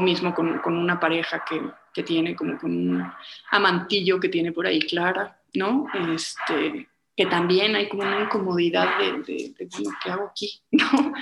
mismo 0.00 0.32
con, 0.36 0.60
con, 0.60 0.78
una 0.78 1.00
pareja 1.00 1.44
que, 1.44 1.60
que, 1.92 2.04
tiene 2.04 2.36
como 2.36 2.58
con 2.58 2.70
un 2.70 3.12
amantillo 3.50 4.20
que 4.20 4.28
tiene 4.28 4.52
por 4.52 4.68
ahí 4.68 4.78
Clara, 4.78 5.36
¿no? 5.52 5.88
Este, 6.14 6.86
que 7.16 7.26
también 7.26 7.76
hay 7.76 7.88
como 7.88 8.02
una 8.02 8.22
incomodidad 8.22 8.98
de, 8.98 9.22
de, 9.22 9.68
bueno, 9.70 9.96
¿qué 10.02 10.10
hago 10.10 10.24
aquí? 10.26 10.60
¿No? 10.70 11.12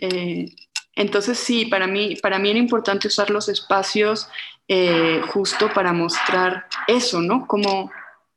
Eh, 0.00 0.46
entonces 0.94 1.38
sí, 1.38 1.66
para 1.66 1.86
mí, 1.86 2.16
para 2.16 2.38
mí 2.38 2.50
era 2.50 2.58
importante 2.58 3.08
usar 3.08 3.30
los 3.30 3.48
espacios 3.48 4.28
eh, 4.68 5.22
justo 5.28 5.72
para 5.72 5.92
mostrar 5.92 6.66
eso, 6.86 7.20
¿no? 7.20 7.46
Como, 7.46 7.90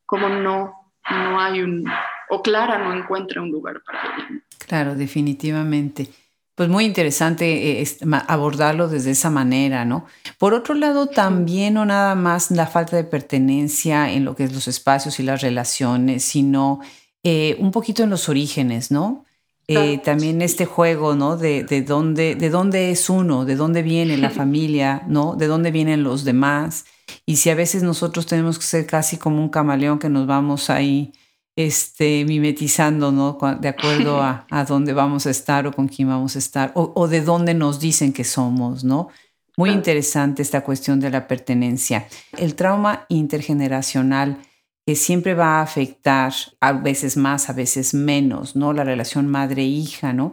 como 0.06 0.30
no, 0.30 0.92
no 1.10 1.40
hay 1.40 1.62
un, 1.62 1.86
o 2.30 2.42
Clara 2.42 2.78
no 2.78 2.94
encuentra 2.94 3.42
un 3.42 3.52
lugar 3.52 3.82
para 3.84 4.16
ella. 4.16 4.42
Claro, 4.66 4.96
definitivamente. 4.96 6.08
Pues 6.56 6.70
muy 6.70 6.86
interesante 6.86 7.82
eh, 7.82 7.88
abordarlo 8.28 8.88
desde 8.88 9.12
esa 9.12 9.32
manera, 9.32 9.86
¿no? 9.86 10.06
Por 10.38 10.54
otro 10.54 10.76
lado, 10.76 11.08
también 11.08 11.74
no 11.74 11.86
nada 11.86 12.14
más 12.14 12.52
la 12.52 12.68
falta 12.68 12.96
de 12.96 13.04
pertenencia 13.04 14.12
en 14.12 14.24
lo 14.24 14.36
que 14.36 14.44
es 14.44 14.54
los 14.54 14.68
espacios 14.68 15.20
y 15.20 15.24
las 15.24 15.42
relaciones, 15.42 16.24
sino 16.24 16.80
eh, 17.24 17.56
un 17.60 17.72
poquito 17.72 18.04
en 18.04 18.12
los 18.12 18.30
orígenes, 18.30 18.92
¿no? 18.92 19.26
Eh, 19.68 19.98
también 20.04 20.42
este 20.42 20.66
juego, 20.66 21.16
¿no? 21.16 21.38
De, 21.38 21.64
de, 21.64 21.82
dónde, 21.82 22.36
de 22.36 22.50
dónde 22.52 22.92
es 22.92 23.10
uno, 23.10 23.46
de 23.46 23.56
dónde 23.56 23.82
viene 23.82 24.18
la 24.18 24.30
familia, 24.42 25.04
¿no? 25.08 25.36
De 25.36 25.48
dónde 25.48 25.72
vienen 25.72 26.04
los 26.04 26.24
demás. 26.24 26.86
Y 27.26 27.38
si 27.38 27.50
a 27.50 27.56
veces 27.56 27.82
nosotros 27.82 28.28
tenemos 28.28 28.60
que 28.60 28.66
ser 28.66 28.86
casi 28.86 29.18
como 29.18 29.42
un 29.42 29.50
camaleón 29.50 29.98
que 29.98 30.10
nos 30.10 30.28
vamos 30.28 30.70
ahí 30.70 31.14
este, 31.56 32.26
mimetizando, 32.26 33.12
¿no? 33.12 33.38
De 33.60 33.68
acuerdo 33.68 34.22
a, 34.22 34.48
a 34.50 34.66
dónde 34.66 34.94
vamos 34.94 35.26
a 35.26 35.30
estar 35.30 35.68
o 35.68 35.72
con 35.72 35.88
quién 35.88 36.08
vamos 36.08 36.36
a 36.36 36.40
estar, 36.40 36.72
o, 36.76 37.08
de 37.08 37.22
dónde 37.22 37.54
nos 37.54 37.80
dicen 37.80 38.14
que 38.14 38.24
somos, 38.24 38.84
¿no? 38.84 39.10
Muy 39.56 39.70
interesante 39.70 40.42
esta 40.42 40.62
cuestión 40.62 41.00
de 41.00 41.12
la 41.12 41.28
pertenencia. 41.28 42.08
El 42.38 42.56
trauma 42.56 43.06
intergeneracional 43.10 44.40
que 44.86 44.96
siempre 44.96 45.36
va 45.36 45.60
a 45.60 45.62
afectar 45.62 46.34
a 46.60 46.74
veces 46.74 47.18
más, 47.18 47.50
a 47.50 47.54
veces 47.54 47.94
menos, 47.94 48.56
¿no? 48.56 48.74
La 48.74 48.84
relación 48.84 49.28
madre-hija, 49.28 50.12
¿no? 50.12 50.32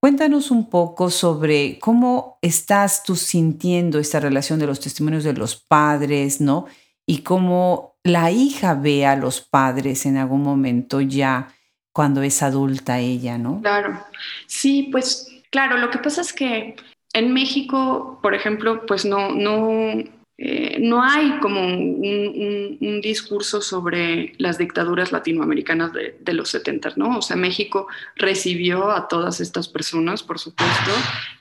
Cuéntanos 0.00 0.50
un 0.50 0.68
poco 0.70 1.10
sobre 1.10 1.78
cómo 1.78 2.38
estás 2.42 3.02
tú 3.02 3.16
sintiendo 3.16 3.98
esta 3.98 4.18
relación 4.18 4.58
de 4.58 4.66
los 4.66 4.80
testimonios 4.80 5.24
de 5.24 5.34
los 5.34 5.56
padres, 5.56 6.40
¿no? 6.40 6.66
Y 7.06 7.18
cómo 7.18 7.93
la 8.04 8.30
hija 8.30 8.74
ve 8.74 9.06
a 9.06 9.16
los 9.16 9.40
padres 9.40 10.06
en 10.06 10.18
algún 10.18 10.42
momento 10.42 11.00
ya 11.00 11.48
cuando 11.92 12.22
es 12.22 12.42
adulta 12.42 12.98
ella, 13.00 13.38
¿no? 13.38 13.60
Claro, 13.62 14.04
sí, 14.46 14.88
pues 14.92 15.28
claro, 15.50 15.78
lo 15.78 15.90
que 15.90 15.98
pasa 15.98 16.20
es 16.20 16.32
que 16.32 16.76
en 17.12 17.32
México, 17.32 18.18
por 18.22 18.34
ejemplo, 18.34 18.84
pues 18.86 19.04
no, 19.04 19.30
no, 19.30 20.02
eh, 20.36 20.78
no 20.80 21.02
hay 21.02 21.38
como 21.38 21.60
un, 21.60 23.00
discurso 23.00 23.60
sobre 23.60 24.32
las 24.38 24.56
dictaduras 24.56 25.12
latinoamericanas 25.12 25.92
de, 25.92 26.32
los 26.32 26.48
70, 26.48 26.94
¿no? 26.96 27.18
O 27.18 27.22
sea, 27.22 27.36
México 27.36 27.86
recibió 28.16 28.90
a 28.90 29.08
todas 29.08 29.40
estas 29.40 29.68
personas, 29.68 30.22
por 30.22 30.38
supuesto, 30.38 30.90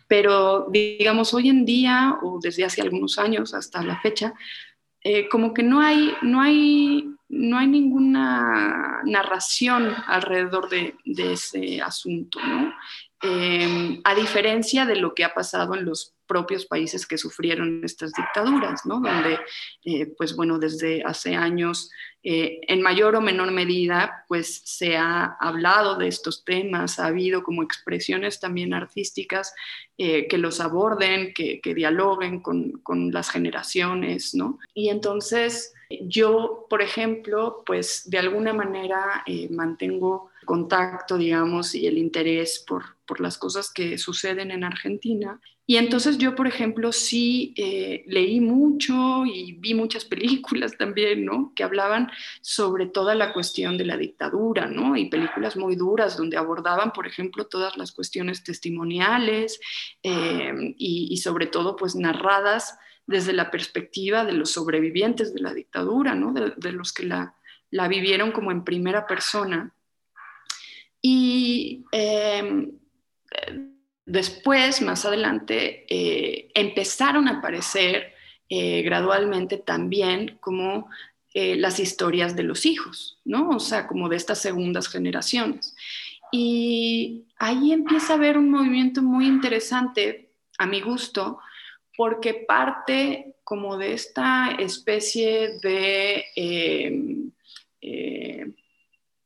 pero 0.08 0.68
digamos 0.70 1.34
hoy 1.34 1.50
en 1.50 1.64
día 1.64 2.18
o 2.22 2.40
desde 2.42 2.66
hace 2.66 2.82
algunos 2.82 3.18
años 3.18 3.54
hasta 3.54 3.82
la 3.82 4.00
fecha, 4.02 4.34
eh, 5.04 5.28
como 5.28 5.54
que 5.54 5.64
no 5.64 5.82
hay, 5.82 6.14
no 6.22 6.42
hay, 6.42 7.10
no 7.30 7.58
hay 7.58 7.68
ninguna 7.68 9.02
narración 9.04 9.94
alrededor 10.08 10.70
de, 10.70 10.96
ese 11.06 11.82
asunto, 11.82 12.40
¿no? 12.40 12.74
Eh, 13.22 14.02
a 14.04 14.16
diferencia 14.16 14.86
de 14.86 14.96
lo 14.98 15.14
que 15.14 15.24
ha 15.24 15.34
pasado 15.34 15.76
en 15.76 15.86
los 15.86 16.13
propios 16.28 16.66
países 16.66 17.06
que 17.06 17.18
sufrieron 17.18 17.82
estas 17.84 18.12
dictaduras, 18.14 18.86
¿no? 18.86 19.00
Donde, 19.00 19.40
eh, 19.86 20.14
pues 20.18 20.36
bueno, 20.36 20.60
desde 20.60 21.04
hace 21.04 21.36
años, 21.36 21.90
eh, 22.24 22.62
en 22.68 22.82
mayor 22.82 23.16
o 23.16 23.22
menor 23.22 23.52
medida, 23.52 24.24
pues 24.28 24.62
se 24.66 24.96
ha 24.96 25.36
hablado 25.40 25.98
de 25.98 26.08
estos 26.08 26.46
temas, 26.46 27.00
ha 27.00 27.08
habido 27.08 27.44
como 27.44 27.64
expresiones 27.64 28.40
también 28.40 28.74
artísticas 28.74 29.54
que 29.96 30.38
los 30.38 30.60
aborden, 30.60 31.34
que, 31.34 31.62
que 31.62 31.74
dialoguen 31.76 32.42
con, 32.42 32.72
con, 32.84 33.12
las 33.12 33.30
generaciones, 33.30 34.34
¿no? 34.34 34.60
Y 34.74 34.90
entonces 34.90 35.74
yo, 36.02 36.66
por 36.70 36.82
ejemplo, 36.82 37.64
pues 37.66 38.10
de 38.10 38.20
alguna 38.20 38.54
manera 38.54 39.24
mantengo 39.50 40.32
contacto, 40.46 41.18
digamos, 41.18 41.76
y 41.76 41.88
el 41.88 41.98
interés 41.98 42.64
por, 42.68 42.84
por 43.06 43.20
las 43.20 43.38
cosas 43.38 43.72
que 43.72 43.98
suceden 43.98 44.52
en 44.52 44.64
Argentina. 44.64 45.40
Y 45.66 45.78
entonces 45.78 46.18
yo, 46.18 46.36
por 46.36 46.46
ejemplo, 46.46 46.92
sí 46.92 47.54
eh, 47.56 48.04
leí 48.08 48.42
mucho 48.42 49.26
y 49.26 49.54
vi 49.54 49.74
muchas 49.74 50.04
películas 50.06 50.78
también, 50.78 51.24
¿no? 51.24 51.54
Que 51.56 51.64
hablaban 51.64 52.12
sobre 52.42 52.86
toda 52.88 53.16
la 53.16 53.32
cuestión 53.32 53.78
de 53.78 53.86
la 53.86 53.98
dictadura, 53.98 54.68
¿no? 54.68 54.98
Y 54.98 55.10
películas 55.10 55.56
muy 55.56 55.76
duras 55.76 56.18
donde 56.18 56.38
abordaban, 56.38 56.92
por 56.92 57.08
ejemplo, 57.08 57.46
todas 57.46 57.78
las 57.78 57.94
cuestiones 57.94 58.44
testimoniales 58.44 59.60
eh, 60.04 60.76
y, 60.78 61.16
sobre 61.18 61.48
todo, 61.48 61.78
pues 61.78 61.96
narradas 61.96 62.78
desde 63.06 63.34
la 63.34 63.52
perspectiva 63.52 64.26
de 64.26 64.34
los 64.34 64.52
sobrevivientes 64.52 65.34
de 65.34 65.42
la 65.42 65.54
dictadura, 65.54 66.16
¿no? 66.16 66.34
De, 66.34 66.72
los 66.72 66.94
que 66.94 67.06
la, 67.06 67.36
vivieron 67.88 68.32
como 68.32 68.52
en 68.52 68.64
primera 68.64 69.06
persona. 69.08 69.74
Y 71.02 71.84
eh, 71.92 72.72
después, 74.06 74.82
más 74.82 75.06
adelante, 75.06 75.86
eh, 75.90 76.52
empezaron 76.54 77.28
a 77.28 77.40
aparecer 77.40 78.14
eh, 78.50 78.82
gradualmente 78.84 79.58
también 79.58 80.38
como 80.40 80.90
eh, 81.34 81.56
las 81.56 81.80
historias 81.80 82.36
de 82.36 82.44
los 82.44 82.66
hijos, 82.66 83.20
¿no? 83.26 83.50
O 83.50 83.60
sea, 83.60 83.88
como 83.88 84.10
de 84.10 84.18
estas 84.18 84.40
segundas 84.40 84.88
generaciones. 84.88 85.76
Y 86.32 87.26
ahí 87.38 87.72
empieza 87.72 88.14
a 88.14 88.16
haber 88.18 88.38
un 88.38 88.50
movimiento 88.50 89.02
muy 89.02 89.26
interesante, 89.26 90.30
a 90.58 90.68
mi 90.68 90.82
gusto, 90.82 91.40
porque 91.96 92.34
parte 92.48 93.36
como 93.44 93.78
de 93.78 93.94
esta 93.94 94.56
especie 94.60 95.60
de 95.62 96.26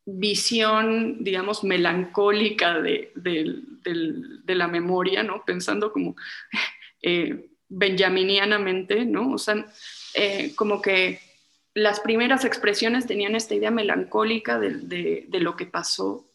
visión, 0.08 1.24
digamos, 1.24 1.66
melancólica 1.66 2.80
de, 2.80 3.12
la 4.48 4.68
memoria, 4.68 5.22
¿no? 5.22 5.44
Pensando 5.46 5.92
como 5.92 6.16
eh, 7.02 7.50
benjaminianamente, 7.68 9.06
¿no? 9.06 9.34
O 9.34 9.38
sea, 9.38 9.66
eh, 10.14 10.54
como 10.56 10.82
que 10.82 11.20
las 11.78 12.00
primeras 12.00 12.44
expresiones 12.44 13.06
tenían 13.06 13.36
esta 13.36 13.54
idea 13.54 13.70
melancólica 13.70 14.58
de, 14.58 15.28
lo 15.30 15.56
que 15.56 15.68
pasó. 15.68 16.26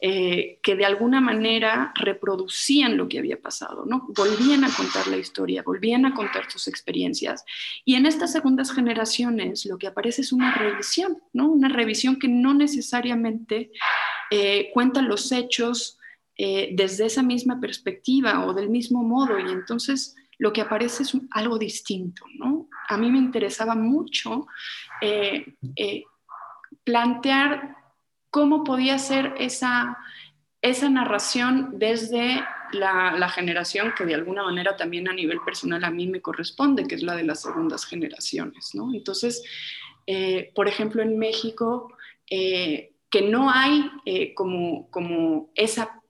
Eh, 0.00 0.60
que 0.62 0.76
de 0.76 0.84
alguna 0.84 1.20
manera 1.20 1.92
reproducían 1.96 2.96
lo 2.96 3.08
que 3.08 3.18
había 3.18 3.42
pasado, 3.42 3.84
volvían 4.14 4.62
a 4.62 4.70
contar 4.72 5.08
la 5.08 5.16
historia, 5.16 5.64
volvían 5.64 6.06
a 6.06 6.14
contar 6.14 6.48
sus 6.48 6.68
experiencias. 6.68 7.44
Y 7.84 7.96
en 7.96 8.06
estas 8.06 8.30
segundas 8.30 8.72
generaciones 8.72 9.66
lo 9.66 9.78
que 9.78 9.88
aparece 9.88 10.22
es 10.22 10.32
una 10.32 10.54
revisión, 10.54 11.18
¿no? 11.32 11.48
una 11.48 11.68
revisión 11.68 12.16
que 12.16 12.28
no 12.28 12.54
necesariamente 12.54 13.72
eh, 14.30 14.70
cuenta 14.72 15.02
los 15.02 15.32
hechos 15.32 15.98
eh, 16.36 16.70
desde 16.72 17.06
esa 17.06 17.24
misma 17.24 17.60
perspectiva 17.60 18.46
o 18.46 18.54
del 18.54 18.68
mismo 18.68 19.02
modo. 19.02 19.40
Y 19.40 19.50
entonces 19.50 20.14
lo 20.38 20.52
que 20.52 20.60
aparece 20.60 21.02
es 21.02 21.12
algo 21.32 21.58
distinto, 21.58 22.24
¿no? 22.38 22.68
A 22.88 22.96
mí 22.96 23.10
me 23.10 23.18
interesaba 23.18 23.74
mucho 23.74 24.46
eh, 25.00 25.54
eh, 25.76 26.04
plantear 26.84 27.76
cómo 28.30 28.62
podía 28.62 28.98
ser 28.98 29.34
esa, 29.38 29.98
esa 30.62 30.88
narración 30.88 31.78
desde 31.78 32.42
la, 32.72 33.28
generación 33.30 33.92
que 33.96 34.04
de 34.04 34.14
alguna 34.14 34.44
manera 34.44 34.76
también 34.76 35.08
a 35.08 35.12
nivel 35.12 35.40
personal 35.40 35.82
a 35.84 35.90
mí 35.90 36.06
me 36.06 36.22
corresponde, 36.22 36.86
que 36.86 36.94
es 36.94 37.02
la 37.02 37.16
de 37.16 37.24
las 37.24 37.42
segundas 37.42 37.84
generaciones, 37.84 38.74
¿no? 38.74 38.94
Entonces, 38.94 39.42
eh, 40.06 40.52
por 40.54 40.68
ejemplo, 40.68 41.02
en 41.02 41.18
México, 41.18 41.92
que 42.26 43.22
no 43.22 43.50
hay 43.50 43.90
como, 44.34 44.90
como 44.90 45.50
esa, 45.54 46.02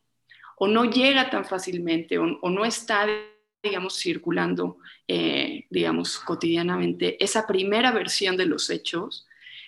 o 0.57 0.66
no 0.66 0.85
llega 0.85 1.31
tan 1.31 1.45
fácilmente, 1.45 2.18
o 2.18 2.51
no 2.51 2.64
está 2.64 3.07
digamos, 3.63 3.99
circulando, 3.99 4.79
eh, 5.07 5.67
digamos, 5.71 6.19
cotidianamente, 6.19 7.23
esa 7.23 7.47
primera 7.47 7.91
versión 7.91 8.37
de 8.37 8.47
los 8.47 8.71
hechos, 8.71 9.27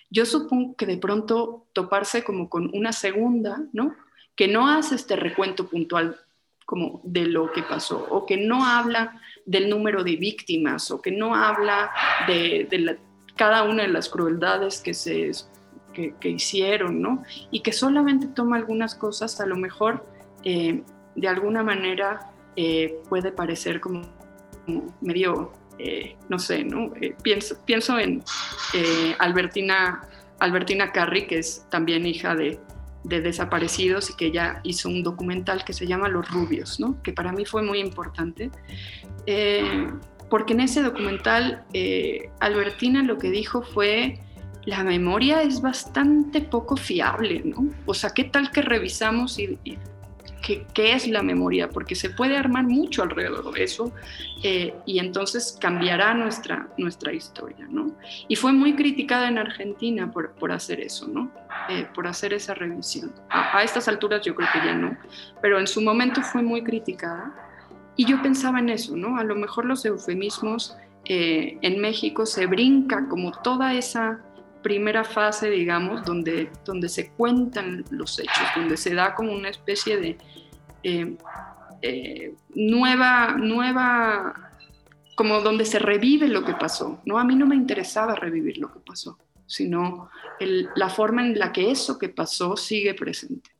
yo 0.09 0.25
supongo 0.25 0.75
que 0.75 0.85
de 0.85 0.97
pronto 0.97 1.67
toparse 1.73 2.23
como 2.23 2.49
con 2.49 2.69
una 2.73 2.93
segunda, 2.93 3.63
¿no? 3.73 3.95
Que 4.35 4.47
no 4.47 4.67
hace 4.67 4.95
este 4.95 5.15
recuento 5.15 5.67
puntual 5.67 6.19
como 6.65 7.01
de 7.03 7.25
lo 7.25 7.51
que 7.51 7.63
pasó, 7.63 8.07
o 8.09 8.25
que 8.25 8.37
no 8.37 8.65
habla 8.65 9.19
del 9.45 9.69
número 9.69 10.03
de 10.03 10.15
víctimas, 10.15 10.89
o 10.91 11.01
que 11.01 11.11
no 11.11 11.35
habla 11.35 11.91
de, 12.27 12.97
cada 13.35 13.63
una 13.63 13.83
de 13.83 13.89
las 13.89 14.09
crueldades 14.09 14.79
que 14.81 14.93
se 14.93 15.31
que, 15.93 16.29
hicieron, 16.29 17.01
¿no? 17.01 17.23
Y 17.49 17.61
que 17.61 17.73
solamente 17.73 18.27
toma 18.27 18.55
algunas 18.55 18.95
cosas, 18.95 19.41
a 19.41 19.45
lo 19.45 19.57
mejor 19.57 20.05
eh, 20.43 20.83
de 21.15 21.27
alguna 21.27 21.63
manera 21.63 22.31
eh, 22.55 22.99
puede 23.09 23.31
parecer 23.31 23.79
como, 23.79 24.01
medio, 25.01 25.53
eh, 25.79 26.15
no 26.29 26.39
sé, 26.39 26.63
¿no? 26.63 26.91
Eh, 27.01 27.15
pienso, 27.21 27.55
pienso 27.65 27.97
en 27.99 28.23
Albertina, 29.19 30.01
Albertina 30.39 30.91
Carri, 30.91 31.27
que 31.27 31.39
es 31.39 31.65
también 31.69 32.05
hija 32.05 32.35
de, 32.35 32.59
de, 33.03 33.21
desaparecidos 33.21 34.09
y 34.09 34.15
que 34.15 34.27
ella 34.27 34.59
hizo 34.63 34.89
un 34.89 35.03
documental 35.03 35.63
que 35.63 35.73
se 35.73 35.87
llama 35.87 36.09
Los 36.09 36.29
Rubios, 36.29 36.79
¿no? 36.79 37.01
que 37.03 37.13
para 37.13 37.31
mí 37.31 37.45
fue 37.45 37.63
muy 37.63 37.79
importante. 37.79 38.51
porque 40.29 40.53
en 40.53 40.61
ese 40.61 40.81
documental 40.81 41.65
Albertina 42.39 43.03
lo 43.03 43.17
que 43.17 43.31
dijo 43.31 43.61
fue 43.61 44.19
la 44.65 44.83
memoria 44.83 45.41
es 45.41 45.61
bastante 45.61 46.41
poco 46.41 46.77
fiable, 46.77 47.41
¿no? 47.43 47.69
O 47.85 47.93
sea, 47.93 48.11
¿qué 48.11 48.25
tal 48.25 48.51
que 48.51 48.61
revisamos 48.61 49.39
y, 49.39 49.57
y 49.63 49.77
qué, 50.73 50.93
es 50.93 51.07
la 51.07 51.21
memoria, 51.21 51.69
porque 51.69 51.95
se 51.95 52.09
puede 52.09 52.37
armar 52.37 52.65
mucho 52.65 53.03
alrededor 53.03 53.51
de 53.53 53.63
eso 53.63 53.91
eh, 54.43 54.73
y 54.85 54.99
entonces 54.99 55.57
cambiará 55.59 56.13
nuestra, 56.13 56.67
nuestra 56.77 57.13
historia, 57.13 57.67
¿no? 57.69 57.95
Y 58.27 58.35
fue 58.35 58.51
muy 58.53 58.75
criticada 58.75 59.27
en 59.27 59.37
Argentina 59.37 60.11
por, 60.11 60.31
por 60.33 60.51
hacer 60.51 60.79
eso, 60.79 61.07
¿no? 61.07 61.31
Eh, 61.69 61.87
por 61.93 62.07
hacer 62.07 62.33
esa 62.33 62.53
revisión. 62.53 63.13
A, 63.29 63.63
estas 63.63 63.87
alturas 63.87 64.21
yo 64.25 64.35
creo 64.35 64.49
que 64.51 64.59
ya 64.59 64.73
no, 64.73 64.97
pero 65.41 65.59
en 65.59 65.67
su 65.67 65.81
momento 65.81 66.21
fue 66.21 66.41
muy 66.41 66.63
criticada 66.63 67.33
y 67.95 68.05
yo 68.05 68.21
pensaba 68.21 68.59
en 68.59 68.69
eso, 68.69 68.95
¿no? 68.95 69.17
A 69.17 69.23
lo 69.23 69.35
mejor 69.35 69.65
los 69.65 69.85
eufemismos 69.85 70.75
eh, 71.05 71.57
en 71.61 71.79
México 71.79 72.25
se 72.25 72.45
brinca 72.45 73.07
como 73.09 73.31
toda 73.31 73.73
esa 73.73 74.21
primera 74.61 75.03
fase, 75.03 75.49
digamos, 75.49 76.03
donde, 76.05 76.49
donde 76.65 76.89
se 76.89 77.11
cuentan 77.11 77.83
los 77.89 78.19
hechos, 78.19 78.43
donde 78.55 78.77
se 78.77 78.93
da 78.93 79.15
como 79.15 79.33
una 79.33 79.49
especie 79.49 79.97
de 79.97 80.17
eh, 80.83 81.15
eh, 81.81 82.35
nueva, 82.55 83.35
nueva, 83.37 84.51
como 85.15 85.41
donde 85.41 85.65
se 85.65 85.79
revive 85.79 86.27
lo 86.27 86.43
que 86.43 86.53
pasó. 86.53 87.01
¿no? 87.05 87.17
A 87.17 87.23
mí 87.23 87.35
no 87.35 87.45
me 87.45 87.55
interesaba 87.55 88.15
revivir 88.15 88.57
lo 88.57 88.71
que 88.71 88.79
pasó, 88.79 89.17
sino 89.45 90.09
la 90.39 90.89
forma 90.89 91.25
en 91.25 91.37
la 91.37 91.51
que 91.51 91.71
eso 91.71 91.97
que 91.97 92.09
pasó 92.09 92.55
sigue 92.57 92.93
presente. 92.93 93.51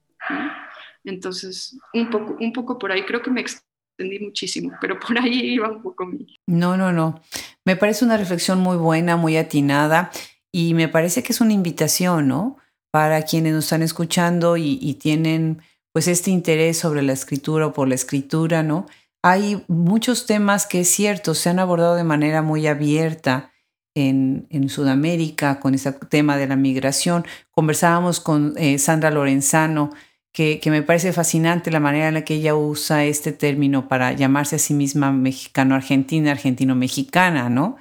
Entonces, 1.03 1.77
un 1.93 2.09
poco, 2.09 2.37
un 2.39 2.53
poco 2.53 2.77
por 2.77 2.91
ahí, 2.91 3.03
creo 3.05 3.21
que 3.21 3.31
me 3.31 3.41
extendí 3.41 4.19
muchísimo, 4.19 4.71
pero 4.79 4.99
por 4.99 5.17
ahí 5.17 5.53
iba 5.53 5.69
un 5.69 5.81
poco 5.81 6.05
mi... 6.05 6.39
No, 6.47 6.77
no, 6.77 6.91
no. 6.91 7.21
Me 7.65 7.75
parece 7.75 8.05
una 8.05 8.17
reflexión 8.17 8.59
muy 8.59 8.77
buena, 8.77 9.17
muy 9.17 9.37
atinada 9.37 10.11
y 10.51 10.73
me 10.73 10.87
parece 10.87 11.23
que 11.23 11.33
es 11.33 11.41
una 11.41 11.53
invitación, 11.53 12.27
¿no? 12.27 12.57
Para 12.91 13.23
quienes 13.23 13.53
nos 13.53 13.65
están 13.65 13.83
escuchando 13.83 14.57
y, 14.57 14.93
tienen 14.95 15.61
pues 15.93 16.07
este 16.07 16.31
interés 16.31 16.77
sobre 16.77 17.01
la 17.01 17.13
escritura 17.13 17.67
o 17.67 17.73
por 17.73 17.87
la 17.87 17.95
escritura, 17.95 18.63
¿no? 18.63 18.85
hay 19.23 19.63
muchos 19.67 20.25
temas 20.25 20.65
que 20.65 20.81
es 20.81 20.89
cierto, 20.89 21.35
se 21.35 21.49
han 21.49 21.59
abordado 21.59 21.95
de 21.95 22.03
manera 22.03 22.41
muy 22.41 22.67
abierta 22.67 23.51
en, 23.93 24.47
Sudamérica 24.69 25.59
con 25.59 25.75
ese 25.75 25.91
tema 25.91 26.37
de 26.37 26.47
la 26.47 26.55
migración. 26.55 27.25
Conversábamos 27.51 28.19
con 28.19 28.53
eh, 28.57 28.79
Sandra 28.79 29.11
Lorenzano, 29.11 29.91
que, 30.31 30.61
me 30.67 30.81
parece 30.81 31.11
fascinante 31.13 31.71
la 31.71 31.81
manera 31.81 32.07
en 32.07 32.13
la 32.15 32.23
que 32.23 32.35
ella 32.35 32.55
usa 32.55 33.03
este 33.03 33.31
término 33.31 33.87
para 33.87 34.13
llamarse 34.13 34.55
a 34.55 34.59
sí 34.59 34.73
misma 34.73 35.11
mexicano-argentina, 35.11 36.31
argentino-mexicana, 36.31 37.49
¿no? 37.49 37.75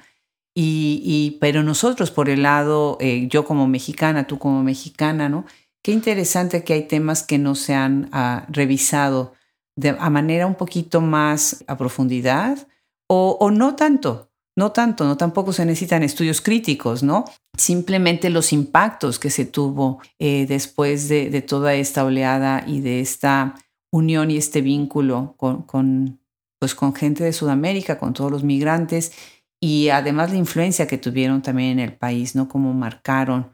Y, 0.53 1.37
pero 1.39 1.63
nosotros 1.63 2.11
por 2.11 2.27
el 2.27 2.43
lado, 2.43 2.97
eh, 2.99 3.27
yo 3.29 3.45
como 3.45 3.67
mexicana, 3.67 4.27
tú 4.27 4.37
como 4.37 4.63
mexicana, 4.63 5.29
¿no? 5.29 5.45
Qué 5.83 5.91
interesante 5.91 6.63
que 6.63 6.73
hay 6.73 6.87
temas 6.87 7.23
que 7.23 7.39
no 7.39 7.55
se 7.55 7.73
han 7.73 8.09
ah, 8.11 8.45
revisado 8.49 9.33
de, 9.75 9.89
a 9.89 10.09
manera 10.09 10.45
un 10.45 10.55
poquito 10.55 11.01
más 11.01 11.63
a 11.67 11.77
profundidad 11.77 12.67
o, 13.13 13.51
no 13.51 13.75
tanto, 13.75 14.31
no 14.55 14.71
tanto, 14.71 15.03
no 15.03 15.17
tampoco 15.17 15.51
se 15.51 15.65
necesitan 15.65 16.01
estudios 16.01 16.39
críticos, 16.39 17.03
¿no? 17.03 17.25
Simplemente 17.57 18.29
los 18.29 18.53
impactos 18.53 19.19
que 19.19 19.29
se 19.29 19.43
tuvo 19.43 19.99
eh, 20.17 20.45
después 20.47 21.09
de, 21.09 21.41
toda 21.41 21.73
esta 21.73 22.05
oleada 22.05 22.63
y 22.65 22.79
de 22.79 23.01
esta 23.01 23.55
unión 23.91 24.31
y 24.31 24.37
este 24.37 24.61
vínculo 24.61 25.35
con, 25.35 25.63
con, 25.63 26.21
pues 26.57 26.73
con 26.73 26.95
gente 26.95 27.25
de 27.25 27.33
Sudamérica, 27.33 27.99
con 27.99 28.13
todos 28.13 28.31
los 28.31 28.45
migrantes 28.45 29.11
y 29.59 29.89
además 29.89 30.31
la 30.31 30.37
influencia 30.37 30.87
que 30.87 30.97
tuvieron 30.97 31.41
también 31.41 31.71
en 31.71 31.79
el 31.79 31.93
país, 31.97 32.33
¿no? 32.33 32.47
Cómo 32.47 32.73
marcaron 32.73 33.51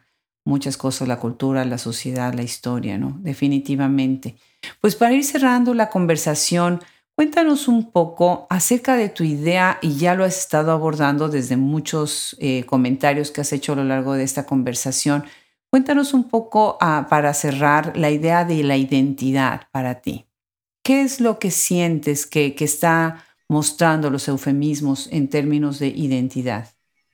muchas 0.47 0.77
cosas, 0.77 1.07
la 1.07 1.19
cultura, 1.19 1.65
la 1.65 1.77
sociedad, 1.77 2.33
la 2.33 2.41
historia, 2.41 2.97
¿no? 2.97 3.17
Definitivamente. 3.19 4.35
Pues 4.79 4.95
para 4.95 5.13
ir 5.13 5.23
cerrando 5.23 5.73
la 5.73 5.89
conversación, 5.89 6.81
cuéntanos 7.15 7.67
un 7.67 7.91
poco 7.91 8.47
acerca 8.49 8.95
de 8.95 9.09
tu 9.09 9.23
idea 9.23 9.77
y 9.81 9.97
ya 9.97 10.15
lo 10.15 10.23
has 10.23 10.37
estado 10.37 10.71
abordando 10.71 11.27
desde 11.27 11.57
muchos 11.57 12.37
eh, 12.39 12.63
comentarios 12.63 13.29
que 13.29 13.41
has 13.41 13.51
hecho 13.51 13.73
a 13.73 13.75
lo 13.75 13.83
largo 13.83 14.13
de 14.13 14.23
esta 14.23 14.45
conversación. 14.45 15.25
Cuéntanos 15.69 16.13
un 16.13 16.29
poco 16.29 16.77
ah, 16.79 17.07
para 17.09 17.33
cerrar 17.33 17.97
la 17.97 18.09
idea 18.09 18.45
de 18.45 18.63
la 18.63 18.77
identidad 18.77 19.67
para 19.71 19.95
ti. 19.95 20.25
¿Qué 20.81 21.01
es 21.01 21.19
lo 21.19 21.39
que 21.39 21.51
sientes 21.51 22.25
que, 22.25 22.55
que 22.55 22.63
está 22.63 23.25
mostrando 23.49 24.09
los 24.09 24.29
eufemismos 24.29 25.09
en 25.11 25.29
términos 25.29 25.79
de 25.79 25.87
identidad? 25.89 26.69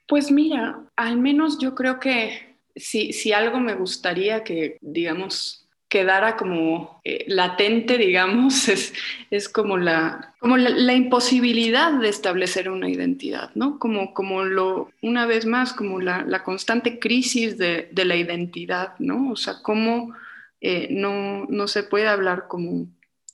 Pues 0.08 0.32
mira, 0.32 0.84
al 0.96 1.18
menos 1.18 1.58
yo 1.58 1.74
creo 1.74 2.00
que 2.00 2.53
si, 2.76 3.14
si 3.14 3.34
algo 3.34 3.60
me 3.60 3.76
gustaría 3.76 4.44
que, 4.44 4.78
digamos, 4.82 5.64
quedara 5.94 6.38
como 6.38 7.00
eh, 7.04 7.26
latente, 7.28 8.00
digamos, 8.00 8.68
es, 8.76 8.94
es 9.30 9.48
como, 9.48 9.78
la, 9.78 10.34
como 10.40 10.58
la, 10.58 10.94
imposibilidad 10.94 11.94
de 11.94 12.10
establecer 12.10 12.70
una 12.70 12.90
identidad, 12.90 13.52
¿no? 13.54 13.78
Como, 13.78 14.14
como 14.16 14.44
lo, 14.44 14.90
una 15.04 15.28
vez 15.28 15.46
más, 15.46 15.72
como 15.72 16.02
la, 16.02 16.24
la 16.24 16.44
constante 16.44 16.98
crisis 16.98 17.60
de, 17.60 17.90
de, 17.92 18.06
la 18.06 18.16
identidad, 18.16 18.96
¿no? 18.98 19.32
O 19.32 19.36
sea, 19.36 19.62
cómo 19.62 20.16
eh, 20.62 20.88
no, 20.90 21.46
no 21.48 21.68
se 21.68 21.84
puede 21.84 22.08
hablar 22.08 22.48
como 22.48 22.88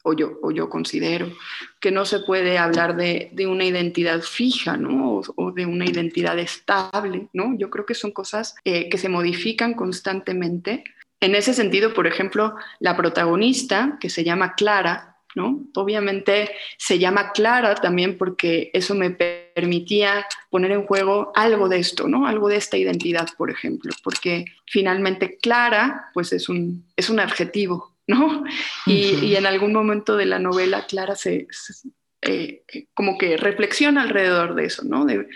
o 0.04 0.14
yo, 0.14 0.40
o 0.42 0.52
yo 0.52 0.70
considero 0.70 1.32
que 1.80 1.92
no 1.92 2.06
se 2.06 2.20
puede 2.20 2.58
hablar 2.58 2.96
de, 2.96 3.30
de 3.34 3.48
una 3.48 3.66
identidad 3.66 4.22
fija, 4.22 4.78
¿no? 4.78 5.22
O, 5.36 5.52
de 5.52 5.66
una 5.66 5.86
identidad 5.86 6.38
estable, 6.40 7.28
¿no? 7.34 7.58
Yo 7.58 7.70
creo 7.70 7.86
que 7.86 7.94
son 7.94 8.12
cosas 8.12 8.56
eh, 8.64 8.90
que 8.90 8.98
se 8.98 9.10
modifican 9.10 9.74
constantemente. 9.74 10.84
En 11.20 11.36
ese 11.36 11.54
sentido, 11.54 11.94
por 11.94 12.08
ejemplo, 12.08 12.56
la 12.80 12.96
protagonista, 12.96 13.98
que 14.00 14.10
se 14.10 14.24
llama 14.24 14.56
Clara, 14.56 15.18
¿no? 15.36 15.64
Obviamente 15.76 16.50
se 16.78 16.98
llama 16.98 17.32
Clara 17.32 17.76
también 17.76 18.18
porque 18.18 18.72
eso 18.74 18.96
me 18.96 19.12
permitía 19.12 20.26
poner 20.50 20.72
en 20.72 20.86
juego 20.86 21.32
algo 21.36 21.70
de 21.70 21.80
esto, 21.80 22.08
¿no? 22.08 22.26
Algo 22.26 22.48
de 22.48 22.56
esta 22.56 22.78
identidad, 22.78 23.28
por 23.38 23.52
ejemplo, 23.52 23.94
porque 24.04 24.46
finalmente 24.66 25.38
Clara, 25.38 26.10
pues 26.14 26.34
es 26.34 26.50
un, 26.50 26.86
es 26.96 27.10
un 27.10 27.20
adjetivo, 27.20 27.89
¿no? 28.10 28.44
Y, 28.88 29.36
en 29.36 29.46
algún 29.46 29.72
momento 29.72 30.18
de 30.18 30.26
la 30.26 30.40
novela 30.40 30.88
Clara 30.88 31.16
se, 31.16 31.48
eh, 32.24 32.64
como 32.96 33.20
que 33.20 33.38
reflexiona 33.38 34.02
alrededor 34.02 34.56
de 34.56 34.66
eso, 34.66 34.84
¿no? 34.84 35.06
De, 35.06 35.28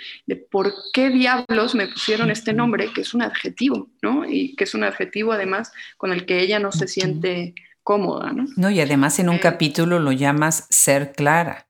por 0.50 0.74
qué 0.92 1.12
diablos 1.12 1.76
me 1.76 1.88
pusieron 1.88 2.32
este 2.32 2.52
nombre, 2.52 2.92
que 2.92 3.02
es 3.02 3.14
un 3.14 3.22
adjetivo, 3.22 3.92
¿no? 4.02 4.26
Y 4.28 4.56
que 4.56 4.64
es 4.64 4.74
un 4.74 4.84
adjetivo 4.84 5.34
además 5.34 5.72
con 5.98 6.12
el 6.12 6.26
que 6.26 6.42
ella 6.42 6.58
no 6.58 6.72
se 6.72 6.88
siente 6.88 7.54
cómoda, 7.84 8.34
¿no? 8.34 8.48
No, 8.56 8.72
y 8.72 8.82
además 8.82 9.20
en 9.20 9.30
un 9.30 9.36
eh, 9.36 9.42
capítulo 9.42 10.00
lo 10.00 10.12
llamas 10.12 10.66
ser 10.72 11.14
clara. 11.14 11.68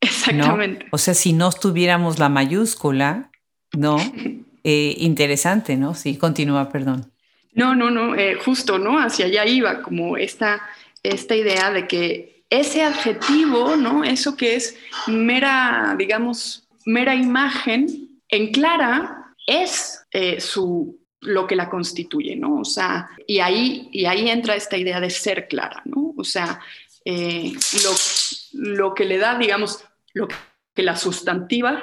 Exactamente. 0.00 0.86
O 0.92 0.98
sea, 0.98 1.14
si 1.14 1.32
no 1.32 1.50
tuviéramos 1.50 2.20
la 2.20 2.28
mayúscula, 2.28 3.30
¿no? 3.76 3.96
Eh, 4.68 4.96
interesante, 4.98 5.76
¿no? 5.76 5.94
Sí, 5.94 6.16
continúa, 6.16 6.70
perdón. 6.70 7.12
No, 7.56 7.74
no, 7.74 7.90
no, 7.90 8.14
eh, 8.14 8.34
justo, 8.34 8.78
¿no? 8.78 8.98
Hacia 8.98 9.26
allá 9.26 9.46
iba, 9.46 9.80
como 9.82 10.18
esta, 10.18 10.62
esta 11.02 11.34
idea 11.34 11.70
de 11.70 11.88
que 11.88 12.44
ese 12.50 12.82
adjetivo, 12.82 13.76
¿no? 13.76 14.04
Eso 14.04 14.36
que 14.36 14.56
es 14.56 14.76
mera, 15.06 15.94
digamos, 15.98 16.68
mera 16.84 17.14
imagen, 17.14 18.20
en 18.28 18.52
Clara 18.52 19.34
es 19.46 20.04
eh, 20.10 20.38
su, 20.38 21.00
lo 21.22 21.46
que 21.46 21.56
la 21.56 21.70
constituye, 21.70 22.36
¿no? 22.36 22.60
O 22.60 22.64
sea, 22.64 23.08
y 23.26 23.40
ahí, 23.40 23.88
y 23.90 24.04
ahí 24.04 24.28
entra 24.28 24.54
esta 24.54 24.76
idea 24.76 25.00
de 25.00 25.08
ser 25.08 25.48
clara, 25.48 25.80
¿no? 25.86 26.12
O 26.14 26.24
sea, 26.24 26.60
eh, 27.06 27.52
lo, 27.82 28.70
lo 28.76 28.94
que 28.94 29.06
le 29.06 29.16
da, 29.16 29.38
digamos, 29.38 29.82
lo 30.12 30.28
que 30.28 30.36
que 30.76 30.82
la 30.82 30.94
sustantiva 30.94 31.82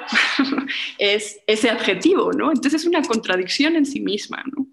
es 0.98 1.40
ese 1.48 1.68
adjetivo, 1.68 2.32
¿no? 2.32 2.52
Entonces 2.52 2.82
es 2.82 2.86
una 2.86 3.02
contradicción 3.02 3.74
en 3.74 3.84
sí 3.84 4.00
misma, 4.00 4.44
¿no? 4.46 4.68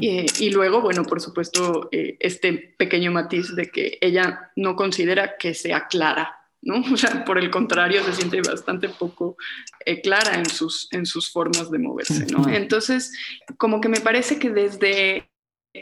y, 0.00 0.50
luego, 0.50 0.80
bueno, 0.80 1.04
por 1.04 1.20
supuesto, 1.20 1.88
eh, 1.92 2.16
este 2.18 2.74
pequeño 2.76 3.12
matiz 3.12 3.54
de 3.54 3.70
que 3.70 3.98
ella 4.00 4.50
no 4.56 4.74
considera 4.74 5.36
que 5.38 5.54
sea 5.54 5.86
clara, 5.86 6.36
¿no? 6.60 6.82
O 6.92 6.96
sea, 6.96 7.24
por 7.24 7.38
el 7.38 7.50
contrario, 7.50 8.02
se 8.02 8.14
siente 8.14 8.40
bastante 8.42 8.88
poco 8.88 9.36
eh, 9.84 10.00
clara 10.00 10.34
en 10.34 10.46
sus, 10.46 10.88
en 10.90 11.06
sus 11.06 11.30
formas 11.30 11.70
de 11.70 11.78
moverse, 11.78 12.26
¿no? 12.26 12.48
Entonces, 12.48 13.12
como 13.58 13.80
que 13.80 13.88
me 13.88 14.00
parece 14.00 14.38
que 14.40 14.50
desde 14.50 15.30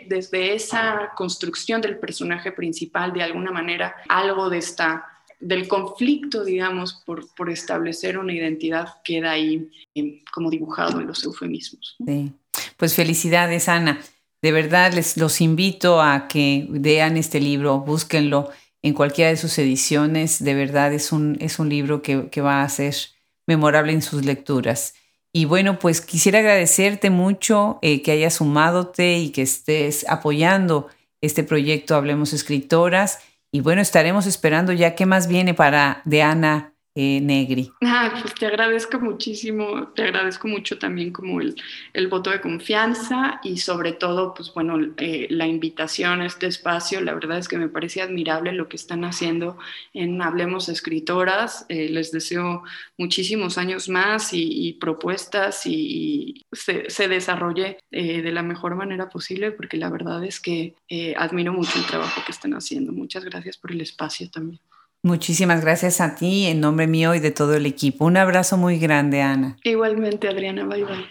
desde 0.08 0.54
esa 0.54 1.12
construcción 1.14 1.80
del 1.80 2.00
personaje 2.00 2.50
principal, 2.50 3.12
de 3.12 3.22
alguna 3.22 3.52
manera, 3.52 3.94
algo 4.08 4.50
de 4.50 4.58
esta 4.58 5.13
del 5.44 5.68
conflicto, 5.68 6.44
digamos, 6.44 7.02
por, 7.04 7.32
por, 7.34 7.50
establecer 7.50 8.18
una 8.18 8.32
identidad 8.32 8.88
queda 9.04 9.32
ahí 9.32 9.68
em, 9.94 10.20
como 10.32 10.50
dibujado 10.50 11.00
en 11.00 11.06
los 11.06 11.22
eufemismos. 11.24 11.96
Sí. 12.04 12.32
Pues 12.76 12.94
felicidades, 12.94 13.68
Ana. 13.68 14.00
De 14.42 14.52
verdad 14.52 14.92
les 14.92 15.16
los 15.16 15.40
invito 15.40 16.02
a 16.02 16.28
que 16.28 16.66
vean 16.68 17.16
este 17.16 17.40
libro, 17.40 17.80
búsquenlo 17.80 18.50
en 18.82 18.94
cualquiera 18.94 19.30
de 19.30 19.36
sus 19.36 19.58
ediciones. 19.58 20.42
De 20.42 20.54
verdad 20.54 20.92
es 20.92 21.12
un, 21.12 21.36
es 21.40 21.58
un 21.58 21.68
libro 21.68 22.02
que, 22.02 22.28
que 22.30 22.40
va 22.40 22.62
a 22.62 22.68
ser 22.68 22.94
memorable 23.46 23.92
en 23.92 24.02
sus 24.02 24.24
lecturas. 24.24 24.94
Y 25.32 25.46
bueno, 25.46 25.78
pues 25.78 26.00
quisiera 26.00 26.38
agradecerte 26.38 27.10
mucho 27.10 27.78
eh, 27.82 28.02
que 28.02 28.12
hayas 28.12 28.34
sumadote 28.34 29.18
y 29.18 29.30
que 29.30 29.42
estés 29.42 30.06
apoyando 30.08 30.88
este 31.20 31.42
proyecto 31.42 31.96
Hablemos 31.96 32.32
Escritoras 32.32 33.18
y 33.54 33.60
bueno, 33.60 33.80
estaremos 33.80 34.26
esperando 34.26 34.72
ya 34.72 34.96
qué 34.96 35.06
más 35.06 35.28
viene 35.28 35.54
para 35.54 36.02
de 36.04 36.22
Ana 36.22 36.73
eh, 36.96 37.20
Negri. 37.20 37.72
Ah, 37.82 38.16
pues 38.20 38.34
te 38.34 38.46
agradezco 38.46 39.00
muchísimo, 39.00 39.88
te 39.88 40.02
agradezco 40.02 40.46
mucho 40.46 40.78
también 40.78 41.12
como 41.12 41.40
el, 41.40 41.56
el 41.92 42.06
voto 42.06 42.30
de 42.30 42.40
confianza 42.40 43.40
y 43.42 43.56
sobre 43.56 43.92
todo, 43.92 44.32
pues 44.32 44.54
bueno, 44.54 44.78
eh, 44.98 45.26
la 45.28 45.48
invitación 45.48 46.20
a 46.20 46.26
este 46.26 46.46
espacio. 46.46 47.00
La 47.00 47.14
verdad 47.14 47.38
es 47.38 47.48
que 47.48 47.58
me 47.58 47.68
parece 47.68 48.00
admirable 48.00 48.52
lo 48.52 48.68
que 48.68 48.76
están 48.76 49.04
haciendo 49.04 49.58
en 49.92 50.22
Hablemos 50.22 50.68
Escritoras. 50.68 51.66
Eh, 51.68 51.88
les 51.88 52.12
deseo 52.12 52.62
muchísimos 52.96 53.58
años 53.58 53.88
más 53.88 54.28
y, 54.32 54.74
propuestas 54.80 55.66
y, 55.66 56.46
se, 56.52 56.88
se, 56.90 57.08
desarrolle 57.08 57.78
de 57.90 58.32
la 58.32 58.42
mejor 58.42 58.76
manera 58.76 59.08
posible 59.08 59.50
porque 59.52 59.76
la 59.76 59.90
verdad 59.90 60.24
es 60.24 60.40
que 60.40 60.74
admiro 61.16 61.52
mucho 61.52 61.78
el 61.78 61.86
trabajo 61.86 62.22
que 62.24 62.32
están 62.32 62.54
haciendo. 62.54 62.92
Muchas 62.92 63.24
gracias 63.24 63.56
por 63.56 63.72
el 63.72 63.80
espacio 63.80 64.30
también. 64.30 64.60
Muchísimas 65.04 65.60
gracias 65.60 66.00
a 66.00 66.14
ti 66.14 66.46
en 66.46 66.60
nombre 66.60 66.86
mío 66.86 67.14
y 67.14 67.20
de 67.20 67.30
todo 67.30 67.52
el 67.56 67.66
equipo. 67.66 68.06
Un 68.06 68.16
abrazo 68.16 68.56
muy 68.56 68.78
grande, 68.78 69.20
Ana. 69.20 69.58
Igualmente, 69.62 70.28
Adriana. 70.28 70.64
Bye 70.64 70.84
bye. 70.84 71.04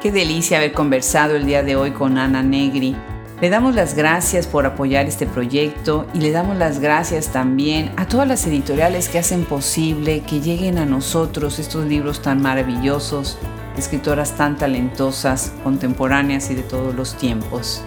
Qué 0.00 0.10
delicia 0.10 0.56
haber 0.56 0.72
conversado 0.72 1.36
el 1.36 1.44
día 1.44 1.62
de 1.62 1.76
hoy 1.76 1.90
con 1.90 2.16
Ana 2.16 2.42
Negri. 2.42 2.96
Le 3.42 3.50
damos 3.50 3.74
las 3.74 3.94
gracias 3.94 4.46
por 4.46 4.64
apoyar 4.64 5.04
este 5.04 5.26
proyecto 5.26 6.06
y 6.14 6.20
le 6.20 6.30
damos 6.30 6.56
las 6.56 6.80
gracias 6.80 7.32
también 7.32 7.92
a 7.98 8.08
todas 8.08 8.26
las 8.26 8.46
editoriales 8.46 9.10
que 9.10 9.18
hacen 9.18 9.44
posible 9.44 10.22
que 10.22 10.40
lleguen 10.40 10.78
a 10.78 10.86
nosotros 10.86 11.58
estos 11.58 11.84
libros 11.84 12.22
tan 12.22 12.40
maravillosos 12.40 13.36
escritoras 13.76 14.36
tan 14.36 14.56
talentosas, 14.56 15.52
contemporáneas 15.62 16.50
y 16.50 16.54
de 16.54 16.62
todos 16.62 16.94
los 16.94 17.16
tiempos. 17.16 17.82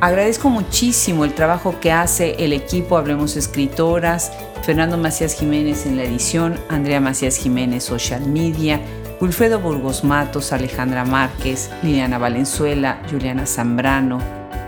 Agradezco 0.00 0.50
muchísimo 0.50 1.24
el 1.24 1.34
trabajo 1.34 1.80
que 1.80 1.92
hace 1.92 2.36
el 2.44 2.52
equipo 2.52 2.96
Hablemos 2.96 3.36
Escritoras, 3.36 4.32
Fernando 4.62 4.98
Macías 4.98 5.34
Jiménez 5.34 5.86
en 5.86 5.96
la 5.96 6.04
edición, 6.04 6.58
Andrea 6.68 7.00
Macías 7.00 7.36
Jiménez 7.36 7.84
Social 7.84 8.26
Media, 8.26 8.80
Wilfredo 9.20 9.60
Burgos 9.60 10.04
Matos, 10.04 10.52
Alejandra 10.52 11.04
Márquez, 11.04 11.70
Liliana 11.82 12.18
Valenzuela, 12.18 13.00
Juliana 13.10 13.46
Zambrano, 13.46 14.20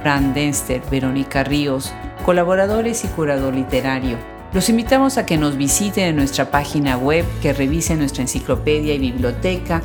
Fran 0.02 0.32
Denster, 0.32 0.80
Verónica 0.90 1.44
Ríos, 1.44 1.92
colaboradores 2.24 3.04
y 3.04 3.08
curador 3.08 3.54
literario. 3.54 4.16
Los 4.52 4.68
invitamos 4.68 5.18
a 5.18 5.26
que 5.26 5.36
nos 5.36 5.56
visiten 5.56 6.04
en 6.04 6.16
nuestra 6.16 6.50
página 6.50 6.96
web, 6.96 7.26
que 7.42 7.52
revisen 7.52 7.98
nuestra 7.98 8.22
enciclopedia 8.22 8.94
y 8.94 8.98
biblioteca. 8.98 9.82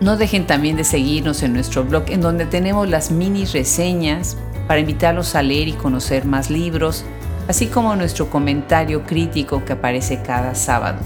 No 0.00 0.16
dejen 0.16 0.46
también 0.46 0.76
de 0.76 0.84
seguirnos 0.84 1.42
en 1.42 1.52
nuestro 1.52 1.84
blog, 1.84 2.04
en 2.08 2.20
donde 2.20 2.46
tenemos 2.46 2.88
las 2.88 3.10
mini 3.10 3.44
reseñas 3.44 4.36
para 4.66 4.80
invitarlos 4.80 5.34
a 5.34 5.42
leer 5.42 5.68
y 5.68 5.72
conocer 5.72 6.24
más 6.24 6.50
libros, 6.50 7.04
así 7.48 7.66
como 7.66 7.94
nuestro 7.96 8.28
comentario 8.28 9.04
crítico 9.04 9.64
que 9.64 9.74
aparece 9.74 10.20
cada 10.22 10.54
sábado. 10.54 10.98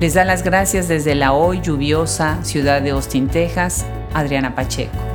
Les 0.00 0.14
da 0.14 0.24
las 0.24 0.42
gracias 0.42 0.88
desde 0.88 1.14
la 1.14 1.32
hoy 1.32 1.60
lluviosa 1.60 2.42
ciudad 2.42 2.82
de 2.82 2.90
Austin, 2.90 3.28
Texas, 3.28 3.86
Adriana 4.12 4.54
Pacheco. 4.54 5.13